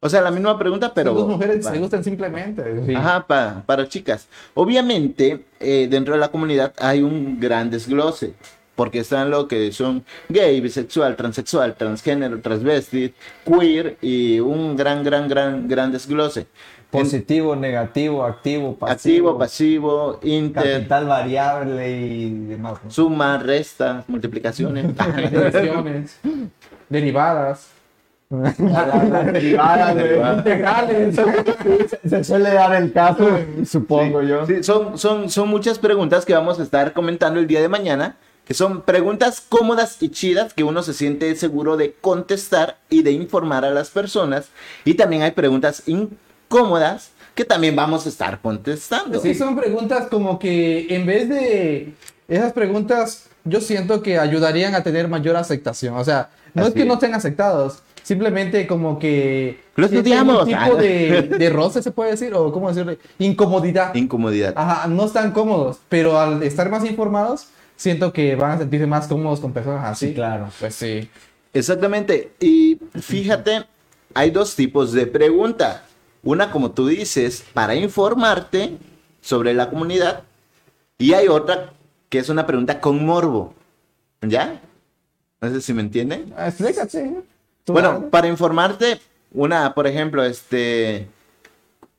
O 0.00 0.08
sea, 0.08 0.20
la 0.22 0.30
misma 0.30 0.56
pregunta, 0.58 0.92
pero... 0.94 1.12
Dos 1.12 1.28
mujeres 1.28 1.66
va. 1.66 1.72
se 1.72 1.78
gustan 1.78 2.04
simplemente. 2.04 2.84
Sí. 2.86 2.94
Ajá, 2.94 3.26
pa- 3.26 3.62
para 3.66 3.88
chicas. 3.88 4.28
Obviamente, 4.54 5.44
eh, 5.58 5.88
dentro 5.90 6.14
de 6.14 6.20
la 6.20 6.28
comunidad 6.28 6.72
hay 6.78 7.02
un 7.02 7.40
gran 7.40 7.68
desglose. 7.70 8.34
Porque 8.76 9.00
están 9.00 9.28
lo 9.28 9.48
que 9.48 9.72
son 9.72 10.04
gay, 10.28 10.60
bisexual, 10.60 11.16
transexual, 11.16 11.74
transgénero, 11.74 12.40
transvestit, 12.40 13.12
queer 13.44 13.96
y 14.00 14.38
un 14.38 14.76
gran, 14.76 15.02
gran, 15.02 15.26
gran, 15.28 15.66
gran 15.66 15.90
desglose. 15.90 16.46
Positivo, 16.88 17.56
negativo, 17.56 18.24
activo, 18.24 18.76
pasivo. 18.76 19.30
Activo, 19.32 19.38
pasivo, 19.38 20.20
inter, 20.22 20.74
Capital 20.74 21.06
variable 21.06 21.90
y 21.90 22.30
demás. 22.46 22.78
suma, 22.86 23.36
resta, 23.38 24.04
multiplicaciones. 24.06 24.86
Derivadas, 26.88 27.72
Las 28.30 28.58
derivadas, 29.32 29.94
güey. 29.94 30.38
integrales. 30.38 31.16
Se- 32.08 32.24
suele 32.24 32.52
dar 32.52 32.74
el 32.82 32.92
caso, 32.92 33.26
supongo 33.64 34.22
yo. 34.22 34.46
Sí, 34.46 34.62
son, 34.62 34.98
son, 34.98 35.30
son 35.30 35.48
muchas 35.48 35.78
preguntas 35.78 36.24
que 36.26 36.34
vamos 36.34 36.60
a 36.60 36.62
estar 36.62 36.92
comentando 36.92 37.40
el 37.40 37.46
día 37.46 37.60
de 37.62 37.68
mañana, 37.68 38.16
que 38.44 38.52
son 38.54 38.82
preguntas 38.82 39.40
cómodas 39.48 40.02
y 40.02 40.10
chidas 40.10 40.52
que 40.52 40.64
uno 40.64 40.82
se 40.82 40.92
siente 40.92 41.34
seguro 41.36 41.76
de 41.78 41.94
contestar 42.00 42.76
y 42.90 43.02
de 43.02 43.12
informar 43.12 43.64
a 43.64 43.70
las 43.70 43.90
personas. 43.90 44.48
Y 44.84 44.94
también 44.94 45.22
hay 45.22 45.30
preguntas 45.32 45.82
incómodas 45.86 47.10
que 47.34 47.44
también 47.44 47.76
vamos 47.76 48.04
a 48.06 48.08
estar 48.08 48.40
contestando. 48.40 49.20
Sí, 49.20 49.34
son 49.34 49.56
preguntas 49.56 50.08
como 50.10 50.38
que 50.38 50.86
en 50.94 51.06
vez 51.06 51.28
de 51.28 51.94
esas 52.26 52.52
preguntas, 52.52 53.26
yo 53.44 53.60
siento 53.60 54.02
que 54.02 54.18
ayudarían 54.18 54.74
a 54.74 54.82
tener 54.82 55.08
mayor 55.08 55.36
aceptación. 55.36 55.94
O 55.96 56.04
sea, 56.04 56.30
no 56.54 56.62
Así 56.62 56.70
es 56.70 56.74
que 56.74 56.84
no 56.84 56.94
estén 56.94 57.14
aceptados, 57.14 57.82
simplemente 58.08 58.66
como 58.66 58.98
que... 58.98 59.60
Lo 59.76 59.86
sienten 59.86 60.14
estudiamos. 60.14 60.44
Un 60.44 60.48
tipo 60.48 60.76
de, 60.76 61.22
de 61.24 61.50
roce, 61.50 61.82
se 61.82 61.90
puede 61.90 62.12
decir, 62.12 62.32
o 62.32 62.50
cómo 62.50 62.68
decirlo, 62.68 62.96
incomodidad. 63.18 63.94
Incomodidad. 63.94 64.54
Ajá, 64.56 64.88
no 64.88 65.04
están 65.04 65.32
cómodos, 65.32 65.80
pero 65.90 66.18
al 66.18 66.42
estar 66.42 66.70
más 66.70 66.86
informados, 66.86 67.48
siento 67.76 68.14
que 68.14 68.34
van 68.34 68.52
a 68.52 68.58
sentirse 68.58 68.86
más 68.86 69.08
cómodos 69.08 69.40
con 69.40 69.52
personas 69.52 69.84
así. 69.84 70.08
Sí, 70.08 70.14
claro. 70.14 70.48
Pues 70.58 70.74
sí. 70.74 71.10
Exactamente. 71.52 72.32
Y 72.40 72.78
fíjate, 72.98 73.66
hay 74.14 74.30
dos 74.30 74.56
tipos 74.56 74.92
de 74.92 75.06
pregunta. 75.06 75.84
Una, 76.22 76.50
como 76.50 76.70
tú 76.70 76.86
dices, 76.86 77.44
para 77.52 77.74
informarte 77.74 78.78
sobre 79.20 79.52
la 79.52 79.68
comunidad. 79.68 80.22
Y 80.96 81.12
hay 81.12 81.28
otra 81.28 81.74
que 82.08 82.18
es 82.18 82.30
una 82.30 82.46
pregunta 82.46 82.80
con 82.80 83.04
morbo. 83.04 83.52
¿Ya? 84.22 84.62
No 85.42 85.50
sé 85.50 85.60
si 85.60 85.74
me 85.74 85.82
entienden. 85.82 86.32
Ah, 86.38 86.48
Explícate. 86.48 87.22
Bueno, 87.72 88.10
para 88.10 88.28
informarte, 88.28 89.00
una, 89.32 89.74
por 89.74 89.86
ejemplo, 89.86 90.24
este, 90.24 91.08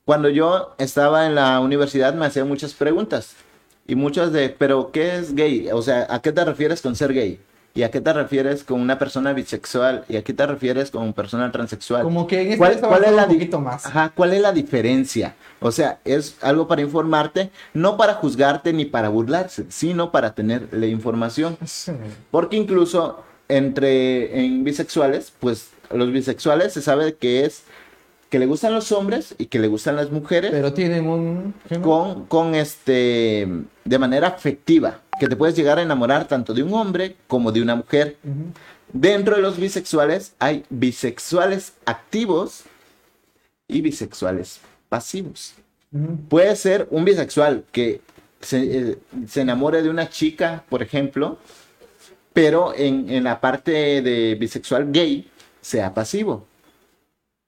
cuando 0.04 0.28
yo 0.28 0.74
estaba 0.78 1.26
en 1.26 1.34
la 1.34 1.60
universidad 1.60 2.14
me 2.14 2.26
hacían 2.26 2.48
muchas 2.48 2.74
preguntas 2.74 3.34
y 3.86 3.94
muchas 3.94 4.32
de, 4.32 4.48
pero 4.50 4.90
¿qué 4.92 5.16
es 5.16 5.34
gay? 5.34 5.68
O 5.72 5.82
sea, 5.82 6.06
¿a 6.10 6.20
qué 6.20 6.32
te 6.32 6.44
refieres 6.44 6.80
con 6.80 6.96
ser 6.96 7.12
gay? 7.12 7.40
¿Y 7.72 7.84
a 7.84 7.90
qué 7.90 8.00
te 8.00 8.12
refieres 8.12 8.64
con 8.64 8.80
una 8.80 8.98
persona 8.98 9.32
bisexual? 9.32 10.04
¿Y 10.08 10.16
a 10.16 10.24
qué 10.24 10.32
te 10.32 10.44
refieres 10.44 10.90
con 10.90 11.12
persona 11.12 11.52
transexual? 11.52 12.02
Como 12.02 12.26
que 12.26 12.40
en 12.40 12.46
este 12.48 12.58
¿Cuál, 12.58 12.80
cuál 12.80 13.04
es 13.04 13.12
la 13.12 13.24
un 13.24 13.32
poquito 13.32 13.60
más. 13.60 13.86
Ajá, 13.86 14.12
¿cuál 14.12 14.32
es 14.32 14.40
la 14.40 14.52
diferencia? 14.52 15.36
O 15.60 15.70
sea, 15.70 16.00
es 16.04 16.36
algo 16.42 16.66
para 16.66 16.82
informarte, 16.82 17.50
no 17.72 17.96
para 17.96 18.14
juzgarte 18.14 18.72
ni 18.72 18.86
para 18.86 19.08
burlarse, 19.08 19.66
sino 19.68 20.10
para 20.10 20.34
tener 20.34 20.68
la 20.72 20.86
información. 20.86 21.56
Sí. 21.64 21.92
Porque 22.32 22.56
incluso 22.56 23.22
entre 23.56 24.44
en 24.44 24.64
bisexuales, 24.64 25.32
pues 25.38 25.70
los 25.90 26.12
bisexuales 26.12 26.72
se 26.72 26.82
sabe 26.82 27.14
que 27.14 27.44
es 27.44 27.64
que 28.30 28.38
le 28.38 28.46
gustan 28.46 28.72
los 28.72 28.92
hombres 28.92 29.34
y 29.38 29.46
que 29.46 29.58
le 29.58 29.66
gustan 29.66 29.96
las 29.96 30.10
mujeres 30.12 30.52
Pero 30.52 30.72
tienen 30.72 31.08
un... 31.08 31.52
con, 31.82 32.26
con 32.26 32.54
este 32.54 33.48
de 33.84 33.98
manera 33.98 34.28
afectiva, 34.28 35.00
que 35.18 35.26
te 35.26 35.34
puedes 35.34 35.56
llegar 35.56 35.78
a 35.78 35.82
enamorar 35.82 36.28
tanto 36.28 36.54
de 36.54 36.62
un 36.62 36.72
hombre 36.72 37.16
como 37.26 37.50
de 37.50 37.60
una 37.60 37.74
mujer. 37.74 38.16
Dentro 38.92 39.34
de 39.34 39.42
los 39.42 39.58
bisexuales 39.58 40.34
hay 40.38 40.64
bisexuales 40.70 41.74
activos 41.84 42.62
y 43.66 43.80
bisexuales 43.80 44.60
pasivos. 44.88 45.54
Puede 46.28 46.54
ser 46.54 46.86
un 46.90 47.04
bisexual 47.04 47.64
que 47.72 48.00
se, 48.40 48.90
eh, 48.92 48.98
se 49.26 49.40
enamore 49.40 49.82
de 49.82 49.90
una 49.90 50.08
chica, 50.08 50.64
por 50.68 50.82
ejemplo, 50.82 51.38
pero 52.32 52.74
en, 52.76 53.08
en 53.10 53.24
la 53.24 53.40
parte 53.40 54.02
de 54.02 54.34
bisexual 54.38 54.90
gay 54.92 55.28
sea 55.60 55.92
pasivo. 55.94 56.46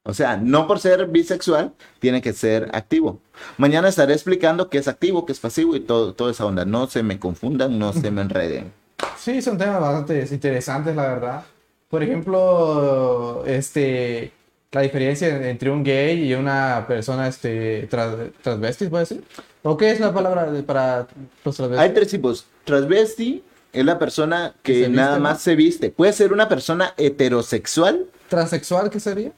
O 0.05 0.15
sea, 0.15 0.37
no 0.37 0.67
por 0.67 0.81
ser 0.81 1.07
bisexual 1.07 1.73
tiene 2.01 2.21
que 2.21 2.33
ser 2.33 2.69
activo. 2.73 3.21
Mañana 3.57 3.89
estaré 3.89 4.15
explicando 4.15 4.69
qué 4.69 4.79
es 4.79 4.89
activo, 4.89 5.25
qué 5.27 5.33
es 5.33 5.39
pasivo 5.39 5.77
y 5.77 5.81
todo, 5.81 6.13
toda 6.15 6.33
esa 6.33 6.45
onda. 6.45 6.65
No 6.65 6.89
se 6.89 7.05
me 7.05 7.21
confundan, 7.21 7.79
no 7.79 7.93
se 7.93 8.11
me 8.11 8.21
enreden. 8.23 8.73
Sí, 9.17 9.41
son 9.41 9.59
temas 9.59 9.81
bastante 9.81 10.27
interesantes, 10.35 10.97
la 10.97 11.03
verdad. 11.07 11.45
Por 11.89 12.03
ejemplo, 12.03 13.45
este, 13.47 14.33
la 14.73 14.81
diferencia 14.81 15.49
entre 15.49 15.71
un 15.71 15.85
gay 15.85 16.25
y 16.25 16.35
una 16.35 16.85
persona 16.89 17.29
este, 17.29 17.87
tras- 17.89 18.33
transvesti, 18.43 18.87
¿puede 18.89 19.07
ser? 19.07 19.21
¿O 19.63 19.77
qué 19.77 19.93
es 19.93 20.01
la 20.01 20.13
palabra 20.13 20.51
para 20.67 21.07
los 21.45 21.61
Hay 21.61 21.67
transvestis? 21.69 21.95
tres 21.95 22.09
tipos. 22.09 22.47
Transvesti 22.65 23.45
es 23.73 23.85
la 23.85 23.99
persona 23.99 24.55
Que 24.63 24.73
que 24.73 24.73
se 24.83 24.89
viste, 24.89 24.97
nada 25.03 25.17
¿no? 25.17 25.23
más 25.23 25.41
se 25.43 25.57
viste. 25.57 25.91
Puede 25.91 26.13
ser 26.13 26.33
una 26.33 26.49
persona 26.49 26.95
heterosexual. 26.97 28.07
¿Transexual 28.29 28.91
qué 28.91 29.01
sería? 29.01 29.33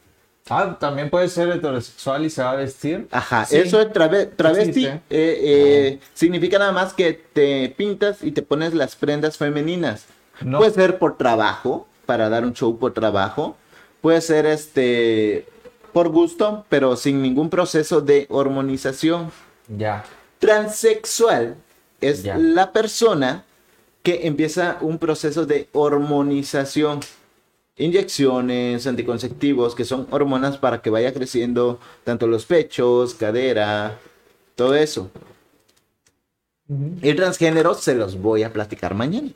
Ah, 0.51 0.77
también 0.79 1.09
puede 1.09 1.29
ser 1.29 1.49
heterosexual 1.49 2.25
y 2.27 2.31
se 2.31 2.43
va 2.43 2.51
a 2.53 2.57
vestir. 2.57 3.09
Ajá, 3.11 3.47
Sí. 3.47 3.57
eso 3.57 3.81
es 3.81 3.89
trave- 3.93 4.27
travesti. 4.27 4.87
Eh, 4.87 5.01
eh, 5.11 6.01
significa 6.13 6.59
nada 6.59 6.73
más 6.73 6.93
que 6.93 7.15
te 7.33 7.73
pintas 7.79 8.23
y 8.23 8.33
te 8.33 8.43
pones 8.43 8.75
las 8.75 8.95
prendas 8.95 9.39
femeninas. 9.39 10.05
No. 10.43 10.59
Puede 10.59 10.73
ser 10.73 10.99
por 10.99 11.17
trabajo, 11.17 11.87
para 12.05 12.29
dar 12.29 12.45
un 12.45 12.53
show 12.53 12.79
por 12.79 12.93
trabajo. 12.93 13.57
Puede 14.03 14.21
ser 14.21 14.45
este 14.45 15.47
por 15.95 16.09
gusto, 16.11 16.67
pero 16.69 16.97
sin 16.97 17.23
ningún 17.23 17.49
proceso 17.49 18.01
de 18.03 18.27
hormonización. 18.29 19.31
Ya. 19.69 20.05
Transexual 20.41 21.57
es 22.01 22.23
Ya. 22.23 22.37
la 22.37 22.73
persona 22.73 23.44
que 24.05 24.27
empieza 24.27 24.79
un 24.83 24.99
proceso 24.99 25.47
de 25.47 25.69
hormonización. 25.73 27.01
Inyecciones, 27.77 28.87
anticonceptivos, 28.87 29.75
que 29.75 29.85
son 29.85 30.07
hormonas 30.11 30.59
para 30.59 30.81
que 30.81 30.91
vaya 30.91 31.13
creciendo 31.13 31.81
tanto 32.05 32.29
los 32.29 32.45
pechos, 32.45 33.15
cadera, 33.15 33.99
todo 34.55 34.77
eso. 34.77 35.11
El 37.03 37.17
transgénero 37.17 37.75
se 37.75 37.95
los 37.95 38.21
voy 38.21 38.45
a 38.45 38.53
platicar 38.53 38.95
mañana. 38.95 39.31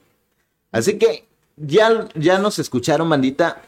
Así 0.71 0.99
que 0.99 1.25
ya, 1.57 2.07
ya 2.15 2.39
nos 2.39 2.59
escucharon, 2.59 3.09
bandita. 3.09 3.63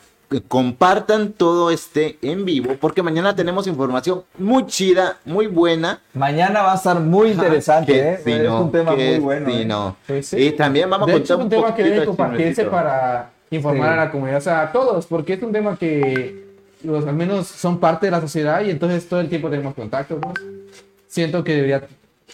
Compartan 0.46 1.32
todo 1.32 1.70
este 1.72 2.18
en 2.22 2.44
vivo 2.44 2.76
porque 2.80 3.02
mañana 3.02 3.34
tenemos 3.34 3.66
información 3.66 4.22
muy 4.38 4.64
chida, 4.66 5.18
muy 5.24 5.48
buena. 5.48 6.00
Mañana 6.14 6.62
va 6.62 6.72
a 6.72 6.76
estar 6.76 7.00
muy 7.00 7.30
interesante, 7.32 7.92
Que 7.92 8.12
¿eh? 8.12 8.20
sí, 8.24 8.30
es 8.32 8.48
un 8.48 8.70
tema 8.70 8.94
muy 8.94 9.18
bueno. 9.18 9.50
¿eh? 9.50 9.64
no. 9.64 9.96
Pues 10.06 10.26
sí. 10.28 10.36
Y 10.38 10.52
también 10.52 10.88
vamos 10.88 11.08
de 11.08 11.14
a 11.14 11.16
hecho, 11.16 11.36
contar 11.36 11.58
es 11.58 11.58
un 11.58 11.64
un 11.64 11.64
tema 11.66 11.74
que 11.76 11.82
debe 11.82 12.00
de 12.00 12.06
compartirse 12.06 12.64
para 12.66 13.30
informar 13.50 13.88
Sí. 13.88 13.92
a 13.92 13.96
la 14.04 14.10
comunidad, 14.12 14.38
o 14.38 14.40
sea, 14.42 14.62
a 14.62 14.72
todos, 14.72 15.06
porque 15.06 15.32
es 15.32 15.42
un 15.42 15.50
tema 15.52 15.76
que 15.76 16.44
los 16.84 17.04
al 17.06 17.14
menos 17.14 17.48
son 17.48 17.80
parte 17.80 18.06
de 18.06 18.12
la 18.12 18.20
sociedad 18.20 18.62
y 18.62 18.70
entonces 18.70 19.08
todo 19.08 19.20
el 19.20 19.28
tiempo 19.28 19.50
tenemos 19.50 19.74
contacto. 19.74 20.18
¿no? 20.22 20.32
Siento 21.08 21.42
que 21.42 21.54
debería 21.56 21.82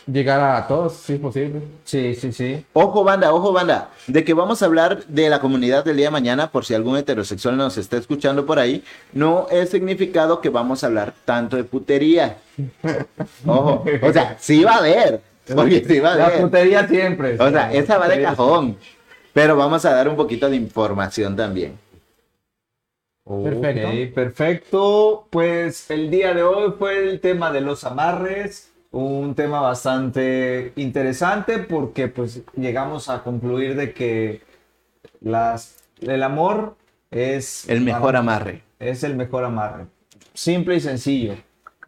llegar 0.06 0.40
a 0.40 0.66
todos, 0.66 0.94
si 0.94 1.14
es 1.14 1.20
posible. 1.20 1.62
Sí, 1.84 2.14
sí, 2.14 2.32
sí. 2.32 2.64
Ojo 2.72 3.04
banda, 3.04 3.32
ojo 3.32 3.52
banda, 3.52 3.90
de 4.06 4.24
que 4.24 4.34
vamos 4.34 4.62
a 4.62 4.66
hablar 4.66 5.04
de 5.06 5.28
la 5.28 5.40
comunidad 5.40 5.84
del 5.84 5.96
día 5.96 6.06
de 6.06 6.10
mañana, 6.12 6.50
por 6.50 6.64
si 6.64 6.74
algún 6.74 6.96
heterosexual 6.96 7.56
nos 7.56 7.78
está 7.78 7.96
escuchando 7.96 8.46
por 8.46 8.58
ahí, 8.58 8.84
no 9.12 9.46
es 9.50 9.70
significado 9.70 10.40
que 10.40 10.48
vamos 10.50 10.82
a 10.84 10.88
hablar 10.88 11.14
tanto 11.24 11.56
de 11.56 11.64
putería. 11.64 12.36
Ojo, 13.46 13.84
o 14.02 14.12
sea, 14.12 14.36
sí 14.38 14.62
va 14.64 14.74
a 14.74 14.78
haber, 14.78 15.20
porque 15.54 15.84
sí 15.84 16.00
va 16.00 16.12
a 16.12 16.16
La 16.16 16.26
haber. 16.26 16.40
putería 16.42 16.86
siempre. 16.88 17.36
O 17.40 17.50
sea, 17.50 17.72
esa 17.72 17.98
va 17.98 18.08
de 18.08 18.22
cajón, 18.22 18.76
pero 19.32 19.56
vamos 19.56 19.84
a 19.84 19.92
dar 19.92 20.08
un 20.08 20.16
poquito 20.16 20.48
de 20.48 20.56
información 20.56 21.36
también. 21.36 21.78
Perfecto. 23.24 24.14
Perfecto. 24.14 25.26
Pues 25.30 25.90
el 25.90 26.10
día 26.10 26.32
de 26.32 26.42
hoy 26.44 26.72
fue 26.78 26.98
el 27.08 27.20
tema 27.20 27.50
de 27.50 27.60
los 27.60 27.82
amarres. 27.84 28.72
Un 28.96 29.34
tema 29.34 29.60
bastante 29.60 30.72
interesante 30.76 31.58
porque 31.58 32.08
pues 32.08 32.40
llegamos 32.56 33.10
a 33.10 33.22
concluir 33.22 33.76
de 33.76 33.92
que 33.92 34.40
las, 35.20 35.84
el 36.00 36.22
amor 36.22 36.78
es 37.10 37.68
El 37.68 37.82
mejor 37.82 38.16
amarre. 38.16 38.62
es 38.78 39.04
el 39.04 39.14
mejor 39.14 39.44
amarre. 39.44 39.84
Simple 40.32 40.76
y 40.76 40.80
sencillo. 40.80 41.34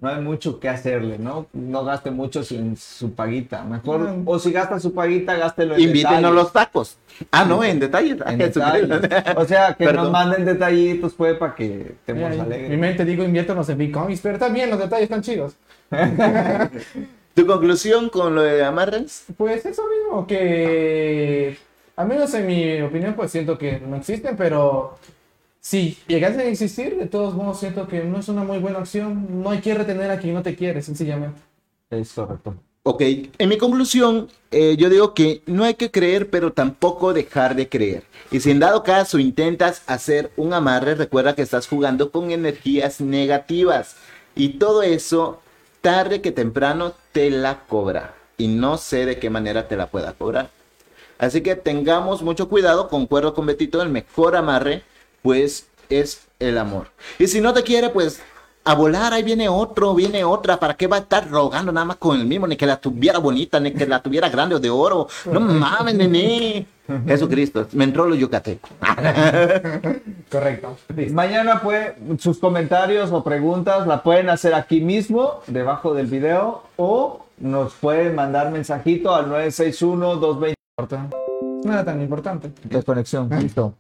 No 0.01 0.09
hay 0.11 0.21
mucho 0.21 0.61
que 0.61 0.69
hacerle, 0.69 1.19
¿no? 1.19 1.47
No 1.53 1.85
gaste 1.85 2.11
mucho 2.13 2.45
sin 2.45 2.77
su 2.77 3.13
paguita. 3.15 3.65
Mejor, 3.65 4.01
Mm. 4.01 4.23
o 4.29 4.39
si 4.39 4.53
gasta 4.53 4.79
su 4.79 4.95
paguita, 4.95 5.35
gástelo 5.37 5.75
en 5.75 5.81
Invítenos 5.81 6.17
detalles. 6.19 6.35
los 6.37 6.53
tacos. 6.53 6.99
Ah, 7.33 7.45
no, 7.45 7.65
en 7.65 7.81
detalles. 7.81 8.13
En 8.21 8.23
Ah, 8.25 8.33
detalles. 8.47 8.89
O 9.37 9.45
sea, 9.45 9.75
que 9.75 9.93
nos 9.93 10.11
manden 10.13 10.45
detallitos, 10.45 11.15
pues, 11.15 11.37
para 11.37 11.55
que 11.57 11.95
estemos 11.99 12.31
alegres. 12.39 12.71
mi 12.71 12.77
mente 12.77 13.05
digo 13.05 13.25
inviértanos 13.25 13.69
en 13.71 13.79
Bitcoins, 13.79 14.21
pero 14.21 14.39
también 14.39 14.71
los 14.71 14.79
detalles 14.79 15.05
están 15.05 15.23
chidos. 15.23 15.55
¿Tu 17.35 17.47
conclusión 17.47 18.09
con 18.09 18.35
lo 18.35 18.43
de 18.43 18.65
amarres? 18.65 19.25
Pues 19.37 19.65
eso 19.65 19.83
mismo, 19.89 20.27
que 20.27 21.57
al 21.97 22.07
menos 22.09 22.33
en 22.35 22.47
mi 22.47 22.81
opinión, 22.83 23.15
pues 23.15 23.31
siento 23.31 23.57
que 23.59 23.81
no 23.81 23.97
existen, 23.97 24.37
pero 24.37 24.97
si 25.69 25.99
llegasen 26.07 26.41
a 26.41 26.45
existir, 26.45 26.97
de 26.97 27.05
todos 27.05 27.35
modos 27.35 27.61
siento 27.61 27.87
que 27.87 28.03
no 28.03 28.21
es 28.21 28.29
una 28.31 28.43
muy 28.43 28.57
buena 28.57 28.79
opción. 28.79 29.43
No 29.43 29.51
hay 29.51 29.59
que 29.59 29.75
retener 29.75 30.11
a 30.11 30.19
quien 30.19 30.33
no 30.33 30.43
te 30.43 30.57
quiere, 30.57 30.81
sencillamente. 30.81 31.39
Es 31.91 32.11
correcto. 32.15 32.55
Ok, 32.85 33.03
en 33.03 33.49
mi 33.51 33.59
conclusión, 33.59 34.29
eh, 34.51 34.77
yo 34.79 34.89
digo 34.89 35.13
que 35.13 35.43
no 35.45 35.65
hay 35.65 35.75
que 35.75 35.91
creer, 35.91 36.31
pero 36.31 36.55
tampoco 36.55 37.13
dejar 37.13 37.55
de 37.55 37.69
creer. 37.69 38.05
Y 38.31 38.41
si 38.41 38.51
en 38.51 38.61
dado 38.61 38.83
caso 38.83 39.19
intentas 39.19 39.83
hacer 39.87 40.31
un 40.39 40.55
amarre, 40.55 40.95
recuerda 40.95 41.35
que 41.35 41.43
estás 41.43 41.69
jugando 41.69 42.13
con 42.13 42.31
energías 42.31 43.03
negativas. 43.03 43.97
Y 44.35 44.55
todo 44.55 44.83
eso, 44.83 45.43
tarde 45.83 46.23
que 46.23 46.33
temprano, 46.33 46.95
te 47.13 47.29
la 47.29 47.67
cobra. 47.67 48.15
Y 48.39 48.49
no 48.49 48.79
sé 48.79 49.05
de 49.05 49.19
qué 49.19 49.29
manera 49.29 49.69
te 49.69 49.77
la 49.77 49.89
pueda 49.89 50.15
cobrar. 50.15 50.49
Así 51.19 51.43
que 51.43 51.57
tengamos 51.57 52.23
mucho 52.23 52.49
cuidado, 52.49 52.89
concuerdo 52.89 53.35
con 53.35 53.45
Betito, 53.45 53.83
el 53.83 53.91
mejor 53.91 54.35
amarre, 54.35 54.83
pues 55.23 55.69
es 55.89 56.27
el 56.39 56.59
amor. 56.59 56.89
Y 57.19 57.27
si 57.27 57.41
no 57.41 57.53
te 57.53 57.63
quiere, 57.63 57.91
pues 57.91 58.21
a 58.65 58.75
volar, 58.75 59.15
ahí 59.15 59.23
viene 59.23 59.49
otro, 59.49 59.95
viene 59.95 60.25
otra. 60.25 60.59
¿Para 60.59 60.75
qué 60.75 60.87
va 60.87 60.97
a 60.97 61.01
estar 61.01 61.31
rogando 61.31 61.73
nada 61.73 61.87
más 61.87 61.97
con 61.97 62.21
el 62.21 62.27
mismo? 62.27 62.47
Ni 62.47 62.57
que 62.57 62.67
la 62.67 62.77
tuviera 62.77 63.19
bonita, 63.19 63.59
ni 63.59 63.73
que 63.73 63.87
la 63.87 64.03
tuviera 64.03 64.29
grande 64.29 64.57
o 64.57 64.61
de 64.61 64.69
oro. 64.69 65.09
No 65.33 65.41
mames, 65.41 65.95
nene. 65.95 66.67
Jesucristo, 67.07 67.67
me 67.73 67.85
entró 67.85 68.07
lo 68.07 68.15
yucateco. 68.15 68.69
Correcto. 70.31 70.77
Listo. 70.95 71.15
Mañana 71.15 71.61
pues 71.63 71.93
sus 72.19 72.39
comentarios 72.39 73.11
o 73.11 73.25
preguntas 73.25 73.87
la 73.87 74.03
pueden 74.03 74.31
hacer 74.31 74.55
aquí 74.55 74.81
mismo, 74.81 75.41
debajo 75.47 75.95
del 75.95 76.07
video, 76.07 76.63
o 76.77 77.27
nos 77.39 77.75
pueden 77.75 78.15
mandar 78.15 78.51
mensajito 78.51 79.15
al 79.15 79.29
961 79.29 80.17
220 80.17 81.65
No 81.65 81.73
era 81.73 81.85
tan 81.85 82.01
importante. 82.03 82.53
Desconexión. 82.65 83.29
Listo. 83.39 83.75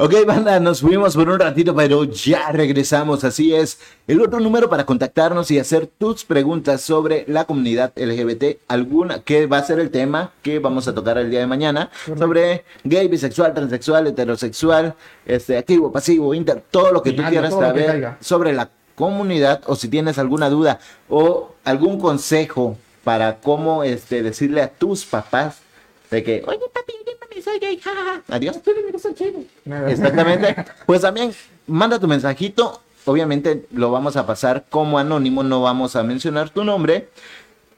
Ok, 0.00 0.14
banda, 0.24 0.60
nos 0.60 0.80
fuimos 0.80 1.16
por 1.16 1.28
un 1.28 1.40
ratito, 1.40 1.74
pero 1.74 2.04
ya 2.04 2.52
regresamos. 2.52 3.24
Así 3.24 3.52
es. 3.52 3.80
El 4.06 4.20
otro 4.20 4.38
número 4.38 4.70
para 4.70 4.86
contactarnos 4.86 5.50
y 5.50 5.58
hacer 5.58 5.88
tus 5.88 6.24
preguntas 6.24 6.82
sobre 6.82 7.24
la 7.26 7.46
comunidad 7.46 7.92
LGBT, 7.96 8.60
alguna 8.68 9.24
que 9.24 9.46
va 9.46 9.58
a 9.58 9.64
ser 9.64 9.80
el 9.80 9.90
tema 9.90 10.30
que 10.40 10.60
vamos 10.60 10.86
a 10.86 10.94
tocar 10.94 11.18
el 11.18 11.32
día 11.32 11.40
de 11.40 11.48
mañana, 11.48 11.90
sobre 12.16 12.64
gay, 12.84 13.08
bisexual, 13.08 13.52
transexual, 13.54 14.06
heterosexual, 14.06 14.94
este, 15.26 15.58
activo, 15.58 15.90
pasivo, 15.90 16.32
inter, 16.32 16.62
todo 16.70 16.92
lo 16.92 17.02
que 17.02 17.10
tú 17.10 17.24
quieras 17.28 17.52
saber 17.52 18.18
sobre 18.20 18.52
la 18.52 18.70
comunidad 18.94 19.62
o 19.66 19.74
si 19.74 19.88
tienes 19.88 20.16
alguna 20.18 20.48
duda 20.48 20.78
o 21.08 21.56
algún 21.64 21.98
consejo 21.98 22.78
para 23.02 23.40
cómo 23.40 23.82
este, 23.82 24.22
decirle 24.22 24.62
a 24.62 24.68
tus 24.68 25.04
papás 25.04 25.58
de 26.08 26.22
que, 26.22 26.44
oye 26.46 26.60
papi, 26.72 26.92
soy 27.42 27.58
gay, 27.58 27.78
jajaja, 27.78 28.22
adiós. 28.28 28.56
Exactamente. 29.86 30.56
Pues 30.86 31.02
también 31.02 31.34
manda 31.66 31.98
tu 31.98 32.08
mensajito. 32.08 32.80
Obviamente 33.04 33.66
lo 33.72 33.90
vamos 33.90 34.16
a 34.16 34.24
pasar 34.26 34.64
como 34.68 34.98
anónimo, 34.98 35.42
no 35.42 35.62
vamos 35.62 35.96
a 35.96 36.02
mencionar 36.02 36.50
tu 36.50 36.62
nombre. 36.64 37.08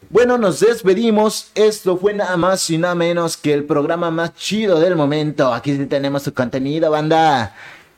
Bueno, 0.09 0.38
nos 0.38 0.61
despedimos. 0.61 1.51
Esto 1.53 1.97
fue 1.97 2.13
nada 2.13 2.38
más 2.38 2.69
y 2.69 2.77
nada 2.77 2.95
menos 2.95 3.36
que 3.36 3.53
el 3.53 3.65
programa 3.65 4.09
más 4.11 4.36
chido 4.36 4.79
del 4.79 4.95
momento. 4.95 5.53
Aquí 5.53 5.77
tenemos 5.86 6.23
tu 6.23 6.34
contenido, 6.34 6.89
banda. 6.91 7.53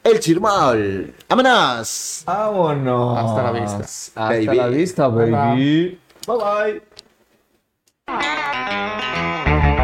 El 0.05 0.19
Chirmol. 0.19 1.15
¡Vámonos! 1.27 2.21
Vámonos. 2.27 3.17
Hasta 3.17 3.41
la 3.41 3.51
vista. 3.59 3.77
Hasta 3.79 4.21
Baby. 4.29 4.45
la 4.55 4.67
vista, 4.67 5.07
Bye, 5.07 5.31
baby. 5.31 5.99
Bye 6.27 6.81
bye. 8.07 9.74